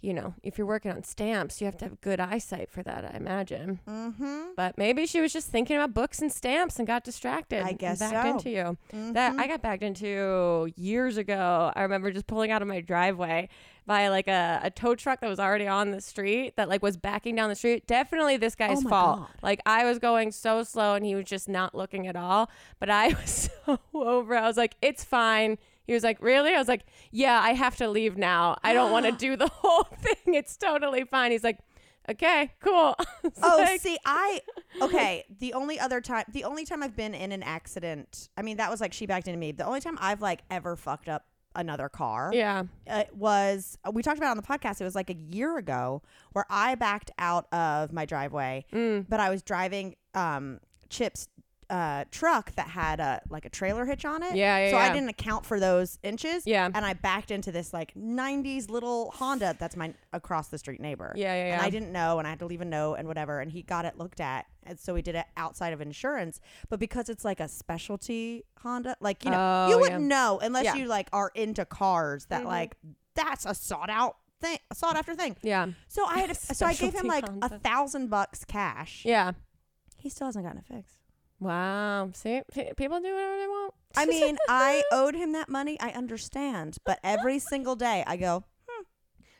you 0.00 0.14
know, 0.14 0.34
if 0.42 0.56
you're 0.56 0.66
working 0.66 0.90
on 0.90 1.04
stamps, 1.04 1.60
you 1.60 1.66
have 1.66 1.76
to 1.78 1.84
have 1.84 2.00
good 2.00 2.20
eyesight 2.20 2.70
for 2.70 2.82
that, 2.82 3.04
I 3.04 3.16
imagine. 3.16 3.80
Mm-hmm. 3.86 4.40
But 4.56 4.78
maybe 4.78 5.06
she 5.06 5.20
was 5.20 5.32
just 5.32 5.48
thinking 5.48 5.76
about 5.76 5.92
books 5.92 6.20
and 6.20 6.32
stamps 6.32 6.78
and 6.78 6.86
got 6.86 7.04
distracted. 7.04 7.62
I 7.62 7.72
guess 7.72 7.98
backed 7.98 8.12
so. 8.26 8.30
into 8.30 8.50
you. 8.50 8.78
Mm-hmm. 8.94 9.12
That 9.12 9.38
I 9.38 9.46
got 9.46 9.60
backed 9.60 9.82
into 9.82 10.72
years 10.76 11.18
ago. 11.18 11.70
I 11.74 11.82
remember 11.82 12.10
just 12.10 12.26
pulling 12.26 12.50
out 12.50 12.62
of 12.62 12.68
my 12.68 12.80
driveway 12.80 13.50
by 13.86 14.08
like 14.08 14.28
a, 14.28 14.60
a 14.62 14.70
tow 14.70 14.94
truck 14.94 15.20
that 15.20 15.28
was 15.28 15.40
already 15.40 15.66
on 15.66 15.90
the 15.90 16.00
street 16.00 16.56
that 16.56 16.68
like 16.68 16.82
was 16.82 16.96
backing 16.96 17.34
down 17.34 17.48
the 17.50 17.56
street. 17.56 17.86
Definitely 17.86 18.36
this 18.36 18.54
guy's 18.54 18.84
Oh 18.84 18.88
fault. 18.88 19.18
God. 19.18 19.28
Like 19.42 19.60
I 19.66 19.84
was 19.84 19.98
going 19.98 20.32
so 20.32 20.62
slow 20.62 20.94
and 20.94 21.04
he 21.04 21.14
was 21.14 21.24
just 21.26 21.48
not 21.48 21.74
looking 21.74 22.06
at 22.06 22.16
all. 22.16 22.50
But 22.78 22.88
I 22.88 23.08
was 23.20 23.50
so 23.66 23.78
over. 23.92 24.36
I 24.36 24.46
was 24.46 24.56
like, 24.56 24.76
it's 24.80 25.04
fine. 25.04 25.58
He 25.90 25.94
was 25.94 26.04
like, 26.04 26.22
really? 26.22 26.54
I 26.54 26.58
was 26.58 26.68
like, 26.68 26.84
yeah, 27.10 27.40
I 27.42 27.52
have 27.52 27.74
to 27.78 27.88
leave 27.88 28.16
now. 28.16 28.56
I 28.62 28.72
don't 28.74 28.92
want 28.92 29.06
to 29.06 29.12
do 29.26 29.34
the 29.36 29.48
whole 29.48 29.82
thing. 30.00 30.34
It's 30.34 30.56
totally 30.56 31.02
fine. 31.02 31.32
He's 31.32 31.42
like, 31.42 31.58
okay, 32.08 32.52
cool. 32.60 32.94
Oh, 33.42 33.56
like- 33.58 33.80
see, 33.80 33.98
I 34.06 34.40
okay. 34.80 35.24
The 35.40 35.52
only 35.54 35.80
other 35.80 36.00
time, 36.00 36.26
the 36.32 36.44
only 36.44 36.64
time 36.64 36.84
I've 36.84 36.94
been 36.94 37.12
in 37.12 37.32
an 37.32 37.42
accident, 37.42 38.28
I 38.36 38.42
mean, 38.42 38.58
that 38.58 38.70
was 38.70 38.80
like 38.80 38.92
she 38.92 39.04
backed 39.06 39.26
into 39.26 39.40
me. 39.40 39.50
The 39.50 39.64
only 39.66 39.80
time 39.80 39.98
I've 40.00 40.20
like 40.22 40.42
ever 40.48 40.76
fucked 40.76 41.08
up 41.08 41.24
another 41.56 41.88
car 41.88 42.30
yeah. 42.32 42.62
uh, 42.88 43.02
was 43.12 43.76
we 43.92 44.04
talked 44.04 44.18
about 44.18 44.28
it 44.28 44.30
on 44.30 44.36
the 44.36 44.44
podcast. 44.44 44.80
It 44.80 44.84
was 44.84 44.94
like 44.94 45.10
a 45.10 45.16
year 45.16 45.58
ago 45.58 46.02
where 46.34 46.44
I 46.48 46.76
backed 46.76 47.10
out 47.18 47.52
of 47.52 47.92
my 47.92 48.04
driveway, 48.06 48.64
Mm. 48.72 49.06
but 49.08 49.18
I 49.18 49.28
was 49.28 49.42
driving 49.42 49.96
um, 50.14 50.60
Chip's 50.88 51.26
uh, 51.70 52.04
truck 52.10 52.52
that 52.56 52.66
had 52.68 52.98
a 53.00 53.22
like 53.30 53.44
a 53.44 53.48
trailer 53.48 53.84
hitch 53.84 54.04
on 54.04 54.22
it. 54.22 54.34
Yeah, 54.34 54.58
yeah, 54.58 54.70
So 54.72 54.76
I 54.76 54.92
didn't 54.92 55.08
account 55.08 55.46
for 55.46 55.60
those 55.60 55.98
inches. 56.02 56.44
Yeah. 56.46 56.66
and 56.74 56.84
I 56.84 56.94
backed 56.94 57.30
into 57.30 57.52
this 57.52 57.72
like 57.72 57.94
'90s 57.94 58.68
little 58.68 59.12
Honda 59.12 59.56
that's 59.58 59.76
my 59.76 59.94
across 60.12 60.48
the 60.48 60.58
street 60.58 60.80
neighbor. 60.80 61.12
Yeah, 61.16 61.34
yeah, 61.34 61.54
And. 61.54 61.62
I 61.62 61.70
didn't 61.70 61.92
know, 61.92 62.18
and 62.18 62.26
I 62.26 62.30
had 62.30 62.40
to 62.40 62.46
leave 62.46 62.60
a 62.60 62.64
note 62.64 62.94
and 62.94 63.06
whatever. 63.06 63.40
And 63.40 63.50
he 63.50 63.62
got 63.62 63.84
it 63.84 63.96
looked 63.96 64.20
at, 64.20 64.46
and 64.64 64.78
so 64.78 64.94
we 64.94 65.00
did 65.02 65.14
it 65.14 65.26
outside 65.36 65.72
of 65.72 65.80
insurance. 65.80 66.40
But 66.68 66.80
because 66.80 67.08
it's 67.08 67.24
like 67.24 67.40
a 67.40 67.48
specialty 67.48 68.44
Honda, 68.62 68.96
like 69.00 69.24
you 69.24 69.30
know, 69.30 69.66
Oh, 69.66 69.70
you 69.70 69.78
wouldn't 69.78 70.04
know 70.04 70.38
unless 70.42 70.64
Yeah. 70.64 70.74
you 70.74 70.86
like 70.86 71.08
are 71.12 71.30
into 71.34 71.64
cars. 71.64 72.26
That 72.26 72.42
Mhm. 72.42 72.46
like 72.46 72.76
that's 73.14 73.46
a 73.46 73.54
sought 73.54 73.90
out 73.90 74.16
thing, 74.40 74.58
a 74.70 74.74
sought 74.74 74.96
after 74.96 75.14
thing. 75.14 75.36
Yeah. 75.42 75.66
So 75.88 76.04
I 76.06 76.18
had, 76.20 76.36
so 76.56 76.66
I 76.66 76.74
gave 76.74 76.94
him 76.94 77.06
like 77.06 77.26
a 77.42 77.58
thousand 77.58 78.08
bucks 78.10 78.44
cash. 78.44 79.04
Yeah. 79.04 79.32
He 79.98 80.08
still 80.08 80.26
hasn't 80.28 80.44
gotten 80.44 80.58
it 80.60 80.64
fixed. 80.66 80.96
Wow. 81.40 82.10
See, 82.14 82.42
p- 82.52 82.70
people 82.76 83.00
do 83.00 83.12
whatever 83.14 83.36
they 83.38 83.46
want. 83.46 83.74
I 83.96 84.06
mean, 84.06 84.36
I 84.48 84.82
owed 84.92 85.14
him 85.14 85.32
that 85.32 85.48
money. 85.48 85.78
I 85.80 85.90
understand, 85.90 86.76
but 86.84 87.00
every 87.02 87.38
single 87.38 87.74
day 87.76 88.04
I 88.06 88.16
go, 88.16 88.44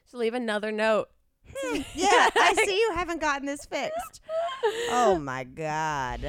So 0.06 0.18
leave 0.18 0.34
another 0.34 0.72
note. 0.72 1.08
hmm, 1.54 1.76
yeah, 1.94 2.30
I 2.34 2.54
see 2.64 2.76
you 2.78 2.92
haven't 2.94 3.20
gotten 3.20 3.46
this 3.46 3.64
fixed. 3.66 4.20
Oh 4.90 5.18
my 5.22 5.44
god. 5.44 6.20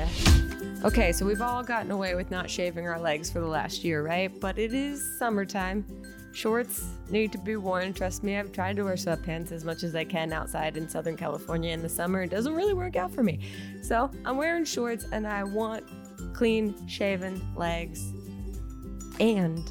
Okay, 0.84 1.12
so 1.12 1.26
we've 1.26 1.42
all 1.42 1.64
gotten 1.64 1.90
away 1.92 2.14
with 2.16 2.30
not 2.32 2.50
shaving 2.50 2.88
our 2.88 3.00
legs 3.00 3.32
for 3.32 3.40
the 3.40 3.48
last 3.48 3.84
year, 3.84 4.04
right? 4.06 4.32
But 4.40 4.60
it 4.60 4.74
is 4.74 5.18
summertime. 5.18 5.86
Shorts 6.34 6.86
need 7.10 7.32
to 7.34 7.38
be 7.38 7.56
worn. 7.58 7.94
Trust 7.94 8.24
me, 8.24 8.38
I've 8.38 8.52
tried 8.52 8.78
to 8.78 8.84
wear 8.84 8.96
sweatpants 8.96 9.52
as 9.52 9.66
much 9.66 9.84
as 9.84 9.96
I 9.96 10.06
can 10.06 10.32
outside 10.32 10.78
in 10.78 10.88
Southern 10.88 11.18
California 11.18 11.74
in 11.74 11.82
the 11.82 11.90
summer. 11.90 12.24
It 12.24 12.30
doesn't 12.30 12.56
really 12.56 12.74
work 12.74 12.96
out 12.96 13.12
for 13.12 13.22
me. 13.22 13.40
So 13.82 14.10
I'm 14.24 14.38
wearing 14.38 14.64
shorts 14.64 15.06
and 15.12 15.28
I 15.28 15.44
want 15.44 15.84
clean 16.34 16.88
shaven 16.88 17.42
legs. 17.56 18.14
And 19.20 19.70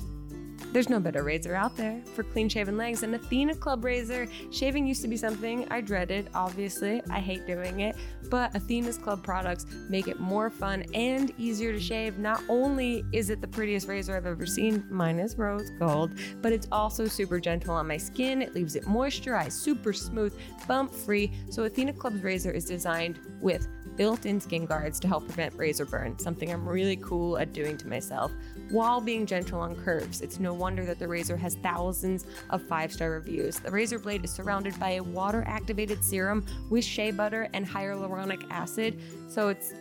there's 0.72 0.88
no 0.88 1.00
better 1.00 1.22
razor 1.22 1.54
out 1.54 1.76
there 1.76 2.00
for 2.14 2.22
clean 2.22 2.48
shaven 2.48 2.76
legs 2.76 3.00
than 3.00 3.14
Athena 3.14 3.54
Club 3.56 3.84
Razor. 3.84 4.28
Shaving 4.50 4.86
used 4.86 5.02
to 5.02 5.08
be 5.08 5.16
something 5.16 5.66
I 5.70 5.80
dreaded, 5.80 6.30
obviously. 6.34 7.02
I 7.10 7.20
hate 7.20 7.46
doing 7.46 7.80
it, 7.80 7.96
but 8.30 8.54
Athena's 8.54 8.96
Club 8.96 9.22
products 9.22 9.66
make 9.88 10.08
it 10.08 10.20
more 10.20 10.50
fun 10.50 10.84
and 10.94 11.32
easier 11.38 11.72
to 11.72 11.80
shave. 11.80 12.18
Not 12.18 12.42
only 12.48 13.04
is 13.12 13.30
it 13.30 13.40
the 13.40 13.48
prettiest 13.48 13.88
razor 13.88 14.16
I've 14.16 14.26
ever 14.26 14.46
seen, 14.46 14.84
mine 14.90 15.18
is 15.18 15.36
rose 15.36 15.70
gold, 15.78 16.12
but 16.40 16.52
it's 16.52 16.68
also 16.70 17.06
super 17.06 17.40
gentle 17.40 17.74
on 17.74 17.86
my 17.86 17.96
skin. 17.96 18.42
It 18.42 18.54
leaves 18.54 18.76
it 18.76 18.84
moisturized, 18.84 19.52
super 19.52 19.92
smooth, 19.92 20.36
bump 20.68 20.92
free. 20.92 21.32
So 21.50 21.64
Athena 21.64 21.94
Club's 21.94 22.22
razor 22.22 22.50
is 22.50 22.64
designed 22.64 23.18
with 23.40 23.68
built-in 23.96 24.40
skin 24.40 24.64
guards 24.64 24.98
to 25.00 25.08
help 25.08 25.26
prevent 25.26 25.54
razor 25.54 25.84
burn, 25.84 26.18
something 26.18 26.50
I'm 26.50 26.66
really 26.66 26.96
cool 26.96 27.36
at 27.38 27.52
doing 27.52 27.76
to 27.78 27.88
myself, 27.88 28.32
while 28.70 29.00
being 29.00 29.26
gentle 29.26 29.60
on 29.60 29.76
curves. 29.76 30.20
It's 30.20 30.38
no 30.40 30.54
wonder 30.54 30.84
that 30.84 30.98
the 30.98 31.08
razor 31.08 31.36
has 31.36 31.56
thousands 31.56 32.26
of 32.50 32.62
five-star 32.62 33.10
reviews. 33.10 33.58
The 33.58 33.70
razor 33.70 33.98
blade 33.98 34.24
is 34.24 34.30
surrounded 34.30 34.78
by 34.78 34.90
a 34.92 35.02
water-activated 35.02 36.02
serum 36.04 36.46
with 36.70 36.84
shea 36.84 37.10
butter 37.10 37.48
and 37.52 37.66
hyaluronic 37.66 38.48
acid, 38.50 39.00
so 39.28 39.48
it's 39.48 39.72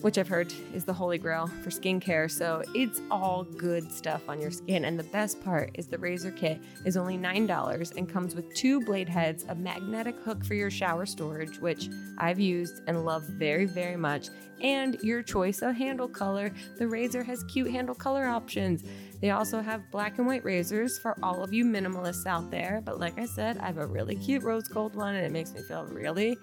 which 0.00 0.18
I've 0.18 0.28
heard 0.28 0.52
is 0.74 0.84
the 0.84 0.92
holy 0.92 1.18
grail 1.18 1.46
for 1.46 1.70
skincare. 1.70 2.30
So 2.30 2.62
it's 2.74 3.00
all 3.10 3.44
good 3.44 3.90
stuff 3.92 4.28
on 4.28 4.40
your 4.40 4.50
skin. 4.50 4.84
And 4.84 4.98
the 4.98 5.04
best 5.04 5.42
part 5.42 5.70
is 5.74 5.86
the 5.86 5.98
razor 5.98 6.30
kit 6.30 6.60
is 6.84 6.96
only 6.96 7.18
$9 7.18 7.96
and 7.96 8.08
comes 8.08 8.34
with 8.34 8.52
two 8.54 8.80
blade 8.80 9.08
heads, 9.08 9.44
a 9.48 9.54
magnetic 9.54 10.16
hook 10.20 10.44
for 10.44 10.54
your 10.54 10.70
shower 10.70 11.06
storage, 11.06 11.58
which 11.58 11.88
I've 12.18 12.40
used 12.40 12.82
and 12.86 13.04
love 13.04 13.24
very, 13.24 13.66
very 13.66 13.96
much, 13.96 14.28
and 14.62 14.98
your 15.02 15.22
choice 15.22 15.62
of 15.62 15.74
handle 15.74 16.08
color. 16.08 16.52
The 16.78 16.86
razor 16.86 17.22
has 17.24 17.44
cute 17.44 17.70
handle 17.70 17.94
color 17.94 18.26
options. 18.26 18.84
They 19.20 19.30
also 19.30 19.60
have 19.60 19.90
black 19.90 20.18
and 20.18 20.26
white 20.26 20.44
razors 20.44 20.98
for 20.98 21.16
all 21.22 21.42
of 21.42 21.52
you 21.52 21.64
minimalists 21.64 22.26
out 22.26 22.50
there. 22.50 22.82
But 22.84 22.98
like 22.98 23.18
I 23.18 23.26
said, 23.26 23.58
I 23.58 23.66
have 23.66 23.78
a 23.78 23.86
really 23.86 24.16
cute 24.16 24.42
rose 24.42 24.68
gold 24.68 24.94
one 24.94 25.14
and 25.14 25.24
it 25.24 25.32
makes 25.32 25.52
me 25.52 25.60
feel 25.60 25.84
really 25.86 26.36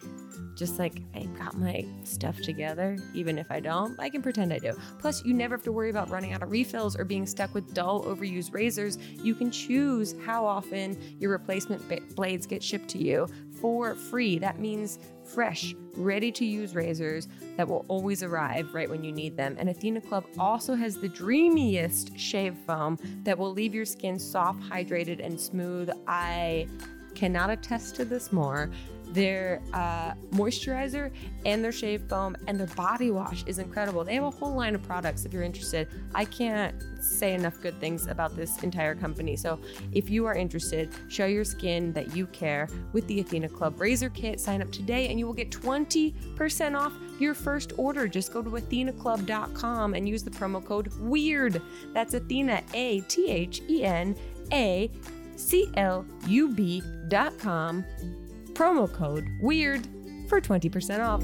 just 0.57 0.79
like 0.79 1.01
I've 1.15 1.37
got 1.37 1.55
my 1.55 1.85
stuff 2.03 2.41
together, 2.41 2.97
even 3.13 3.37
if 3.37 3.51
I 3.51 3.59
don't, 3.59 3.97
I 3.99 4.09
can 4.09 4.23
pretend 4.23 4.51
I 4.51 4.57
do. 4.57 4.73
Plus, 4.97 5.23
you 5.23 5.33
never 5.33 5.55
have 5.55 5.63
to 5.63 5.71
worry 5.71 5.91
about 5.91 6.09
running 6.09 6.33
out 6.33 6.41
of 6.41 6.49
refills 6.49 6.97
or 6.97 7.05
being 7.05 7.27
stuck 7.27 7.53
with 7.53 7.73
dull, 7.75 8.03
overused 8.05 8.53
razors. 8.53 8.97
You 8.97 9.35
can 9.35 9.51
choose 9.51 10.15
how 10.25 10.45
often 10.45 10.97
your 11.19 11.31
replacement 11.31 12.15
blades 12.15 12.47
get 12.47 12.63
shipped 12.63 12.89
to 12.89 12.97
you 12.97 13.27
for 13.59 13.95
free. 13.95 14.39
That 14.39 14.59
means 14.59 14.99
fresh, 15.23 15.75
ready 15.95 16.31
to 16.31 16.45
use 16.45 16.75
razors 16.75 17.27
that 17.57 17.67
will 17.67 17.85
always 17.87 18.23
arrive 18.23 18.73
right 18.73 18.89
when 18.89 19.03
you 19.03 19.11
need 19.11 19.35
them. 19.35 19.55
And 19.59 19.69
Athena 19.69 20.01
Club 20.01 20.25
also 20.37 20.75
has 20.75 20.97
the 20.97 21.09
dreamiest 21.09 22.17
shave 22.17 22.55
foam 22.65 22.97
that 23.23 23.37
will 23.37 23.51
leave 23.51 23.73
your 23.73 23.85
skin 23.85 24.19
soft, 24.19 24.61
hydrated, 24.61 25.25
and 25.25 25.39
smooth. 25.39 25.89
I 26.07 26.67
cannot 27.15 27.49
attest 27.49 27.95
to 27.95 28.05
this 28.05 28.31
more. 28.31 28.69
Their 29.13 29.61
uh, 29.73 30.13
moisturizer 30.31 31.11
and 31.45 31.63
their 31.63 31.71
shave 31.71 32.03
foam 32.09 32.35
and 32.47 32.59
their 32.59 32.67
body 32.67 33.11
wash 33.11 33.43
is 33.45 33.59
incredible. 33.59 34.03
They 34.03 34.15
have 34.15 34.23
a 34.23 34.31
whole 34.31 34.53
line 34.53 34.75
of 34.75 34.83
products 34.83 35.25
if 35.25 35.33
you're 35.33 35.43
interested. 35.43 35.87
I 36.13 36.25
can't 36.25 36.75
say 37.01 37.33
enough 37.33 37.61
good 37.61 37.79
things 37.79 38.07
about 38.07 38.35
this 38.35 38.63
entire 38.63 38.95
company. 38.95 39.35
So 39.35 39.59
if 39.91 40.09
you 40.09 40.25
are 40.25 40.35
interested, 40.35 40.89
show 41.07 41.25
your 41.25 41.45
skin 41.45 41.93
that 41.93 42.15
you 42.15 42.27
care 42.27 42.67
with 42.93 43.07
the 43.07 43.19
Athena 43.19 43.49
Club 43.49 43.79
Razor 43.79 44.09
Kit. 44.09 44.39
Sign 44.39 44.61
up 44.61 44.71
today 44.71 45.07
and 45.07 45.19
you 45.19 45.25
will 45.25 45.33
get 45.33 45.51
20% 45.51 46.77
off 46.77 46.93
your 47.19 47.33
first 47.33 47.73
order. 47.77 48.07
Just 48.07 48.33
go 48.33 48.41
to 48.41 48.49
athenaclub.com 48.49 49.93
and 49.93 50.07
use 50.07 50.23
the 50.23 50.31
promo 50.31 50.63
code 50.63 50.91
WEIRD. 50.99 51.61
That's 51.93 52.13
Athena, 52.13 52.63
A 52.73 53.01
T 53.01 53.29
H 53.29 53.61
E 53.69 53.83
N 53.83 54.15
A 54.51 54.91
C 55.35 55.69
L 55.75 56.05
U 56.27 56.49
B 56.49 56.81
dot 57.07 57.37
com. 57.39 57.85
Promo 58.57 58.91
code 58.91 59.29
WEIRD 59.39 59.87
for 60.27 60.41
20% 60.41 60.99
off. 60.99 61.23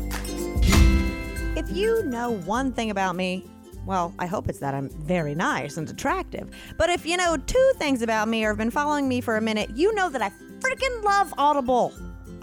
If 1.57 1.75
you 1.75 2.03
know 2.03 2.29
one 2.29 2.71
thing 2.71 2.91
about 2.91 3.15
me, 3.15 3.43
well, 3.87 4.13
I 4.19 4.27
hope 4.27 4.49
it's 4.49 4.59
that 4.59 4.75
I'm 4.75 4.87
very 4.89 5.33
nice 5.33 5.77
and 5.77 5.89
attractive. 5.89 6.51
But 6.77 6.91
if 6.91 7.07
you 7.07 7.17
know 7.17 7.37
two 7.37 7.71
things 7.77 8.03
about 8.03 8.27
me 8.27 8.45
or 8.45 8.49
have 8.49 8.59
been 8.59 8.69
following 8.69 9.07
me 9.07 9.19
for 9.19 9.35
a 9.35 9.41
minute, 9.41 9.71
you 9.71 9.95
know 9.95 10.09
that 10.09 10.21
I 10.21 10.29
freaking 10.59 11.03
love 11.03 11.33
Audible. 11.39 11.91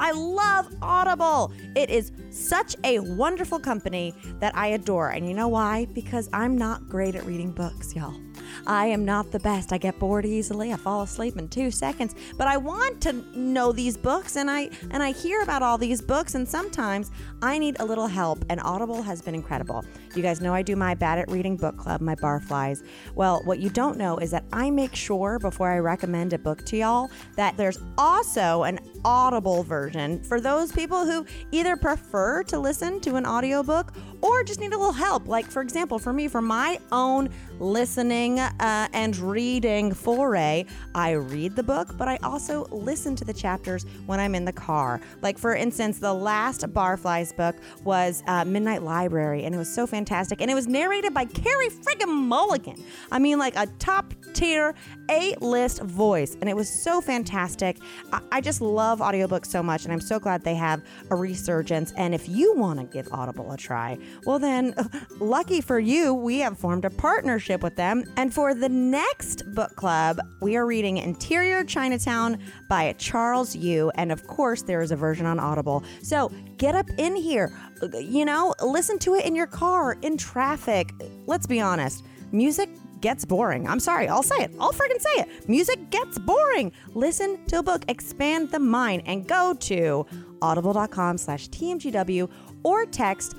I 0.01 0.11
love 0.11 0.74
Audible. 0.82 1.53
It 1.76 1.88
is 1.88 2.11
such 2.30 2.74
a 2.82 2.99
wonderful 2.99 3.61
company 3.61 4.12
that 4.41 4.57
I 4.57 4.68
adore. 4.68 5.11
And 5.11 5.28
you 5.28 5.34
know 5.34 5.47
why? 5.47 5.86
Because 5.93 6.28
I'm 6.32 6.59
not 6.59 6.88
great 6.88 7.14
at 7.14 7.24
reading 7.24 7.53
books, 7.53 7.95
y'all. 7.95 8.20
I 8.66 8.86
am 8.86 9.05
not 9.05 9.30
the 9.30 9.40
best. 9.40 9.72
I 9.72 9.78
get 9.78 9.98
bored 9.98 10.26
easily. 10.26 10.72
I 10.72 10.76
fall 10.76 11.03
asleep 11.03 11.36
in 11.36 11.48
2 11.48 11.70
seconds. 11.70 12.14
But 12.36 12.46
I 12.46 12.57
want 12.57 13.01
to 13.03 13.12
know 13.38 13.72
these 13.72 13.96
books 13.96 14.36
and 14.36 14.51
I 14.51 14.70
and 14.90 15.03
I 15.03 15.12
hear 15.12 15.42
about 15.42 15.62
all 15.62 15.78
these 15.78 16.01
books 16.03 16.34
and 16.34 16.48
sometimes 16.48 17.11
I 17.42 17.59
need 17.59 17.76
a 17.80 17.84
little 17.84 18.07
help 18.07 18.44
and 18.51 18.61
Audible 18.61 19.03
has 19.03 19.22
been 19.22 19.34
incredible. 19.34 19.84
You 20.14 20.22
guys 20.22 20.40
know 20.40 20.53
I 20.53 20.62
do 20.62 20.76
my 20.76 20.94
bad 20.94 21.18
at 21.18 21.30
reading 21.30 21.57
book 21.57 21.76
club, 21.76 22.01
my 22.01 22.14
barflies. 22.16 22.84
Well, 23.14 23.42
what 23.44 23.59
you 23.59 23.70
don't 23.70 23.96
know 23.96 24.18
is 24.18 24.30
that 24.32 24.44
I 24.53 24.70
make 24.70 24.94
sure 24.94 25.38
before 25.38 25.70
I 25.70 25.78
recommend 25.78 26.32
a 26.32 26.38
book 26.38 26.64
to 26.66 26.76
y'all 26.76 27.11
that 27.36 27.57
there's 27.57 27.78
also 27.96 28.64
an 28.64 28.78
Audible 29.05 29.62
version 29.62 30.22
for 30.22 30.40
those 30.40 30.72
people 30.72 31.05
who 31.05 31.24
either 31.53 31.76
prefer 31.76 32.42
to 32.44 32.59
listen 32.59 33.01
to 33.01 33.16
an 33.16 33.26
audiobook 33.26 33.92
or 34.22 34.44
just 34.44 34.61
need 34.61 34.72
a 34.72 34.78
little 34.78 34.92
help. 34.92 35.26
Like, 35.26 35.51
for 35.51 35.62
example, 35.62 35.98
for 35.98 36.12
me, 36.12 36.28
for 36.28 36.42
my 36.42 36.78
own 36.92 37.30
listening 37.59 38.38
uh, 38.38 38.88
and 38.92 39.16
reading 39.16 39.92
foray, 39.94 40.64
I 40.94 41.12
read 41.12 41.57
the 41.57 41.62
book, 41.62 41.96
but 41.96 42.09
I 42.09 42.18
also 42.22 42.66
listen 42.70 43.16
to 43.16 43.24
the 43.24 43.32
chapters 43.32 43.86
when 44.07 44.20
I'm 44.20 44.34
in 44.34 44.44
the 44.44 44.53
car. 44.53 45.01
Like, 45.22 45.38
for 45.38 45.55
instance, 45.55 45.98
the 45.98 46.12
last 46.12 46.62
Barflies 46.72 47.34
book 47.36 47.57
was 47.84 48.22
uh, 48.26 48.44
Midnight 48.44 48.82
Library, 48.82 49.44
and 49.44 49.55
it 49.55 49.59
was 49.59 49.72
so 49.72 49.86
fantastic. 49.86 50.40
And 50.40 50.51
it 50.51 50.55
was 50.55 50.66
narrated 50.66 51.14
by 51.14 51.24
Carey 51.24 51.68
friggin' 51.68 52.09
Mulligan. 52.09 52.82
I 53.11 53.18
mean, 53.18 53.38
like 53.38 53.57
a 53.57 53.66
top 53.78 54.12
tier 54.32 54.74
A 55.11 55.34
list 55.40 55.82
voice, 55.82 56.36
and 56.40 56.48
it 56.51 56.57
was 56.57 56.68
so 56.68 57.01
fantastic. 57.01 57.78
I-, 58.12 58.20
I 58.32 58.40
just 58.40 58.61
love 58.61 58.89
audiobooks 58.99 59.47
so 59.47 59.62
much, 59.62 59.84
and 59.84 59.93
I'm 59.93 60.01
so 60.01 60.18
glad 60.18 60.43
they 60.43 60.55
have 60.57 60.82
a 61.11 61.16
resurgence. 61.16 61.93
And 61.97 62.14
if 62.14 62.28
you 62.28 62.55
want 62.55 62.80
to 62.80 62.84
give 62.84 63.12
Audible 63.12 63.53
a 63.53 63.57
try, 63.57 63.97
well, 64.26 64.38
then, 64.38 64.74
lucky 65.20 65.61
for 65.61 65.78
you, 65.78 66.12
we 66.12 66.41
have 66.41 66.59
formed 66.59 66.84
a 66.84 66.91
partnership 66.91 67.62
with 67.62 67.76
them. 67.76 68.05
And 68.16 68.34
for 68.34 68.55
the 68.55 68.68
next 68.68 69.45
book 69.55 69.74
club, 69.76 70.20
we 70.41 70.57
are 70.57 70.66
reading 70.66 70.99
Interior 70.99 71.64
Chinatown 71.64 72.38
by 72.68 72.93
Charles 72.99 73.55
Yu. 73.55 73.91
And 73.95 74.12
of 74.12 74.26
course, 74.26 74.62
there 74.62 74.82
is 74.82 74.91
a 74.91 74.97
version 74.97 75.26
on 75.26 75.38
Audible. 75.38 75.84
So 76.03 76.30
get 76.57 76.74
up 76.74 76.91
in 76.99 77.16
here, 77.16 77.53
you 77.95 78.24
know, 78.24 78.55
listen 78.62 78.99
to 79.01 79.14
it 79.14 79.24
in 79.24 79.34
your 79.34 79.47
car, 79.47 79.97
in 80.03 80.16
traffic. 80.16 80.93
Let's 81.26 81.47
be 81.47 81.61
honest, 81.61 82.05
music 82.32 82.68
gets 83.01 83.24
boring. 83.24 83.68
I'm 83.68 83.80
sorry, 83.80 84.09
I'll 84.09 84.22
say 84.22 84.36
it. 84.36 84.53
I'll 84.61 84.72
freaking 84.72 85.01
say 85.01 85.22
it. 85.22 85.48
Music 85.48 85.90
gets 85.90 86.18
boring. 86.18 86.72
Listen 86.94 87.44
to 87.46 87.59
a 87.59 87.62
book, 87.62 87.84
expand 87.88 88.51
the 88.51 88.59
mind, 88.59 89.03
and 89.07 89.26
go 89.26 89.55
to 89.55 90.07
audible.com 90.42 91.18
slash 91.18 91.48
TMGW 91.48 92.28
or 92.62 92.86
text 92.86 93.36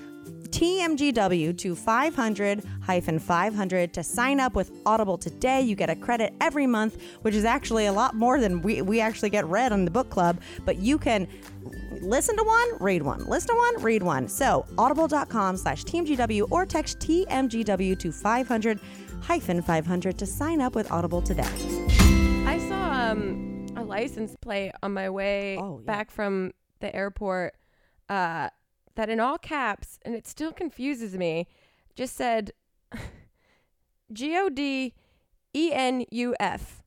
TMGW 0.49 1.57
to 1.57 1.75
500 1.75 2.63
500 3.21 3.93
to 3.93 4.03
sign 4.03 4.39
up 4.39 4.53
with 4.53 4.71
Audible 4.85 5.17
today. 5.17 5.61
You 5.61 5.75
get 5.75 5.89
a 5.89 5.95
credit 5.95 6.33
every 6.41 6.67
month, 6.67 7.01
which 7.21 7.35
is 7.35 7.45
actually 7.45 7.85
a 7.85 7.93
lot 7.93 8.15
more 8.15 8.39
than 8.39 8.61
we, 8.61 8.81
we 8.81 8.99
actually 8.99 9.29
get 9.29 9.45
read 9.45 9.71
on 9.71 9.85
the 9.85 9.91
book 9.91 10.09
club, 10.09 10.41
but 10.65 10.77
you 10.77 10.97
can 10.97 11.27
listen 12.01 12.35
to 12.35 12.43
one, 12.43 12.69
read 12.79 13.01
one. 13.01 13.25
Listen 13.25 13.49
to 13.49 13.55
one, 13.55 13.81
read 13.81 14.03
one. 14.03 14.27
So 14.27 14.65
audible.com 14.77 15.57
slash 15.57 15.83
TMGW 15.85 16.51
or 16.51 16.65
text 16.65 16.99
TMGW 16.99 17.97
to 17.99 18.11
500 18.11 18.79
500 19.21 20.17
to 20.17 20.25
sign 20.25 20.61
up 20.61 20.75
with 20.75 20.91
Audible 20.91 21.21
today. 21.21 21.43
I 22.45 22.57
saw 22.67 23.11
um, 23.11 23.67
a 23.75 23.83
license 23.83 24.35
plate 24.41 24.71
on 24.83 24.93
my 24.93 25.09
way 25.09 25.57
Oh, 25.59 25.79
yeah. 25.79 25.85
back 25.85 26.11
from 26.11 26.51
the 26.79 26.93
airport 26.95 27.53
uh, 28.09 28.49
that 28.95 29.09
in 29.09 29.19
all 29.19 29.37
caps, 29.37 29.99
and 30.03 30.15
it 30.15 30.27
still 30.27 30.51
confuses 30.51 31.15
me, 31.17 31.47
just 31.95 32.15
said 32.15 32.51
G 34.11 34.35
O 34.37 34.49
D 34.49 34.93
E 35.53 35.71
N 35.73 36.05
U 36.11 36.35
F. 36.39 36.83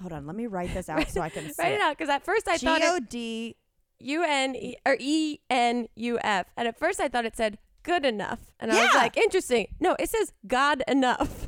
Hold 0.00 0.12
on, 0.12 0.26
let 0.26 0.36
me 0.36 0.46
write 0.46 0.72
this 0.74 0.88
out 0.88 1.08
so 1.10 1.20
I 1.20 1.28
can 1.28 1.44
Write 1.58 1.72
it 1.72 1.80
out 1.80 1.96
because 1.96 2.08
at 2.08 2.24
first 2.24 2.48
I 2.48 2.56
G 2.56 2.66
thought 2.66 2.82
O 2.82 2.96
it 2.96 3.08
D. 3.08 3.56
U 4.00 4.24
N 4.26 4.54
E 4.56 4.76
or 4.86 4.96
E 4.98 5.38
N 5.50 5.88
U 5.96 6.18
F, 6.22 6.46
and 6.56 6.66
at 6.68 6.78
first 6.78 6.98
I 7.00 7.08
thought 7.08 7.24
it 7.24 7.36
said 7.36 7.58
good 7.82 8.04
enough, 8.04 8.40
and 8.60 8.70
I 8.72 8.84
was 8.84 8.94
like, 8.94 9.16
interesting. 9.16 9.68
No, 9.80 9.96
it 9.98 10.10
says 10.10 10.32
God 10.46 10.82
enough. 10.88 11.47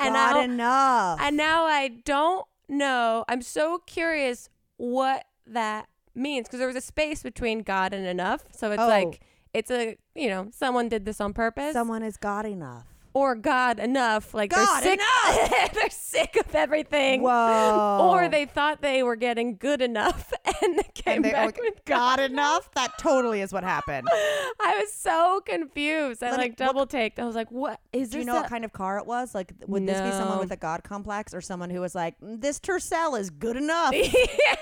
And 0.00 0.14
Not 0.14 0.34
now, 0.34 0.40
enough. 0.42 1.18
and 1.22 1.36
now 1.36 1.64
I 1.64 1.88
don't 1.88 2.46
know. 2.68 3.24
I'm 3.28 3.42
so 3.42 3.78
curious 3.86 4.48
what 4.76 5.26
that 5.46 5.88
means 6.14 6.46
because 6.48 6.58
there 6.58 6.66
was 6.68 6.76
a 6.76 6.80
space 6.80 7.22
between 7.22 7.60
God 7.62 7.92
and 7.92 8.06
enough. 8.06 8.44
So 8.52 8.70
it's 8.72 8.82
Oh. 8.82 8.86
like 8.88 9.20
it's 9.52 9.70
a 9.70 9.96
you 10.14 10.28
know 10.28 10.48
someone 10.52 10.88
did 10.88 11.04
this 11.04 11.20
on 11.20 11.32
purpose 11.32 11.72
Someone 11.72 12.02
is 12.02 12.16
God 12.16 12.46
enough. 12.46 12.86
Or 13.12 13.34
God 13.34 13.78
enough. 13.78 14.34
Like 14.34 14.50
God 14.50 14.82
they're 14.82 14.96
sick. 14.96 15.72
they're 15.74 15.90
sick 15.90 16.36
of 16.36 16.54
everything. 16.54 17.22
Whoa. 17.22 18.10
Or 18.12 18.28
they 18.28 18.46
thought 18.46 18.82
they 18.82 19.02
were 19.02 19.16
getting 19.16 19.56
good 19.56 19.82
enough 19.82 20.32
and 20.62 20.78
they 20.78 20.90
came 20.94 21.16
and 21.16 21.24
they 21.24 21.32
back 21.32 21.56
oh, 21.58 21.62
with 21.62 21.84
got 21.84 22.20
enough. 22.20 22.70
That 22.74 22.98
totally 22.98 23.40
is 23.40 23.52
what 23.52 23.64
happened. 23.64 24.06
I 24.12 24.78
was 24.80 24.92
so 24.92 25.42
confused. 25.44 26.22
I 26.22 26.30
Let 26.30 26.38
me- 26.38 26.44
like 26.44 26.56
double 26.56 26.86
taked. 26.86 27.18
I 27.18 27.24
was 27.26 27.34
like, 27.34 27.50
"What 27.50 27.80
is 27.92 28.10
Do 28.10 28.18
this?" 28.18 28.20
you 28.20 28.26
know 28.26 28.38
a- 28.38 28.42
what 28.42 28.50
kind 28.50 28.64
of 28.64 28.72
car 28.72 28.98
it 28.98 29.06
was? 29.06 29.34
Like, 29.34 29.52
would 29.66 29.86
this 29.86 30.00
be 30.00 30.10
someone 30.12 30.38
with 30.38 30.52
a 30.52 30.56
god 30.56 30.84
complex 30.84 31.34
or 31.34 31.40
someone 31.40 31.70
who 31.70 31.80
was 31.80 31.94
like, 31.94 32.18
"Mm, 32.20 32.40
this 32.40 32.60
Tercel 32.60 33.18
is 33.18 33.30
good 33.30 33.56
enough? 33.56 33.92
yeah. 33.94 34.56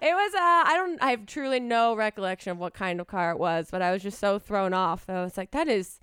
It 0.00 0.14
was. 0.14 0.34
Uh, 0.34 0.38
I 0.40 0.74
don't. 0.76 1.02
I 1.02 1.10
have 1.10 1.26
truly 1.26 1.60
no 1.60 1.94
recollection 1.94 2.52
of 2.52 2.58
what 2.58 2.74
kind 2.74 3.00
of 3.00 3.06
car 3.06 3.32
it 3.32 3.38
was, 3.38 3.68
but 3.70 3.82
I 3.82 3.92
was 3.92 4.02
just 4.02 4.18
so 4.18 4.38
thrown 4.38 4.72
off. 4.72 5.08
I 5.08 5.22
was 5.22 5.36
like, 5.36 5.50
"That 5.50 5.68
is 5.68 6.00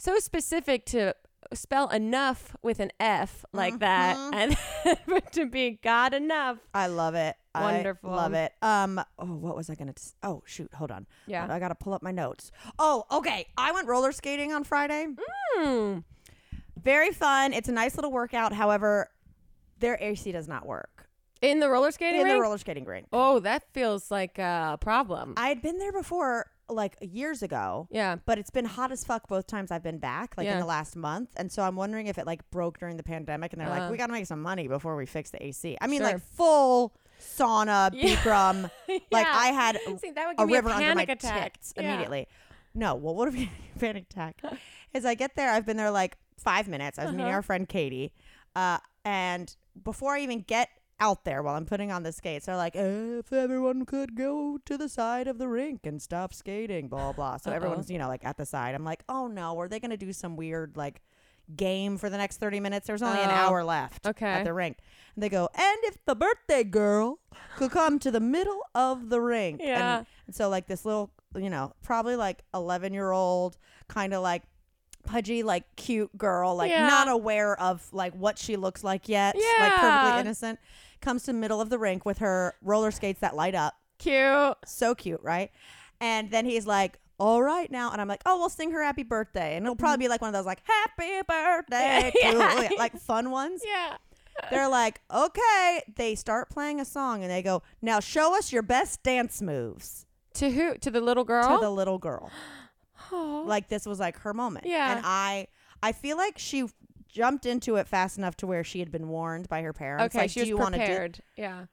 so 0.00 0.18
specific 0.18 0.86
to 0.86 1.14
spell 1.52 1.88
enough 1.88 2.54
with 2.62 2.80
an 2.80 2.90
F 3.00 3.44
like 3.52 3.78
that, 3.80 4.16
Mhm. 4.16 4.56
and 5.04 5.22
to 5.32 5.46
be 5.46 5.78
God 5.82 6.14
enough." 6.14 6.58
I 6.72 6.86
love 6.86 7.14
it. 7.14 7.36
Wonderful. 7.54 8.10
I 8.10 8.14
love 8.16 8.34
it. 8.34 8.52
Um. 8.62 9.00
Oh, 9.18 9.26
what 9.26 9.56
was 9.56 9.68
I 9.70 9.74
gonna? 9.74 9.92
T- 9.92 10.12
oh, 10.22 10.42
shoot. 10.46 10.72
Hold 10.74 10.90
on. 10.92 11.06
Yeah. 11.26 11.46
I 11.50 11.58
gotta 11.58 11.74
pull 11.74 11.92
up 11.92 12.02
my 12.02 12.12
notes. 12.12 12.50
Oh, 12.78 13.04
okay. 13.10 13.46
I 13.58 13.72
went 13.72 13.88
roller 13.88 14.12
skating 14.12 14.52
on 14.52 14.62
Friday. 14.64 15.06
Hmm. 15.56 15.98
Very 16.80 17.10
fun. 17.12 17.52
It's 17.52 17.68
a 17.68 17.72
nice 17.72 17.96
little 17.96 18.12
workout. 18.12 18.52
However, 18.52 19.10
their 19.80 19.98
AC 20.00 20.30
does 20.32 20.46
not 20.48 20.66
work 20.66 21.08
In 21.42 21.58
the 21.60 21.68
roller 21.68 21.90
skating 21.90 22.20
in 22.20 22.26
rink. 22.26 22.36
the 22.36 22.40
roller 22.42 22.58
skating 22.58 22.84
rink. 22.84 23.06
oh, 23.12 23.40
that 23.40 23.64
feels 23.72 24.10
like 24.10 24.38
a 24.38 24.78
problem. 24.80 25.34
I 25.36 25.48
had 25.48 25.60
been 25.62 25.78
there 25.78 25.92
before, 25.92 26.46
like 26.74 26.96
years 27.00 27.42
ago. 27.42 27.88
yeah. 27.90 28.16
But 28.24 28.38
it's 28.38 28.50
been 28.50 28.64
hot 28.64 28.92
as 28.92 29.04
fuck 29.04 29.28
both 29.28 29.46
times 29.46 29.70
I've 29.70 29.82
been 29.82 29.98
back, 29.98 30.34
like 30.36 30.46
in 30.46 30.52
Yeah. 30.54 30.60
the 30.60 30.66
last 30.66 30.96
month. 30.96 31.30
And 31.36 31.50
so 31.50 31.62
I'm 31.62 31.76
wondering 31.76 32.06
if 32.06 32.18
it 32.18 32.26
like 32.26 32.48
broke 32.50 32.78
during 32.78 32.96
the 32.96 33.02
pandemic 33.02 33.52
and 33.52 33.60
they're 33.60 33.68
Uh. 33.68 33.80
like, 33.80 33.90
we 33.90 33.96
got 33.96 34.06
to 34.08 34.12
make 34.12 34.26
some 34.26 34.42
money 34.42 34.68
before 34.68 34.96
we 34.96 35.06
fix 35.06 35.30
the 35.30 35.42
AC. 35.44 35.76
I 35.80 35.86
mean, 35.86 36.00
Sure. 36.00 36.12
like 36.12 36.22
full 36.22 36.94
sauna, 37.20 37.90
Yeah. 37.94 38.16
Bikram. 38.16 38.70
Like. 39.10 39.26
I 39.26 39.46
had 39.48 39.78
See, 40.00 40.10
that 40.12 40.26
would 40.26 40.34
a 40.36 40.42
give 40.42 40.48
me 40.48 40.54
river 40.54 40.68
a 40.68 40.72
under 40.72 40.94
my 40.94 41.04
panic 41.06 41.08
attack 41.10 41.52
tits 41.54 41.74
Yeah. 41.76 41.82
immediately. 41.92 42.28
No, 42.74 42.94
well, 42.94 43.14
what 43.14 43.28
if 43.28 43.36
you 43.36 43.48
panic 43.78 44.04
attack? 44.10 44.40
Is 44.94 45.04
I 45.04 45.14
get 45.14 45.34
there, 45.36 45.50
I've 45.50 45.66
been 45.66 45.76
there 45.76 45.90
like 45.90 46.16
five 46.38 46.68
minutes. 46.68 46.98
I 46.98 47.04
was 47.04 47.12
meeting 47.12 47.26
Uh-huh. 47.26 47.34
our 47.36 47.42
friend 47.42 47.68
Katie, 47.68 48.12
uh, 48.54 48.78
and 49.04 49.54
before 49.82 50.14
I 50.14 50.20
even 50.20 50.40
get 50.42 50.68
out 51.00 51.24
there 51.24 51.42
while 51.42 51.54
I'm 51.56 51.64
putting 51.66 51.90
on 51.90 52.02
the 52.02 52.12
skates, 52.12 52.46
they're 52.46 52.56
like, 52.56 52.76
"Eh, 52.76 53.18
if 53.18 53.32
everyone 53.32 53.84
could 53.86 54.14
go 54.14 54.58
to 54.66 54.76
the 54.78 54.88
side 54.88 55.26
of 55.28 55.38
the 55.38 55.48
rink 55.48 55.86
and 55.86 56.00
stop 56.00 56.32
skating, 56.34 56.88
blah 56.88 57.12
blah. 57.12 57.38
So 57.38 57.50
Uh-oh. 57.50 57.56
everyone's 57.56 57.90
you 57.90 57.98
know 57.98 58.08
like 58.08 58.24
at 58.24 58.36
the 58.36 58.46
side. 58.46 58.74
I'm 58.74 58.84
like, 58.84 59.02
oh 59.08 59.26
no, 59.26 59.58
are 59.58 59.68
they 59.68 59.80
gonna 59.80 59.96
do 59.96 60.12
some 60.12 60.36
weird 60.36 60.76
like 60.76 61.00
game 61.56 61.96
for 61.98 62.08
the 62.08 62.16
next 62.16 62.36
30 62.36 62.60
minutes. 62.60 62.86
There's 62.86 63.02
only 63.02 63.18
an 63.20 63.28
Oh, 63.30 63.32
hour 63.32 63.64
left 63.64 64.06
okay. 64.06 64.24
at 64.26 64.44
the 64.44 64.52
rink. 64.52 64.78
And 65.16 65.22
they 65.22 65.28
go, 65.28 65.48
and 65.52 65.78
if 65.82 65.98
the 66.04 66.14
birthday 66.14 66.62
girl 66.62 67.18
could 67.56 67.72
come 67.72 67.98
to 68.00 68.10
the 68.12 68.20
middle 68.20 68.60
of 68.72 69.08
the 69.08 69.20
rink. 69.20 69.60
Yeah. 69.60 69.98
And, 69.98 70.06
and 70.26 70.36
so, 70.36 70.48
like, 70.48 70.68
this 70.68 70.84
little, 70.84 71.10
you 71.34 71.50
know, 71.50 71.72
probably 71.82 72.14
like 72.14 72.44
11 72.54 72.92
year 72.92 73.10
old, 73.10 73.56
kind 73.88 74.14
of 74.14 74.22
like 74.22 74.44
pudgy, 75.04 75.42
like 75.42 75.64
cute 75.74 76.16
girl, 76.16 76.54
like 76.54 76.70
Yeah. 76.70 76.86
not 76.86 77.08
aware 77.08 77.60
of 77.60 77.84
like 77.92 78.14
what 78.14 78.38
she 78.38 78.56
looks 78.56 78.84
like 78.84 79.08
yet, 79.08 79.34
yeah. 79.36 79.64
like 79.64 79.72
perfectly 79.74 80.20
innocent, 80.20 80.58
comes 81.00 81.22
to 81.24 81.32
the 81.32 81.38
middle 81.38 81.60
of 81.60 81.70
the 81.70 81.78
rink 81.78 82.04
with 82.04 82.18
her 82.18 82.54
roller 82.62 82.90
skates 82.90 83.20
that 83.20 83.36
light 83.36 83.54
up. 83.54 83.74
Cute. 83.98 84.56
So 84.64 84.94
cute, 84.94 85.20
right? 85.22 85.50
And 86.00 86.30
then 86.30 86.46
he's 86.46 86.66
like, 86.66 86.98
all 87.18 87.42
right 87.42 87.70
now. 87.70 87.92
And 87.92 88.00
I'm 88.00 88.08
like, 88.08 88.22
oh, 88.24 88.38
we'll 88.38 88.48
sing 88.48 88.70
her 88.72 88.82
happy 88.82 89.02
birthday. 89.02 89.56
And 89.56 89.64
it'll 89.64 89.74
mm-hmm. 89.74 89.80
probably 89.80 90.04
be 90.04 90.08
like 90.08 90.22
one 90.22 90.28
of 90.28 90.34
those, 90.34 90.46
like, 90.46 90.62
happy 90.64 91.20
birthday, 91.28 92.12
Yeah. 92.22 92.70
like 92.78 92.96
fun 92.98 93.30
ones. 93.30 93.62
Yeah. 93.64 93.96
They're 94.50 94.68
like, 94.68 95.00
okay. 95.12 95.82
They 95.96 96.14
start 96.14 96.48
playing 96.48 96.80
a 96.80 96.84
song 96.84 97.22
and 97.22 97.30
they 97.30 97.42
go, 97.42 97.62
now 97.82 98.00
show 98.00 98.36
us 98.36 98.52
your 98.52 98.62
best 98.62 99.02
dance 99.02 99.42
moves 99.42 100.06
To 100.34 100.50
who? 100.50 100.78
To 100.78 100.90
the 100.90 101.00
little 101.00 101.24
girl? 101.24 101.58
to 101.58 101.60
the 101.60 101.70
little 101.70 101.98
girl. 101.98 102.30
Oh. 103.12 103.42
Like 103.44 103.66
this 103.68 103.86
was 103.86 103.98
like 103.98 104.20
her 104.20 104.32
moment. 104.32 104.66
Yeah. 104.66 104.96
And 104.96 105.04
I, 105.04 105.48
I 105.82 105.90
feel 105.90 106.16
like 106.16 106.38
she 106.38 106.68
jumped 107.12 107.46
into 107.46 107.76
it 107.76 107.86
fast 107.88 108.18
enough 108.18 108.36
to 108.36 108.46
where 108.46 108.64
she 108.64 108.78
had 108.80 108.90
been 108.90 109.08
warned 109.08 109.48
by 109.48 109.62
her 109.62 109.72
parents. 109.72 110.14
okay, 110.14 110.24
like, 110.24 110.30
she 110.30 110.40
do 110.40 110.42
was 110.42 110.48
you 110.50 110.56
want 110.58 110.74
to 110.74 110.80
do? 110.80 110.86
prepared. 110.86 111.20
Yeah. 111.36 111.64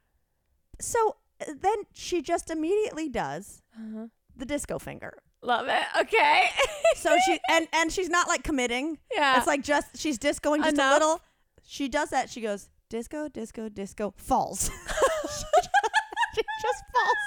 So 0.80 1.18
uh, 1.42 1.46
then 1.62 1.78
she 1.94 2.22
just 2.22 2.50
immediately 2.52 3.10
does 3.10 3.62
Uh-huh. 3.76 4.08
the 4.36 4.46
disco 4.46 4.80
finger. 4.80 5.18
Love 5.42 5.68
it. 5.68 5.84
Okay. 6.02 6.46
So 6.96 7.16
she 7.28 7.40
and 7.52 7.68
and 7.74 7.92
she's 7.92 8.10
not 8.10 8.28
like 8.28 8.44
committing. 8.44 8.98
yeah. 9.14 9.38
It's 9.38 9.46
like 9.46 9.62
just 9.62 9.98
she's 9.98 10.18
discoing 10.18 10.62
just 10.64 10.74
Enough. 10.74 10.92
a 10.92 10.94
little. 10.96 11.22
She 11.64 11.88
does 11.90 12.10
that. 12.10 12.28
She 12.32 12.42
goes 12.42 12.70
disco, 12.90 13.28
disco, 13.30 13.70
disco, 13.70 14.14
falls. 14.18 14.72
she 16.34 16.42
just 16.62 16.84
falls 16.92 17.22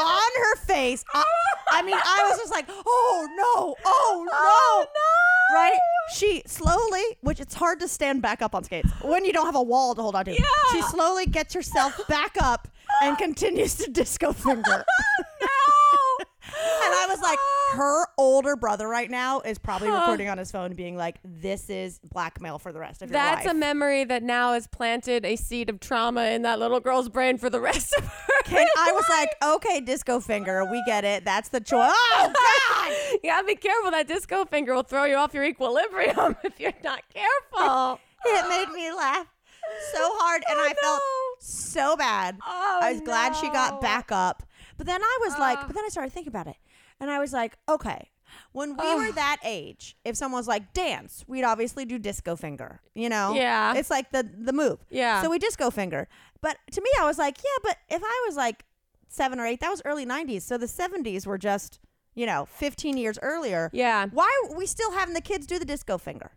no. 0.00 0.06
on 0.06 0.30
her 0.42 0.56
face. 0.66 1.04
I, 1.14 1.22
I 1.70 1.82
mean, 1.82 1.94
I 1.96 2.26
was 2.28 2.38
just 2.40 2.50
like, 2.50 2.66
oh 2.68 3.28
no, 3.36 3.76
oh 3.84 4.24
no, 4.26 4.84
no. 4.84 5.56
right? 5.60 5.78
She 6.12 6.42
slowly, 6.46 7.02
which 7.22 7.40
it's 7.40 7.54
hard 7.54 7.80
to 7.80 7.88
stand 7.88 8.20
back 8.22 8.42
up 8.42 8.54
on 8.54 8.62
skates 8.64 8.90
when 9.02 9.24
you 9.24 9.32
don't 9.32 9.46
have 9.46 9.54
a 9.56 9.62
wall 9.62 9.94
to 9.94 10.02
hold 10.02 10.14
on 10.14 10.26
to. 10.26 10.32
Yeah. 10.32 10.44
She 10.72 10.82
slowly 10.82 11.26
gets 11.26 11.54
herself 11.54 11.98
back 12.08 12.36
up 12.40 12.68
and 13.02 13.16
continues 13.16 13.74
to 13.76 13.90
disco 13.90 14.32
finger. 14.32 14.84
no. 15.40 15.46
And 16.56 16.94
I 16.94 17.06
was 17.08 17.20
like, 17.20 17.38
oh, 17.40 17.63
her 17.74 18.06
older 18.18 18.56
brother 18.56 18.88
right 18.88 19.10
now 19.10 19.40
is 19.40 19.58
probably 19.58 19.88
Huh. 19.88 20.00
recording 20.00 20.28
on 20.28 20.38
his 20.38 20.50
phone, 20.50 20.72
being 20.74 20.96
like, 20.96 21.16
"This 21.24 21.68
is 21.70 21.98
blackmail 22.00 22.58
for 22.58 22.72
the 22.72 22.78
rest 22.80 23.02
of 23.02 23.10
your 23.10 23.18
life." 23.18 23.36
That's 23.36 23.46
a 23.46 23.54
memory 23.54 24.04
that 24.04 24.22
now 24.22 24.52
has 24.52 24.66
planted 24.66 25.24
a 25.24 25.36
seed 25.36 25.68
of 25.70 25.80
trauma 25.80 26.24
in 26.26 26.42
that 26.42 26.58
little 26.58 26.80
girl's 26.80 27.08
brain 27.08 27.38
for 27.38 27.50
the 27.50 27.60
rest 27.60 27.94
of 27.96 28.04
her. 28.06 28.42
Can, 28.44 28.66
I 28.78 28.92
was 28.92 29.04
like, 29.08 29.30
"Okay, 29.42 29.80
disco 29.80 30.20
finger, 30.20 30.64
we 30.64 30.82
get 30.86 31.04
it. 31.04 31.24
That's 31.24 31.48
the 31.48 31.60
choice." 31.60 31.90
Oh 31.94 32.32
God! 32.78 33.18
you 33.22 33.30
gotta 33.30 33.46
be 33.46 33.54
careful. 33.56 33.90
That 33.90 34.06
disco 34.08 34.44
finger 34.44 34.74
will 34.74 34.82
throw 34.82 35.04
you 35.04 35.16
off 35.16 35.34
your 35.34 35.44
equilibrium 35.44 36.36
if 36.44 36.58
you're 36.60 36.72
not 36.82 37.02
careful. 37.12 38.00
it 38.26 38.48
made 38.48 38.72
me 38.74 38.92
laugh 38.92 39.26
so 39.92 39.98
hard, 40.18 40.42
and 40.48 40.58
Oh, 40.58 40.62
I 40.68 40.74
felt 40.74 41.00
so 41.40 41.96
bad. 41.96 42.38
Oh, 42.46 42.80
I 42.82 42.92
was 42.92 43.00
oh, 43.00 43.04
glad 43.04 43.34
she 43.36 43.48
got 43.50 43.80
back 43.80 44.12
up, 44.12 44.42
but 44.76 44.86
then 44.86 45.02
I 45.02 45.18
was 45.22 45.38
like, 45.38 45.58
but 45.66 45.74
then 45.74 45.84
I 45.84 45.88
started 45.88 46.12
thinking 46.12 46.30
about 46.30 46.46
it, 46.46 46.56
and 47.00 47.10
I 47.10 47.18
was 47.18 47.32
like, 47.32 47.56
okay. 47.68 48.10
When 48.52 48.76
we 48.76 48.94
were 48.94 49.12
that 49.12 49.36
age, 49.44 49.96
if 50.04 50.16
someone 50.16 50.38
was 50.40 50.48
like 50.48 50.72
dance, 50.72 51.24
we'd 51.28 51.44
obviously 51.44 51.84
do 51.84 51.98
disco 51.98 52.34
finger. 52.34 52.80
You 52.94 53.08
know, 53.08 53.32
Yeah. 53.34 53.74
it's 53.74 53.90
like 53.90 54.10
the 54.10 54.28
the 54.36 54.52
move. 54.52 54.84
Yeah. 54.90 55.22
So 55.22 55.30
we 55.30 55.38
disco 55.38 55.70
finger. 55.70 56.08
But 56.40 56.56
to 56.72 56.80
me, 56.80 56.88
I 57.00 57.04
was 57.04 57.16
like, 57.18 57.38
yeah, 57.38 57.58
but 57.62 57.76
if 57.88 58.02
I 58.02 58.24
was 58.26 58.36
like 58.36 58.64
seven 59.08 59.38
or 59.38 59.46
eight, 59.46 59.60
that 59.60 59.70
was 59.70 59.82
early 59.84 60.04
90s. 60.04 60.42
So 60.42 60.58
the 60.58 60.66
70s 60.66 61.26
were 61.26 61.38
just, 61.38 61.78
you 62.14 62.26
know, 62.26 62.46
15 62.46 62.96
years 62.96 63.18
earlier. 63.22 63.70
yeah. 63.72 64.06
Why 64.10 64.28
are 64.50 64.56
we 64.56 64.66
still 64.66 64.92
having 64.92 65.14
the 65.14 65.20
kids 65.20 65.46
do 65.46 65.58
the 65.60 65.64
disco 65.64 65.96
finger? 65.98 66.32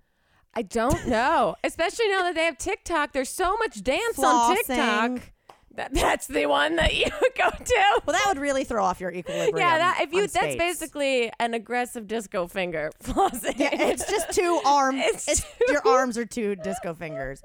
I 0.54 0.62
don't 0.64 1.08
know. 1.08 1.56
Especially 1.64 2.10
now 2.10 2.22
that 2.24 2.36
they 2.36 2.46
have 2.46 2.58
TikTok. 2.58 3.14
There's 3.14 3.30
so 3.30 3.58
much 3.58 3.82
dance 3.84 4.20
on 4.20 4.56
Flossing. 4.56 4.68
TikTok. 4.68 5.32
That, 5.78 5.94
that's 5.94 6.28
the 6.28 6.46
one 6.48 6.76
that 6.76 6.96
you 6.96 7.06
go 7.38 7.50
to. 7.50 8.02
Well, 8.06 8.14
that 8.14 8.26
would 8.28 8.40
really 8.40 8.64
throw 8.64 8.84
off 8.84 9.00
your 9.00 9.12
equilibrium. 9.12 9.58
yeah, 9.58 9.78
that 9.78 10.00
if 10.02 10.12
you 10.12 10.22
that's 10.22 10.34
skates. 10.34 10.56
basically 10.58 11.32
an 11.40 11.54
aggressive 11.54 12.08
disco 12.08 12.48
finger 12.48 12.92
flossing. 13.04 13.58
Yeah, 13.58 13.70
it's 13.74 14.10
just 14.10 14.32
two 14.32 14.60
arms. 14.66 15.00
It's 15.04 15.28
It's, 15.28 15.42
two- 15.42 15.72
your 15.74 15.88
arms 15.88 16.18
are 16.18 16.26
two 16.26 16.56
disco 16.56 16.94
fingers. 16.94 17.42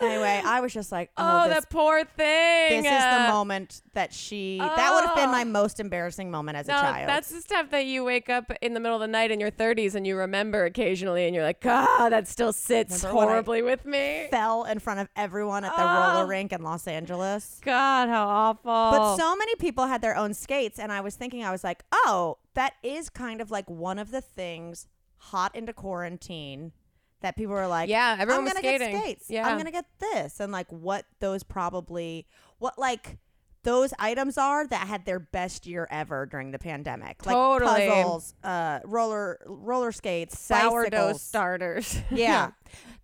Anyway, 0.00 0.40
I 0.44 0.60
was 0.60 0.72
just 0.72 0.90
like, 0.90 1.10
oh, 1.16 1.42
oh, 1.44 1.48
this, 1.48 1.58
that 1.60 1.70
poor 1.70 2.04
thing. 2.04 2.82
this 2.82 2.92
is 2.92 3.02
the 3.02 3.24
Uh, 3.28 3.32
moment 3.32 3.82
that 3.92 4.12
she. 4.12 4.58
that 4.58 4.92
would 4.94 5.04
have 5.04 5.14
been 5.14 5.28
Oh. 5.28 5.32
my 5.32 5.44
most 5.44 5.78
embarrassing 5.78 6.30
moment 6.30 6.56
as 6.58 6.66
No, 6.66 6.78
a 6.78 6.80
child. 6.80 7.08
that's 7.08 7.28
the 7.30 7.40
stuff 7.40 7.70
that 7.70 7.86
you 7.86 8.02
wake 8.02 8.28
up 8.30 8.50
in 8.62 8.72
the 8.74 8.80
middle 8.80 8.96
of 8.96 9.00
the 9.00 9.06
night 9.08 9.30
in 9.30 9.40
your 9.40 9.50
30s 9.50 9.94
and 9.94 10.06
you 10.06 10.16
remember 10.16 10.64
occasionally, 10.64 11.26
and 11.26 11.34
you're 11.34 11.44
like, 11.44 11.60
God, 11.60 12.10
that 12.10 12.28
still 12.28 12.52
sits 12.52 13.02
Remember 13.02 13.18
when 13.18 13.28
I 13.28 13.30
horribly 13.32 13.62
with 13.62 13.84
me. 13.84 14.26
fell 14.30 14.64
in 14.64 14.78
front 14.78 15.00
of 15.00 15.08
everyone 15.16 15.64
at 15.64 15.74
the 15.76 15.82
Oh. 15.82 16.12
roller 16.14 16.26
rink 16.26 16.52
in 16.52 16.62
Los 16.62 16.86
Angeles. 16.88 17.60
God, 17.62 17.73
how 17.74 18.26
awful. 18.28 18.64
But 18.64 19.16
so 19.16 19.36
many 19.36 19.54
people 19.56 19.86
had 19.86 20.02
their 20.02 20.16
own 20.16 20.34
skates, 20.34 20.78
and 20.78 20.92
I 20.92 21.00
was 21.00 21.14
thinking, 21.16 21.44
I 21.44 21.50
was 21.50 21.64
like, 21.64 21.84
oh, 21.92 22.38
that 22.54 22.74
is 22.82 23.08
kind 23.10 23.40
of 23.40 23.50
like 23.50 23.68
one 23.68 23.98
of 23.98 24.10
the 24.10 24.20
things 24.20 24.86
hot 25.16 25.54
into 25.54 25.72
quarantine 25.72 26.72
that 27.20 27.36
people 27.36 27.54
were 27.54 27.66
like, 27.66 27.88
Yeah, 27.88 28.16
everyone 28.18 28.40
I'm 28.40 28.46
gonna 28.46 28.58
skating. 28.58 28.90
get 28.92 29.00
skates. 29.02 29.30
Yeah. 29.30 29.48
I'm 29.48 29.56
gonna 29.56 29.70
get 29.70 29.86
this, 29.98 30.40
and 30.40 30.52
like 30.52 30.70
what 30.70 31.06
those 31.20 31.42
probably, 31.42 32.26
what 32.58 32.78
like 32.78 33.18
those 33.64 33.92
items 33.98 34.38
are 34.38 34.66
that 34.66 34.86
had 34.86 35.04
their 35.04 35.18
best 35.18 35.66
year 35.66 35.88
ever 35.90 36.26
during 36.26 36.52
the 36.52 36.58
pandemic, 36.58 37.26
like 37.26 37.34
Totally. 37.34 37.88
puzzles, 37.88 38.34
uh, 38.44 38.80
roller 38.84 39.40
roller 39.46 39.90
skates, 39.90 40.38
sourdough 40.38 40.90
bicycles. 40.90 41.22
starters. 41.22 41.98
Yeah. 42.10 42.52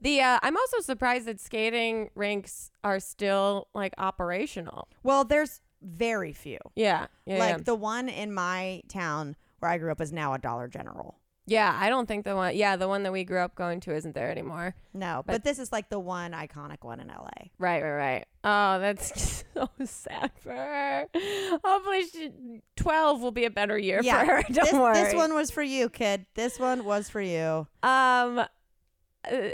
The 0.01 0.21
uh, 0.21 0.39
I'm 0.43 0.57
also 0.57 0.81
surprised 0.81 1.27
that 1.27 1.41
skating 1.41 2.11
rinks 2.15 2.71
are 2.85 3.01
still 3.01 3.69
like 3.75 3.93
operational. 3.99 4.89
Well, 5.03 5.25
there's 5.25 5.61
very 5.83 6.33
few. 6.33 6.59
Yeah. 6.75 7.07
Yeah. 7.27 7.39
like 7.39 7.57
yeah. 7.57 7.63
the 7.65 7.75
one 7.75 8.09
in 8.09 8.33
my 8.33 8.83
town 8.89 9.37
where 9.59 9.71
I 9.71 9.79
grew 9.79 9.91
up 9.91 10.01
is 10.01 10.13
now 10.13 10.35
a 10.35 10.39
Dollar 10.39 10.69
General. 10.69 11.20
Yeah, 11.47 11.77
I 11.81 11.89
don't 11.89 12.07
think 12.07 12.25
the 12.25 12.37
one 12.37 12.55
yeah, 12.55 12.77
the 12.77 12.87
one 12.87 13.03
that 13.03 13.13
we 13.13 13.25
grew 13.25 13.39
up 13.41 13.55
going 13.57 13.81
to 13.81 13.95
isn't 13.95 14.15
there 14.15 14.31
anymore. 14.31 14.75
No, 14.95 15.23
But- 15.27 15.33
but, 15.33 15.45
this 15.45 15.59
is 15.59 15.73
like 15.73 15.89
the 15.89 15.99
one 15.99 16.33
iconic 16.33 16.83
one 16.85 17.01
in 17.01 17.09
LA. 17.09 17.29
Right, 17.59 17.83
right, 17.83 17.91
right. 17.97 18.25
Oh, 18.45 18.79
that's 18.79 19.45
so 19.55 19.69
sad 19.85 20.31
for 20.41 20.53
her. 20.53 21.07
Hopefully 21.65 22.03
she 22.13 22.31
12 22.77 23.21
will 23.21 23.33
be 23.33 23.45
a 23.47 23.51
better 23.51 23.77
year 23.79 24.01
Yeah, 24.03 24.21
for 24.21 24.27
her. 24.37 24.43
Don't 24.53 24.65
this, 24.65 24.73
worry. 24.73 24.95
this 24.95 25.15
one 25.15 25.35
was 25.35 25.51
for 25.51 25.63
you, 25.63 25.89
kid. 25.89 26.27
This 26.35 26.59
one 26.59 26.85
was 26.85 27.09
for 27.11 27.21
you. 27.21 27.67
Um, 27.83 28.39
uh, 28.39 28.47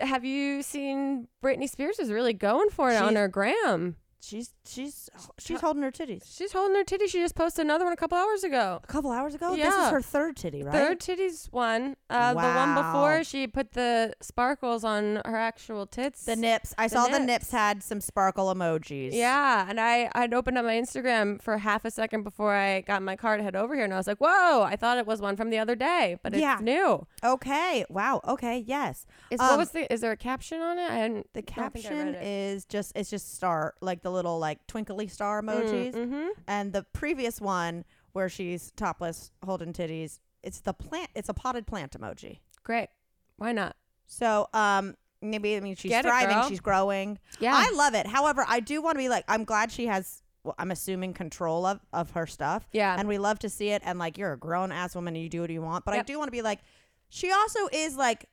have 0.02 0.24
you 0.24 0.62
seen 0.62 1.28
Britney 1.42 1.68
Spears 1.68 1.98
is 1.98 2.10
really 2.12 2.32
going 2.34 2.68
for 2.70 2.90
it 2.90 2.96
on 2.96 3.16
her 3.16 3.28
gram? 3.28 3.96
She's 4.26 4.52
she's 4.66 5.08
she's 5.38 5.60
holding 5.60 5.82
her 5.84 5.92
titties. 5.92 6.22
She's 6.36 6.50
holding 6.52 6.74
her 6.76 6.82
titty. 6.82 7.06
She 7.06 7.18
just 7.20 7.36
posted 7.36 7.64
another 7.64 7.84
one 7.84 7.92
a 7.92 7.96
couple 7.96 8.18
hours 8.18 8.42
ago. 8.42 8.80
A 8.82 8.86
couple 8.88 9.12
hours 9.12 9.34
ago, 9.36 9.54
Yeah. 9.54 9.66
this 9.70 9.74
is 9.84 9.90
her 9.90 10.02
third 10.02 10.36
titty, 10.36 10.64
right? 10.64 10.72
Third 10.72 10.98
titties 10.98 11.46
one. 11.52 11.96
Uh, 12.10 12.30
The 12.34 12.40
one 12.40 12.74
before 12.74 13.22
she 13.22 13.46
put 13.46 13.72
the 13.72 14.14
sparkles 14.20 14.82
on 14.82 15.22
her 15.24 15.36
actual 15.36 15.86
tits. 15.86 16.24
The 16.24 16.34
nips. 16.34 16.74
I 16.76 16.88
The 16.88 16.94
saw 16.96 17.04
the 17.04 17.18
nips. 17.20 17.26
nips 17.26 17.50
had 17.52 17.82
some 17.84 18.00
sparkle 18.00 18.52
emojis. 18.52 19.10
Yeah, 19.12 19.66
and 19.68 19.78
I 19.78 20.10
I'd 20.14 20.34
opened 20.34 20.58
up 20.58 20.64
my 20.64 20.74
Instagram 20.74 21.40
for 21.40 21.58
half 21.58 21.84
a 21.84 21.90
second 21.92 22.24
before 22.24 22.52
I 22.54 22.80
got 22.80 23.02
my 23.02 23.14
car 23.14 23.36
to 23.36 23.44
head 23.44 23.54
over 23.54 23.76
here, 23.76 23.84
and 23.84 23.94
I 23.94 23.96
was 23.96 24.08
like, 24.08 24.18
"Whoa!" 24.18 24.62
I 24.62 24.74
thought 24.74 24.98
it 24.98 25.06
was 25.06 25.20
one 25.20 25.36
from 25.36 25.50
the 25.50 25.58
other 25.58 25.76
day, 25.76 26.18
but 26.24 26.32
it's 26.32 26.40
Yeah. 26.42 26.58
new. 26.60 27.06
Okay. 27.22 27.84
Wow. 27.88 28.20
Okay. 28.26 28.64
Yes. 28.66 29.06
Is 29.30 29.38
Um, 29.40 29.50
what 29.50 29.58
was 29.58 29.70
the? 29.70 29.92
Is 29.92 30.00
there 30.00 30.10
a 30.12 30.16
caption 30.16 30.60
on 30.60 30.78
it? 30.80 30.90
I 30.90 30.94
hadn't. 30.96 31.32
The 31.32 31.42
caption 31.42 32.16
is 32.16 32.64
just 32.64 32.90
it's 32.96 33.08
just 33.10 33.34
star 33.36 33.74
like 33.80 34.02
the 34.02 34.15
little 34.16 34.38
like 34.38 34.66
twinkly 34.66 35.06
star 35.08 35.40
emojis. 35.42 35.92
Mm-hmm. 35.94 36.28
And 36.48 36.72
the 36.72 36.82
previous 36.92 37.40
one 37.40 37.84
where 38.12 38.28
she's 38.28 38.72
topless 38.72 39.30
holding 39.44 39.72
titties, 39.72 40.18
it's 40.42 40.60
the 40.60 40.72
plant 40.74 41.10
it's 41.14 41.28
a 41.28 41.34
potted 41.34 41.66
plant 41.66 41.92
emoji. 41.92 42.40
Great. 42.64 42.88
Why 43.36 43.52
not? 43.52 43.76
So 44.06 44.48
um 44.54 44.96
maybe 45.22 45.56
I 45.56 45.60
mean 45.60 45.76
she's 45.76 45.90
Get 45.90 46.04
thriving, 46.04 46.36
girl. 46.36 46.48
she's 46.48 46.60
growing. 46.60 47.18
Yeah. 47.40 47.52
I 47.54 47.70
love 47.74 47.94
it. 47.94 48.06
However, 48.06 48.44
I 48.48 48.60
do 48.60 48.82
want 48.82 48.94
to 48.96 48.98
be 48.98 49.08
like 49.08 49.24
I'm 49.28 49.44
glad 49.44 49.70
she 49.70 49.86
has 49.86 50.22
well, 50.42 50.54
I'm 50.58 50.70
assuming 50.70 51.12
control 51.12 51.66
of 51.66 51.80
of 51.92 52.10
her 52.12 52.26
stuff. 52.26 52.66
yeah. 52.72 52.96
And 52.98 53.06
we 53.08 53.18
love 53.18 53.38
to 53.40 53.48
see 53.48 53.68
it 53.70 53.82
and 53.84 53.98
like 53.98 54.16
you're 54.18 54.32
a 54.32 54.38
grown 54.38 54.72
ass 54.72 54.94
woman 54.94 55.14
and 55.14 55.22
you 55.22 55.28
do 55.28 55.40
what 55.42 55.50
you 55.50 55.62
want, 55.62 55.84
but 55.84 55.94
I 55.94 56.02
do 56.02 56.18
want 56.18 56.28
to 56.28 56.32
be 56.32 56.42
like 56.42 56.60
she 57.08 57.30
also 57.30 57.68
is 57.72 57.96
like 57.96 58.26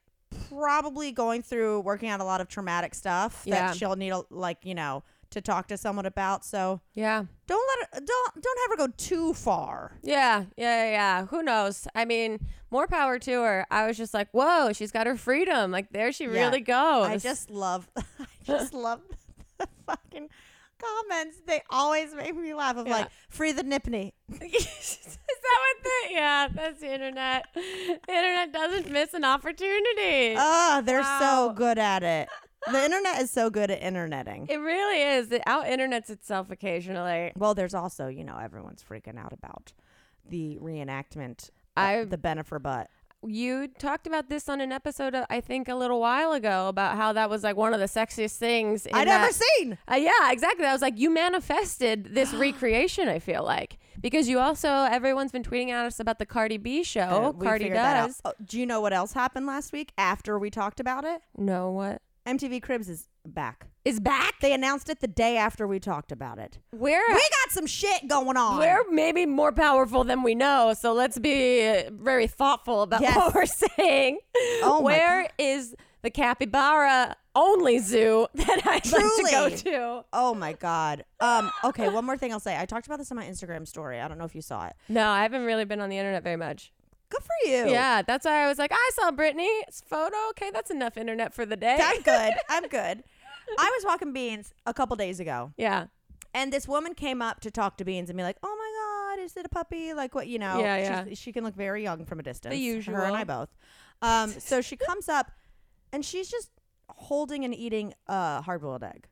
probably 0.49 1.11
going 1.11 1.41
through 1.43 1.81
working 1.81 2.09
out 2.09 2.19
a 2.19 2.23
lot 2.23 2.41
of 2.41 2.47
traumatic 2.47 2.95
stuff 2.95 3.43
Yeah. 3.45 3.67
that 3.67 3.77
she'll 3.77 3.95
need 3.95 4.09
a, 4.11 4.23
like, 4.29 4.57
you 4.63 4.75
know, 4.75 5.03
to 5.34 5.41
talk 5.41 5.67
to 5.67 5.77
someone 5.77 6.05
about. 6.05 6.43
So 6.45 6.81
Yeah. 6.93 7.25
don't 7.47 7.67
let 7.79 7.89
her, 7.93 8.05
don't 8.05 8.41
don't 8.43 8.59
have 8.61 8.71
her 8.79 8.88
go 8.88 8.93
too 8.97 9.34
far. 9.34 9.97
Yeah, 10.01 10.45
yeah, 10.57 10.89
yeah. 10.89 11.25
Who 11.27 11.43
knows? 11.43 11.88
I 11.93 12.05
mean, 12.05 12.39
more 12.71 12.88
power 12.88 13.19
to 13.19 13.31
her. 13.43 13.65
I 13.69 13.86
was 13.86 13.97
just 13.97 14.13
like, 14.13 14.29
whoa, 14.31 14.73
she's 14.73 14.91
got 14.91 15.05
her 15.07 15.15
freedom. 15.17 15.69
Like, 15.71 15.89
there 15.91 16.11
she 16.11 16.23
Yeah. 16.25 16.31
really 16.45 16.61
goes. 16.61 17.07
I 17.07 17.17
just 17.17 17.49
love 17.49 17.89
I 17.97 18.03
just 18.43 18.73
love 18.88 19.01
the 19.59 19.67
fucking 19.86 20.29
comments. 20.79 21.38
They 21.45 21.61
always 21.69 22.13
make 22.13 22.36
me 22.36 22.53
laugh 22.53 22.75
of 22.77 22.88
Yeah. 22.88 22.93
like 22.97 23.07
free 23.29 23.51
the 23.51 23.63
nipney. 23.63 24.11
Is 24.41 25.17
that 25.27 25.59
what 25.59 25.84
the? 25.84 26.13
Yeah, 26.13 26.47
that's 26.53 26.79
the 26.81 26.93
internet. 26.93 27.45
The 27.53 27.99
internet 28.09 28.51
doesn't 28.53 28.91
miss 28.91 29.13
an 29.13 29.23
opportunity. 29.23 30.36
Oh, 30.38 30.81
they're 30.84 31.01
Wow. 31.01 31.19
so 31.49 31.53
good 31.53 31.77
at 31.77 32.03
it. 32.03 32.29
The 32.72 32.84
internet 32.84 33.22
is 33.22 33.30
so 33.32 33.49
good 33.49 33.70
at 33.72 33.80
interneting. 33.82 34.47
it 34.49 34.57
really 34.57 35.01
is. 35.01 35.32
It 35.32 35.41
out 35.45 35.66
internets 35.66 36.09
itself 36.09 36.49
occasionally. 36.51 37.32
Well, 37.36 37.53
there's 37.53 37.74
also, 37.74 38.07
you 38.07 38.24
know, 38.24 38.38
everyone's 38.38 38.84
freaking 38.88 39.18
out 39.18 39.34
about 39.34 39.74
the 40.30 40.57
reenactment 40.61 41.49
I- 41.76 41.93
of 41.93 42.09
the 42.09 42.18
Bennifer 42.18 42.61
butt. 42.61 42.89
You 43.26 43.70
talked 43.70 44.05
about 44.05 44.28
this 44.28 44.49
on 44.49 44.59
an 44.59 44.74
episode, 44.74 45.16
uh, 45.16 45.26
I 45.30 45.39
think, 45.39 45.70
a 45.70 45.76
little 45.76 46.01
while 46.01 46.34
ago 46.34 46.68
about 46.68 46.97
how 46.97 47.14
that 47.14 47.30
was 47.30 47.41
like 47.41 47.55
one 47.55 47.74
of 47.74 47.80
the 47.80 47.86
sexiest 47.86 48.36
things. 48.36 48.86
I'd 48.91 49.07
that- 49.07 49.34
seen. 49.34 49.78
Uh, 49.89 49.95
yeah, 49.95 50.30
exactly. 50.32 50.66
I 50.66 50.74
was 50.74 50.82
like, 50.82 50.99
you 50.99 51.09
manifested 51.09 52.14
this 52.16 52.34
recreation. 52.34 53.07
I 53.07 53.20
feel 53.20 53.43
like 53.45 53.78
because 54.01 54.28
you 54.28 54.39
also 54.39 54.68
everyone's 54.70 55.32
been 55.32 55.43
tweeting 55.43 55.70
at 55.70 55.86
us 55.86 56.01
about 56.01 56.20
the 56.20 56.26
Cardi 56.26 56.57
B 56.57 56.84
show. 56.84 56.99
Uh, 57.01 57.32
Cardi 57.32 57.70
does. 57.70 58.22
Oh, 58.26 58.34
do 58.43 58.59
you 58.59 58.66
know 58.66 58.82
what 58.82 58.91
else 58.91 59.14
happened 59.14 59.45
last 59.45 59.72
week 59.72 59.93
after 59.97 60.38
we 60.38 60.49
talked 60.49 60.82
about 60.82 61.05
it? 61.05 61.22
No, 61.38 61.72
what 61.72 62.01
MTV 62.26 62.61
Cribs 62.61 62.88
is 62.89 63.07
back. 63.26 63.67
is 63.84 63.99
back? 63.99 64.36
They 64.39 64.53
announced 64.53 64.89
it 64.89 65.01
the 65.01 65.07
day 65.07 65.36
after 65.38 65.67
we 65.67 65.80
talked 65.80 66.11
about 66.11 66.39
it. 66.39 66.59
We're 66.71 67.05
We 67.07 67.13
got 67.13 67.51
some 67.51 67.67
shit 67.67 68.07
going 68.07 68.38
on. 68.38 68.59
we're 68.59 68.89
maybe 68.89 69.26
more 69.26 69.51
powerful 69.51 70.03
than 70.05 70.24
we 70.24 70.34
know. 70.36 70.74
So 70.78 70.93
let's 70.93 71.19
be 71.19 71.67
uh, 71.67 71.89
very 71.91 72.28
thoughtful 72.28 72.82
about 72.84 73.01
Yes. 73.01 73.15
what 73.17 73.36
we're 73.36 73.45
saying. 73.78 74.19
Oh 74.61 74.78
my 74.82 74.84
Where 74.84 75.30
is 75.38 75.76
the 76.01 76.09
capybara 76.11 77.15
only 77.36 77.80
zoo 77.80 78.28
that 78.36 78.61
I'd 78.67 78.91
like 78.91 79.15
to 79.15 79.28
go 79.32 79.49
to? 79.49 80.05
Oh 80.13 80.34
my 80.34 80.53
god. 80.53 81.03
Um. 81.19 81.51
Okay. 81.65 81.89
One 81.89 82.05
more 82.05 82.17
thing 82.17 82.32
I'll 82.32 82.39
say. 82.39 82.57
I 82.57 82.65
talked 82.65 82.86
about 82.86 82.99
this 82.99 83.11
on 83.11 83.17
my 83.17 83.26
Instagram 83.26 83.67
story. 83.67 83.99
I 83.99 84.07
don't 84.07 84.17
know 84.17 84.26
if 84.26 84.36
you 84.36 84.41
saw 84.41 84.67
it. 84.67 84.76
No, 84.88 85.07
I 85.09 85.24
haven't 85.24 85.43
really 85.43 85.65
been 85.65 85.82
on 85.82 85.89
the 85.89 85.97
internet 85.97 86.24
very 86.24 86.38
much. 86.38 86.71
Good 87.14 87.22
for 87.24 87.49
you. 87.49 87.70
Yeah, 87.72 88.01
that's 88.01 88.26
why 88.26 88.43
I 88.43 88.47
was 88.47 88.57
like, 88.57 88.72
I 88.74 88.89
saw 88.93 89.11
Britney's 89.11 89.82
photo. 89.86 90.16
Okay, 90.32 90.49
that's 90.51 90.72
enough 90.72 90.97
internet 90.97 91.34
for 91.34 91.45
the 91.45 91.55
day. 91.55 91.78
I'm 91.80 92.01
good. 92.01 92.34
I'm 92.49 92.68
good. 92.68 93.03
I 93.59 93.72
was 93.78 93.86
walking 93.86 94.14
Beans 94.14 94.53
a 94.66 94.74
couple 94.74 94.95
days 94.95 95.20
ago, 95.20 95.51
yeah. 95.57 95.88
and 96.34 96.51
this 96.51 96.68
woman 96.68 96.93
came 96.95 97.22
up 97.22 97.41
to 97.41 97.51
talk 97.51 97.78
to 97.78 97.86
Beans 97.86 98.09
and 98.09 98.18
be 98.18 98.24
like, 98.24 98.38
"Oh 98.41 98.55
my 98.57 99.18
God, 99.18 99.24
is 99.24 99.36
it 99.38 99.45
a 99.45 99.49
puppy? 99.49 99.93
Like 99.93 100.16
what? 100.16 100.28
You 100.28 100.39
know? 100.39 100.59
Yeah, 100.59 100.78
she's- 100.78 101.07
yeah. 101.09 101.14
She 101.16 101.32
can 101.34 101.43
look 101.43 101.53
very 101.55 101.84
young 101.84 102.05
from 102.05 102.20
a 102.20 102.24
distance. 102.24 102.53
Her 102.55 102.59
usual. 102.59 102.95
Her 102.95 103.03
and 103.03 103.16
I 103.16 103.24
both. 103.26 103.49
Um. 104.01 104.32
So 104.32 104.61
she 104.61 104.76
comes 104.78 105.07
up, 105.09 105.30
and 105.91 106.03
she's 106.03 106.30
just 106.32 106.49
holding 106.89 107.43
and 107.45 107.53
eating 107.53 107.93
a 108.07 108.41
hard-boiled 108.41 108.84
egg, 108.84 109.07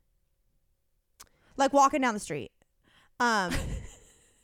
like 1.58 1.74
walking 1.74 2.02
down 2.02 2.14
the 2.14 2.20
street. 2.20 2.52
Um. 3.20 3.52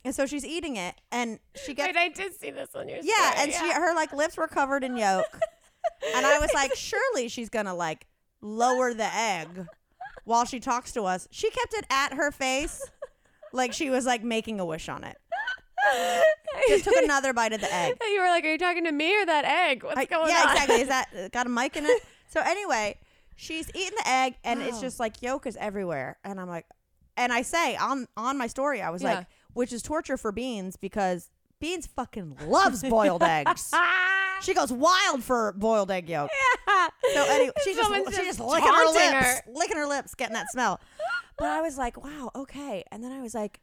and 0.07 0.15
so 0.15 0.25
she's 0.25 0.45
eating 0.45 0.77
it, 0.77 0.95
and 1.11 1.37
she 1.65 1.73
gets 1.73 1.93
Wait, 1.93 1.97
I 1.99 2.07
did 2.07 2.33
see 2.39 2.49
this 2.49 2.69
on 2.75 2.87
your 2.87 2.99
Yeah, 3.03 3.31
story, 3.31 3.43
and 3.43 3.51
she 3.53 3.71
her 3.73 3.93
like 3.93 4.13
lips 4.13 4.37
were 4.37 4.47
covered 4.47 4.83
in 4.85 4.95
yolk. 4.95 5.25
and 6.15 6.25
I 6.25 6.39
was 6.39 6.49
like, 6.53 6.73
surely 6.75 7.27
she's 7.27 7.49
gonna 7.49 7.75
like 7.75 8.07
lower 8.41 8.93
the 8.93 9.13
egg 9.13 9.65
while 10.23 10.45
she 10.45 10.59
talks 10.61 10.93
to 10.93 11.03
us. 11.03 11.27
She 11.29 11.49
kept 11.49 11.73
it 11.73 11.85
at 11.89 12.13
her 12.13 12.31
face, 12.31 12.81
like 13.51 13.73
she 13.73 13.89
was 13.89 14.05
like 14.05 14.23
making 14.23 14.59
a 14.61 14.65
wish 14.65 14.87
on 14.87 15.03
it. 15.03 15.17
Just 16.69 16.85
took 16.85 16.95
another 17.03 17.33
bite 17.33 17.53
of 17.53 17.61
the 17.61 17.73
egg. 17.73 17.97
you 18.01 18.19
were 18.21 18.27
like, 18.27 18.43
"Are 18.45 18.51
you 18.51 18.57
talking 18.57 18.83
to 18.85 18.91
me 18.91 19.21
or 19.21 19.25
that 19.25 19.45
egg? 19.45 19.83
What's 19.83 19.97
I- 19.97 20.05
going 20.05 20.29
yeah, 20.29 20.35
on?" 20.41 20.55
Yeah, 20.55 20.63
exactly. 20.63 20.81
Is 20.81 20.87
that 20.87 21.31
got 21.33 21.45
a 21.45 21.49
mic 21.49 21.75
in 21.77 21.85
it? 21.85 22.01
So 22.29 22.41
anyway, 22.41 22.97
she's 23.35 23.69
eating 23.75 23.97
the 24.03 24.09
egg, 24.09 24.35
and 24.43 24.61
it's 24.61 24.77
Oh. 24.77 24.81
just 24.81 24.99
like 24.99 25.21
yolk 25.21 25.45
is 25.47 25.55
everywhere. 25.57 26.17
And 26.23 26.39
I'm 26.39 26.47
like, 26.47 26.65
and 27.15 27.31
I 27.31 27.41
say 27.41 27.75
on 27.77 28.07
on 28.17 28.37
my 28.37 28.47
story, 28.47 28.81
I 28.81 28.89
was 28.89 29.01
Yeah. 29.01 29.15
like, 29.15 29.27
which 29.57 29.73
is 29.73 29.81
torture 29.81 30.17
for 30.17 30.31
Beans 30.31 30.75
because 30.75 31.31
Beans 31.59 31.87
fucking 31.87 32.37
loves 32.45 32.83
boiled 32.83 33.23
eggs. 33.23 33.73
She 34.39 34.53
goes 34.53 34.71
wild 34.71 35.23
for 35.23 35.51
boiled 35.53 35.89
egg 35.89 36.07
yolk. 36.07 36.29
yeah. 36.67 36.87
So 37.15 37.25
anyway, 37.27 37.53
she 37.63 37.73
just 37.73 38.15
she 38.15 38.23
just 38.23 38.39
licking 38.39 38.71
her 38.71 38.85
lips, 38.85 39.25
her. 39.25 39.41
licking 39.51 39.77
her 39.77 39.87
lips, 39.87 40.13
getting 40.13 40.35
that 40.35 40.51
smell. 40.51 40.79
But 41.39 41.47
I 41.47 41.61
was 41.61 41.75
like, 41.75 42.03
wow, 42.03 42.29
okay. 42.35 42.83
And 42.91 43.03
then 43.03 43.11
I 43.11 43.19
was 43.19 43.33
like, 43.33 43.59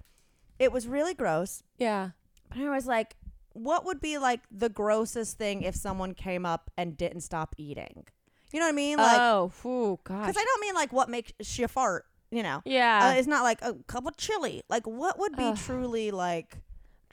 it 0.59 0.73
was 0.73 0.89
really 0.89 1.15
gross. 1.15 1.63
Yeah. 1.79 2.11
But 2.49 2.59
I 2.59 2.71
was 2.71 2.87
like, 2.87 3.15
what 3.53 3.85
would 3.85 4.01
be 4.01 4.19
like 4.19 4.41
the 4.51 4.69
grossest 4.69 5.39
thing 5.39 5.63
if 5.63 5.77
someone 5.77 6.13
came 6.13 6.45
up 6.45 6.73
and 6.77 6.97
didn't 6.97 7.21
stop 7.21 7.55
eating? 7.57 8.07
You 8.53 8.59
know 8.59 8.67
what 8.67 8.73
I 8.73 8.77
mean? 8.77 8.99
Like, 8.99 9.21
oh, 9.21 9.53
phew, 9.55 10.01
gosh. 10.03 10.27
because 10.27 10.37
I 10.37 10.45
don't 10.45 10.61
mean 10.61 10.75
like 10.75 10.93
what 10.93 11.09
makes 11.09 11.33
you 11.57 11.69
fart. 11.69 12.05
You 12.35 12.43
know, 12.43 12.63
yeah. 12.65 13.13
uh, 13.13 13.19
it's 13.19 13.29
not 13.29 13.45
like 13.45 13.63
a 13.63 13.75
cup 13.87 14.07
of 14.07 14.17
chili. 14.17 14.63
Like, 14.69 14.89
what 14.89 15.21
would 15.21 15.37
be 15.37 15.45
Ugh. 15.45 15.57
truly 15.57 16.11
like? 16.11 16.59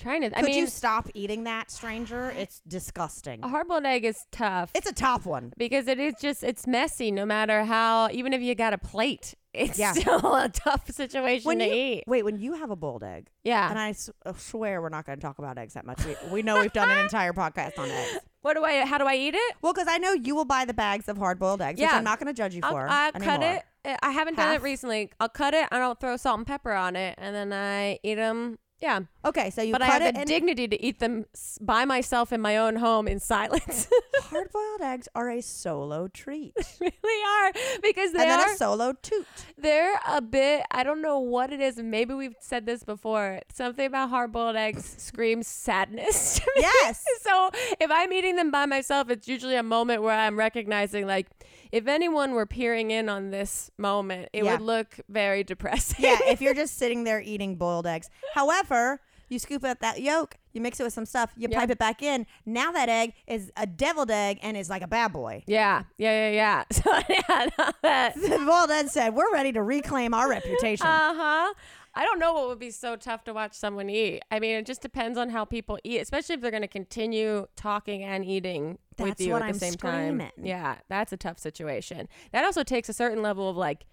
Trying 0.02 0.22
to. 0.22 0.28
I 0.38 0.41
Could 0.41 0.49
mean, 0.49 0.58
you 0.60 0.68
stop 0.68 1.08
eating 1.14 1.43
that, 1.45 1.72
stranger? 1.72 2.32
It's 2.38 2.62
disgusting. 2.68 3.39
a 3.43 3.47
hard-boiled 3.47 3.86
egg 3.86 4.04
is 4.06 4.18
tough. 4.32 4.72
It's 4.76 4.89
a 4.89 4.93
tough 4.93 5.26
one. 5.26 5.54
because 5.58 5.88
it 5.88 5.99
is 5.99 6.14
just 6.22 6.43
it's 6.43 6.68
messy 6.68 7.12
no 7.12 7.26
matter 7.26 7.64
how 7.64 8.10
even 8.12 8.34
if 8.34 8.41
you 8.41 8.56
got 8.56 8.74
a 8.74 8.78
plate 8.78 9.36
it's 9.54 9.78
Yeah. 9.78 9.91
still 9.91 10.36
a 10.36 10.47
tough 10.49 10.89
situation 10.89 11.45
When 11.45 11.60
to 11.60 11.66
you- 11.68 11.74
eat 11.74 12.04
Wait, 12.08 12.24
when 12.24 12.39
you 12.39 12.54
have 12.54 12.70
a 12.72 12.76
boiled 12.76 13.04
egg, 13.04 13.28
yeah 13.43 13.70
And 13.70 13.78
I 13.78 13.89
s- 13.89 14.10
uh, 14.26 14.34
swear 14.34 14.82
we're 14.82 14.89
not 14.89 15.06
going 15.06 15.18
to 15.18 15.22
talk 15.22 15.39
about 15.39 15.58
eggs 15.58 15.74
that 15.74 15.86
much. 15.86 15.99
We, 16.06 16.16
we 16.32 16.41
know 16.41 16.60
we've 16.62 16.72
done 16.74 16.89
an 16.89 16.99
entire 17.06 17.34
podcast 17.34 17.78
on 17.78 17.89
eggs. 17.89 18.20
what 18.41 18.54
do 18.56 18.64
i 18.64 18.86
how 18.86 18.97
do 18.97 19.06
i 19.06 19.16
eat 19.16 19.36
it 19.36 19.56
Well, 19.62 19.74
because 19.74 19.88
I 19.89 19.97
know 19.97 20.14
you 20.14 20.36
will 20.36 20.45
buy 20.45 20.64
the 20.66 20.74
bags 20.74 21.10
of 21.10 21.18
hard 21.18 21.38
boiled 21.38 21.62
eggs, 21.62 21.80
which 21.80 21.88
Yeah. 21.89 21.97
I'm 21.97 22.04
not 22.04 22.18
going 22.20 22.28
to 22.34 22.34
judge 22.34 22.56
you 22.56 22.62
i'll, 22.64 22.72
for. 22.72 22.88
I'll 22.88 23.12
cut 23.12 23.43
it 23.43 23.64
Uh, 23.84 23.97
i 24.02 24.12
haven't 24.12 24.36
done 24.36 24.54
it 24.56 24.62
recently 24.62 25.12
i'll 25.20 25.28
cut 25.30 25.54
it 25.54 25.68
and 25.72 25.84
i'll 25.84 25.95
throw 25.95 26.16
salt 26.18 26.38
and 26.38 26.47
pepper 26.47 26.72
on 26.72 26.95
it 26.95 27.16
and 27.18 27.36
then 27.36 27.52
i 27.52 27.99
eat 28.04 28.16
them 28.16 28.58
yeah 28.80 28.99
Okay, 29.24 29.52
so 29.52 29.62
you 29.62 29.72
but 29.72 29.82
i 29.84 29.86
cut 29.88 30.02
have 30.02 30.10
it 30.10 30.14
the 30.16 30.20
and 30.22 30.28
dignity 30.28 30.68
to 30.68 30.84
eat 30.84 30.98
them 31.00 31.26
s- 31.36 31.60
by 31.62 31.86
myself 31.86 32.34
in 32.34 32.42
my 32.42 32.58
own 32.58 32.78
home 32.78 33.08
in 33.08 33.20
silence 33.20 33.88
hard 34.24 34.52
boiled 34.52 34.82
eggs 34.82 35.08
are 35.14 35.30
a 35.30 35.42
solo 35.42 36.08
treat. 36.08 36.54
really 36.80 37.24
are 37.46 37.52
because 37.84 38.14
they 38.14 38.22
and 38.22 38.30
then 38.32 38.40
are 38.40 38.54
a 38.54 38.58
solo 38.58 38.94
toot. 38.94 39.28
They're 39.58 40.00
a 40.08 40.22
bit, 40.22 40.64
I 40.72 40.84
don't 40.84 41.02
know 41.02 41.20
what 41.20 41.52
it 41.54 41.60
is. 41.60 41.78
Maybe 41.78 42.14
we've 42.14 42.36
said 42.40 42.66
this 42.66 42.84
before. 42.84 43.42
Something 43.54 43.86
about 43.88 44.10
hard 44.10 44.32
boiled 44.32 44.56
eggs 44.56 44.96
screams 44.98 45.48
sadness 45.48 46.36
to 46.40 46.52
me. 46.56 46.62
Yes. 46.62 47.04
So 47.22 47.52
if 47.80 47.92
I'm 47.92 48.12
eating 48.14 48.38
them 48.38 48.50
by 48.52 48.66
myself, 48.66 49.10
it's 49.10 49.28
usually 49.28 49.56
a 49.56 49.64
moment 49.64 50.02
where 50.02 50.18
I'm 50.18 50.38
recognizing, 50.40 51.06
like, 51.06 51.28
if 51.72 51.88
anyone 51.88 52.32
were 52.32 52.46
peering 52.46 52.90
in 52.92 53.08
on 53.10 53.30
this 53.30 53.70
moment, 53.78 54.30
it 54.34 54.44
Yeah. 54.44 54.54
would 54.54 54.62
look 54.62 55.00
very 55.10 55.44
depressing. 55.44 56.04
yeah, 56.06 56.18
if 56.28 56.42
you're 56.42 56.54
just 56.56 56.78
sitting 56.78 57.04
there 57.04 57.22
eating 57.22 57.56
boiled 57.56 57.86
eggs. 57.86 58.10
However, 58.34 59.00
you 59.32 59.40
scoop 59.40 59.64
out 59.64 59.80
that 59.80 60.02
yolk, 60.02 60.36
you 60.54 60.62
mix 60.62 60.80
it 60.80 60.84
with 60.84 60.94
some 60.94 61.06
stuff, 61.06 61.32
you 61.38 61.48
Yeah. 61.50 61.60
pipe 61.60 61.70
it 61.72 61.78
back 61.80 62.02
in. 62.04 62.26
Now 62.46 62.72
that 62.74 62.90
egg 62.90 63.14
is 63.28 63.52
a 63.58 63.66
deviled 63.66 64.12
egg 64.12 64.40
and 64.44 64.56
is 64.58 64.70
like 64.70 64.82
a 64.82 64.88
bad 64.88 65.14
boy. 65.14 65.44
yeah, 65.48 65.84
yeah, 65.98 66.30
yeah, 66.30 66.32
yeah. 66.32 66.64
So 66.72 66.92
yeah, 67.10 67.70
that. 67.82 68.16
The 68.16 68.44
boiled 68.46 68.72
egg 68.72 68.90
said, 68.90 69.16
"We're 69.16 69.32
ready 69.34 69.52
to 69.54 69.64
reclaim 69.64 70.14
our 70.14 70.30
reputation." 70.30 70.86
Uh 70.86 71.14
huh. 71.16 71.54
I 71.94 72.06
don't 72.06 72.20
know 72.20 72.32
what 72.32 72.48
would 72.48 72.60
be 72.60 72.72
so 72.72 72.96
tough 72.96 73.26
to 73.26 73.34
watch 73.34 73.54
someone 73.54 73.90
eat. 73.90 74.22
I 74.32 74.40
mean, 74.40 74.56
it 74.56 74.66
just 74.66 74.82
depends 74.82 75.18
on 75.18 75.30
how 75.30 75.44
people 75.44 75.78
eat, 75.84 76.00
especially 76.00 76.36
if 76.36 76.42
they're 76.42 76.50
going 76.50 76.62
to 76.62 76.68
continue 76.70 77.48
talking 77.58 78.02
and 78.02 78.24
eating 78.24 78.78
with 78.98 79.20
you 79.20 79.34
what 79.34 79.42
at 79.42 79.48
the 79.48 79.50
I'm 79.50 79.60
same 79.60 79.74
screaming. 79.74 80.20
time. 80.20 80.32
Yeah, 80.42 80.76
that's 80.88 81.12
a 81.12 81.18
tough 81.18 81.38
situation. 81.38 82.08
That 82.32 82.46
also 82.46 82.64
takes 82.64 82.88
a 82.88 82.94
certain 82.94 83.22
level 83.22 83.50
of 83.50 83.58
like 83.58 83.86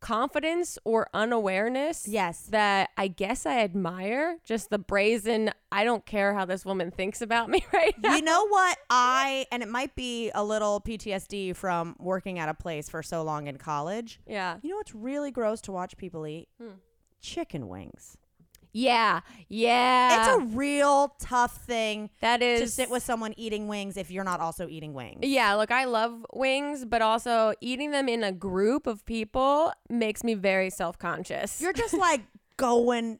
confidence 0.00 0.78
or 0.84 1.08
unawareness. 1.14 2.06
yes. 2.08 2.42
That 2.50 2.90
I 2.96 3.08
guess 3.08 3.46
I 3.46 3.60
admire 3.60 4.38
just 4.44 4.70
the 4.70 4.78
brazen, 4.78 5.50
I 5.72 5.84
don't 5.84 6.04
care 6.06 6.34
how 6.34 6.44
this 6.44 6.64
woman 6.64 6.90
thinks 6.90 7.20
about 7.20 7.48
me 7.50 7.64
right 7.72 7.94
now. 8.00 8.14
You 8.16 8.22
know 8.22 8.46
what 8.48 8.78
I 8.90 9.46
and 9.52 9.62
it 9.62 9.68
might 9.68 9.94
be 9.94 10.30
a 10.34 10.44
little 10.44 10.80
PTSD 10.80 11.54
from 11.56 11.96
working 11.98 12.38
at 12.38 12.48
a 12.48 12.54
place 12.54 12.88
for 12.88 13.02
so 13.02 13.22
long 13.22 13.46
in 13.46 13.56
college. 13.56 14.20
yeah. 14.26 14.58
You 14.62 14.70
know 14.70 14.76
what's 14.76 14.94
really 14.94 15.30
gross 15.30 15.60
to 15.62 15.72
watch 15.72 15.96
people 15.96 16.26
eat? 16.26 16.48
Hmm. 16.60 16.70
Chicken 17.20 17.68
wings. 17.68 18.16
Yeah. 18.76 19.20
Yeah. 19.48 20.18
it's 20.18 20.42
a 20.42 20.46
real 20.56 21.14
tough 21.18 21.56
thing 21.64 22.10
that 22.20 22.42
is 22.42 22.60
to 22.60 22.68
sit 22.68 22.90
with 22.90 23.02
someone 23.02 23.32
eating 23.38 23.68
wings 23.68 23.96
if 23.96 24.10
you're 24.10 24.24
not 24.24 24.40
also 24.40 24.68
eating 24.68 24.92
wings. 24.92 25.20
Yeah, 25.22 25.54
look, 25.54 25.70
I 25.70 25.86
love 25.86 26.26
wings, 26.34 26.84
but 26.84 27.00
also 27.00 27.54
eating 27.62 27.90
them 27.90 28.06
in 28.08 28.22
a 28.22 28.32
group 28.32 28.86
of 28.86 29.06
people 29.06 29.72
makes 29.88 30.22
me 30.22 30.34
very 30.34 30.68
self 30.68 30.98
conscious. 30.98 31.60
You're 31.60 31.72
just 31.72 31.94
like 31.94 32.20
going 32.58 33.18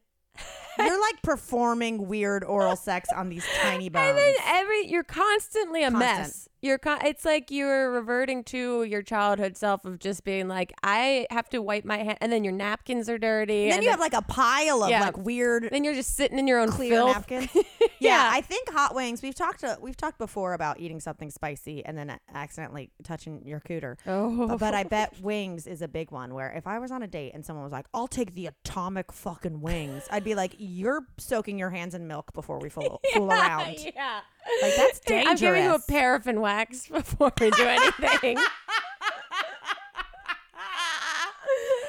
you're 0.79 1.01
like 1.01 1.23
performing 1.23 2.07
weird 2.07 2.45
oral 2.45 2.77
sex 2.77 3.09
on 3.15 3.31
these 3.31 3.47
tiny 3.63 3.89
bones. 3.89 4.09
and 4.09 4.19
then 4.19 4.35
every 4.45 4.87
you're 4.87 5.05
constantly 5.05 5.83
a 5.85 5.91
Constant. 5.91 6.19
mess. 6.19 6.49
You're 6.67 6.81
it's 7.05 7.25
like 7.25 7.51
you're 7.51 7.91
reverting 7.93 8.45
to 8.45 8.83
your 8.85 9.03
childhood 9.03 9.57
self 9.57 9.85
of 9.85 9.99
just 9.99 10.25
being 10.25 10.49
like, 10.49 10.73
I 10.83 11.27
have 11.31 11.49
to 11.51 11.63
wipe 11.63 11.85
my 11.85 11.99
hand, 11.99 12.19
and 12.21 12.33
then 12.33 12.43
your 12.45 12.53
napkins 12.53 13.09
are 13.09 13.19
dirty. 13.19 13.65
And 13.65 13.71
then 13.73 13.79
and 13.79 13.85
you 13.85 13.91
have 13.91 14.01
like 14.01 14.13
a 14.15 14.23
pile 14.23 14.83
of 14.83 14.91
Yeah. 14.91 15.01
like 15.01 15.17
weird 15.17 15.69
then 15.71 15.85
you're 15.85 15.95
just 15.95 16.15
sitting 16.17 16.39
in 16.39 16.47
your 16.47 16.59
own 16.59 16.71
clear 16.71 16.91
filth. 16.91 17.15
napkins. 17.15 17.49
yeah, 17.55 17.63
Yeah. 18.01 18.31
I 18.33 18.41
think 18.41 18.69
hot 18.71 18.95
wings. 18.95 19.23
We've 19.23 19.35
talked 19.35 19.61
to, 19.61 19.79
we've 19.81 19.97
talked 19.97 20.19
before 20.19 20.55
about 20.55 20.81
eating 20.81 21.01
something 21.01 21.31
spicy 21.31 21.85
and 21.85 21.97
then 21.97 22.11
uh, 22.11 22.19
accidentally 22.35 22.91
touching 23.05 23.43
your 23.45 23.61
cooter. 23.61 23.97
Oh, 24.07 24.49
But, 24.49 24.59
but 24.59 24.75
I 24.75 24.83
bet 24.85 25.21
wings 25.23 25.67
is 25.67 25.83
a 25.83 25.89
big 25.89 26.11
one. 26.11 26.35
Where 26.35 26.51
if 26.53 26.67
I 26.67 26.79
was 26.79 26.91
on 26.91 27.03
a 27.03 27.07
date 27.07 27.33
and 27.35 27.45
someone 27.45 27.63
was 27.65 27.73
like, 27.73 27.87
"I'll 27.95 28.09
take 28.09 28.35
the 28.35 28.47
atomic 28.47 29.13
fucking 29.13 29.61
wings," 29.61 30.05
I'd 30.11 30.25
be 30.25 30.35
like, 30.35 30.55
"You're 30.59 31.03
soaking 31.19 31.59
your 31.59 31.71
hands 31.71 31.95
in 31.95 32.07
milk 32.09 32.33
before 32.33 32.59
we 32.59 32.69
fool, 32.69 33.01
fool 33.15 33.31
around." 33.31 33.77
yeah. 33.95 34.21
Like 34.63 34.77
that's 34.77 35.01
dangerous. 35.01 35.31
I'm 35.31 35.37
giving 35.37 35.65
you 35.65 35.75
a 35.75 35.79
paraffin 35.81 36.41
wax 36.41 36.89
before 36.93 37.33
we 37.41 37.51
do 37.51 37.65
anything. 37.65 38.39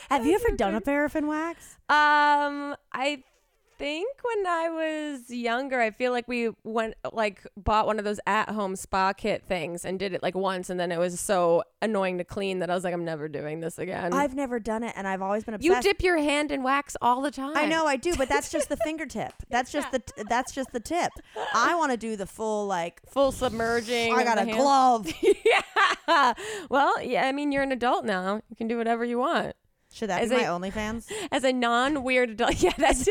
Have 0.10 0.26
you 0.26 0.36
ever 0.36 0.56
done 0.56 0.74
a 0.74 0.82
paraffin 0.82 1.28
wax? 1.28 1.76
Um, 1.90 2.76
I 2.94 3.24
think 3.78 4.10
when 4.24 4.48
I 4.48 4.70
was 4.70 5.30
younger, 5.30 5.80
I 5.80 5.92
feel 5.92 6.12
like 6.12 6.28
we 6.28 6.50
went 6.64 6.96
like 7.14 7.46
bought 7.56 7.86
one 7.86 8.00
of 8.00 8.06
those 8.06 8.20
at-home 8.26 8.76
spa 8.76 9.14
kit 9.14 9.44
things 9.44 9.86
and 9.86 10.00
did 10.00 10.14
it 10.14 10.24
like 10.24 10.36
once, 10.36 10.70
and 10.70 10.80
then 10.80 10.92
it 10.92 11.00
was 11.00 11.20
so 11.20 11.64
annoying 11.82 12.18
to 12.18 12.24
clean 12.24 12.60
that 12.60 12.70
I 12.70 12.76
was 12.76 12.84
like, 12.84 12.94
I'm 12.94 13.06
never 13.06 13.28
doing 13.28 13.60
this 13.60 13.78
again. 13.78 14.14
I've 14.14 14.36
never 14.36 14.60
done 14.60 14.84
it, 14.84 14.94
and 14.96 15.08
I've 15.08 15.22
always 15.22 15.44
been 15.44 15.54
a 15.54 15.58
you 15.60 15.80
dip 15.82 16.02
your 16.02 16.18
hand 16.18 16.52
in 16.52 16.64
wax 16.64 16.98
all 17.02 17.22
the 17.22 17.32
time. 17.32 17.56
I 17.56 17.66
know 17.66 17.86
I 17.86 17.96
do, 17.96 18.16
but 18.16 18.30
that's 18.30 18.52
just 18.52 18.70
the 18.70 18.78
fingertip. 18.84 19.34
That's 19.50 19.72
just 19.72 19.92
the 19.92 20.02
that's 20.30 20.52
just 20.54 20.72
the 20.72 20.80
tip. 20.80 21.12
I 21.54 21.76
want 21.76 21.92
to 21.92 21.98
do 21.98 22.16
the 22.16 22.26
full 22.26 22.68
like. 22.68 23.02
Full 23.10 23.32
submerging. 23.32 24.14
I 24.14 24.24
got 24.24 24.38
a 24.38 24.46
hand. 24.46 24.54
glove. 24.58 25.08
yeah. 25.46 26.34
Well, 26.70 27.02
yeah. 27.02 27.26
I 27.26 27.32
mean, 27.32 27.52
you're 27.52 27.64
an 27.64 27.72
adult 27.72 28.06
now. 28.06 28.42
You 28.50 28.56
can 28.56 28.68
do 28.68 28.78
whatever 28.78 29.06
you 29.06 29.20
want. 29.20 29.56
Should 29.94 30.10
that 30.10 30.22
As 30.22 30.30
be 30.30 30.36
my 30.36 30.44
a- 30.44 30.50
OnlyFans? 30.50 31.12
As 31.32 31.44
a 31.44 31.54
non-weird 31.54 32.32
adult, 32.32 32.62
yeah, 32.62 32.74
that's. 32.78 33.08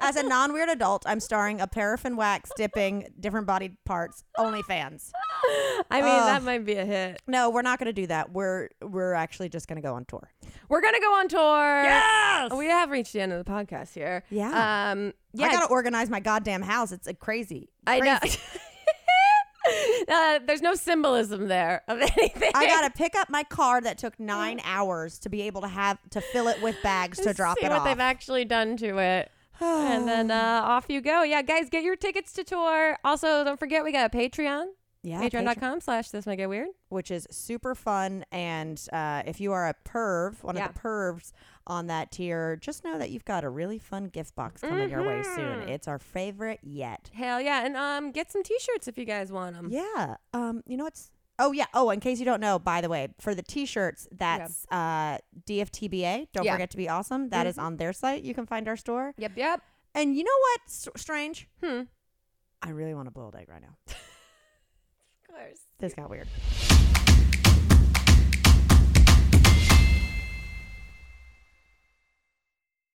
As 0.00 0.16
a 0.16 0.22
non-weird 0.22 0.68
adult, 0.68 1.04
I'm 1.06 1.20
starring 1.20 1.60
a 1.60 1.66
paraffin 1.66 2.16
wax 2.16 2.50
dipping 2.56 3.12
different 3.18 3.46
body 3.46 3.76
parts 3.84 4.24
OnlyFans. 4.38 5.10
I 5.90 6.00
mean, 6.00 6.10
Ugh. 6.10 6.26
that 6.26 6.42
might 6.42 6.64
be 6.64 6.74
a 6.74 6.84
hit. 6.84 7.20
No, 7.26 7.50
we're 7.50 7.62
not 7.62 7.78
going 7.78 7.86
to 7.86 7.92
do 7.92 8.06
that. 8.06 8.32
We're 8.32 8.68
we're 8.82 9.14
actually 9.14 9.48
just 9.48 9.68
going 9.68 9.76
to 9.76 9.86
go 9.86 9.94
on 9.94 10.04
tour. 10.04 10.30
We're 10.68 10.82
gonna 10.82 11.00
go 11.00 11.14
on 11.14 11.28
tour. 11.28 11.82
Yes! 11.84 12.52
We 12.52 12.66
have 12.66 12.90
reached 12.90 13.12
the 13.12 13.20
end 13.20 13.32
of 13.32 13.44
the 13.44 13.50
podcast 13.50 13.92
here. 13.94 14.22
Yeah. 14.30 14.90
Um. 14.92 15.12
Yeah. 15.32 15.46
I 15.46 15.50
got 15.52 15.66
to 15.66 15.68
organize 15.68 16.10
my 16.10 16.20
goddamn 16.20 16.62
house. 16.62 16.92
It's 16.92 17.08
uh, 17.08 17.12
crazy. 17.14 17.70
I 17.86 18.00
know. 18.00 18.18
Uh, 20.08 20.40
there's 20.46 20.62
no 20.62 20.74
symbolism 20.74 21.46
there 21.46 21.82
of 21.86 22.00
anything. 22.18 22.50
I 22.54 22.66
got 22.66 22.82
to 22.82 22.90
pick 22.90 23.14
up 23.14 23.28
my 23.30 23.44
car 23.44 23.80
that 23.82 23.98
took 23.98 24.18
9 24.18 24.60
hours 24.64 25.18
to 25.20 25.28
be 25.28 25.42
able 25.42 25.60
to 25.60 25.68
have 25.68 25.98
to 26.10 26.20
fill 26.20 26.48
it 26.48 26.60
with 26.62 26.76
bags 26.82 27.18
to 27.20 27.32
drop 27.32 27.58
see 27.58 27.66
it 27.66 27.68
what 27.68 27.78
off. 27.78 27.84
What 27.84 27.90
they've 27.90 28.00
actually 28.00 28.44
done 28.46 28.76
to 28.78 28.98
it. 28.98 29.30
And 29.60 30.06
then 30.08 30.30
uh, 30.30 30.60
off 30.64 30.86
you 30.88 31.00
go. 31.00 31.22
Yeah, 31.22 31.42
guys, 31.42 31.68
get 31.70 31.82
your 31.84 31.96
tickets 31.96 32.32
to 32.34 32.44
tour. 32.44 32.96
Also, 33.04 33.44
don't 33.44 33.58
forget 33.58 33.84
we 33.84 33.92
got 33.92 34.12
a 34.14 34.16
Patreon. 34.16 34.66
yeah, 35.02 35.20
Patreon.com 35.22 35.80
slash 35.80 36.10
this 36.10 36.26
might 36.26 36.36
get 36.36 36.48
weird. 36.48 36.68
which 36.88 37.10
is 37.10 37.26
super 37.30 37.74
fun. 37.74 38.24
And 38.32 38.80
uh, 38.92 39.22
if 39.26 39.40
you 39.40 39.52
are 39.52 39.68
a 39.68 39.74
perv, 39.88 40.42
one 40.42 40.56
Yeah. 40.56 40.66
of 40.66 40.74
the 40.74 40.80
pervs 40.80 41.32
on 41.66 41.86
that 41.86 42.10
tier, 42.10 42.56
just 42.56 42.82
know 42.84 42.98
that 42.98 43.10
you've 43.10 43.24
got 43.24 43.44
a 43.44 43.48
really 43.48 43.78
fun 43.78 44.06
gift 44.06 44.34
box 44.34 44.60
coming 44.62 44.90
your 44.90 45.02
way 45.06 45.22
soon. 45.22 45.60
Mhm. 45.60 45.68
It's 45.68 45.86
our 45.86 45.98
favorite 45.98 46.58
yet. 46.62 47.10
Hell 47.14 47.40
yeah. 47.40 47.64
And 47.64 47.76
um, 47.76 48.10
get 48.12 48.32
some 48.32 48.42
t-shirts 48.42 48.88
if 48.88 48.98
you 48.98 49.04
guys 49.04 49.30
want 49.30 49.54
them. 49.56 49.68
Yeah. 49.70 50.16
Um. 50.34 50.62
You 50.66 50.76
know 50.76 50.84
what's? 50.84 51.10
Oh 51.40 51.52
yeah. 51.52 51.66
Oh, 51.74 51.90
in 51.90 51.98
case 52.00 52.18
you 52.20 52.24
don't 52.24 52.40
know, 52.40 52.58
by 52.58 52.80
the 52.80 52.88
way, 52.88 53.08
for 53.18 53.34
the 53.34 53.42
t-shirts, 53.42 54.06
that's 54.12 54.66
uh 54.70 55.18
DFTBA. 55.48 56.28
Don't 56.32 56.44
Yeah. 56.44 56.52
forget 56.52 56.70
to 56.70 56.76
be 56.76 56.88
awesome. 56.88 57.30
That 57.30 57.46
is 57.46 57.58
on 57.58 57.76
their 57.78 57.92
site. 57.92 58.22
You 58.22 58.34
can 58.34 58.46
find 58.46 58.68
our 58.68 58.76
store. 58.76 59.14
Yep, 59.16 59.32
yep. 59.36 59.62
And 59.94 60.14
you 60.16 60.22
know 60.22 60.38
what's 60.52 60.88
strange? 60.96 61.48
Hmm. 61.64 61.82
I 62.62 62.70
really 62.70 62.94
want 62.94 63.08
a 63.08 63.10
boiled 63.10 63.34
egg 63.34 63.48
right 63.48 63.62
now. 63.62 63.74
Of 65.22 65.36
course. 65.36 65.60
This 65.78 65.94
got 65.94 66.10
weird. 66.10 66.26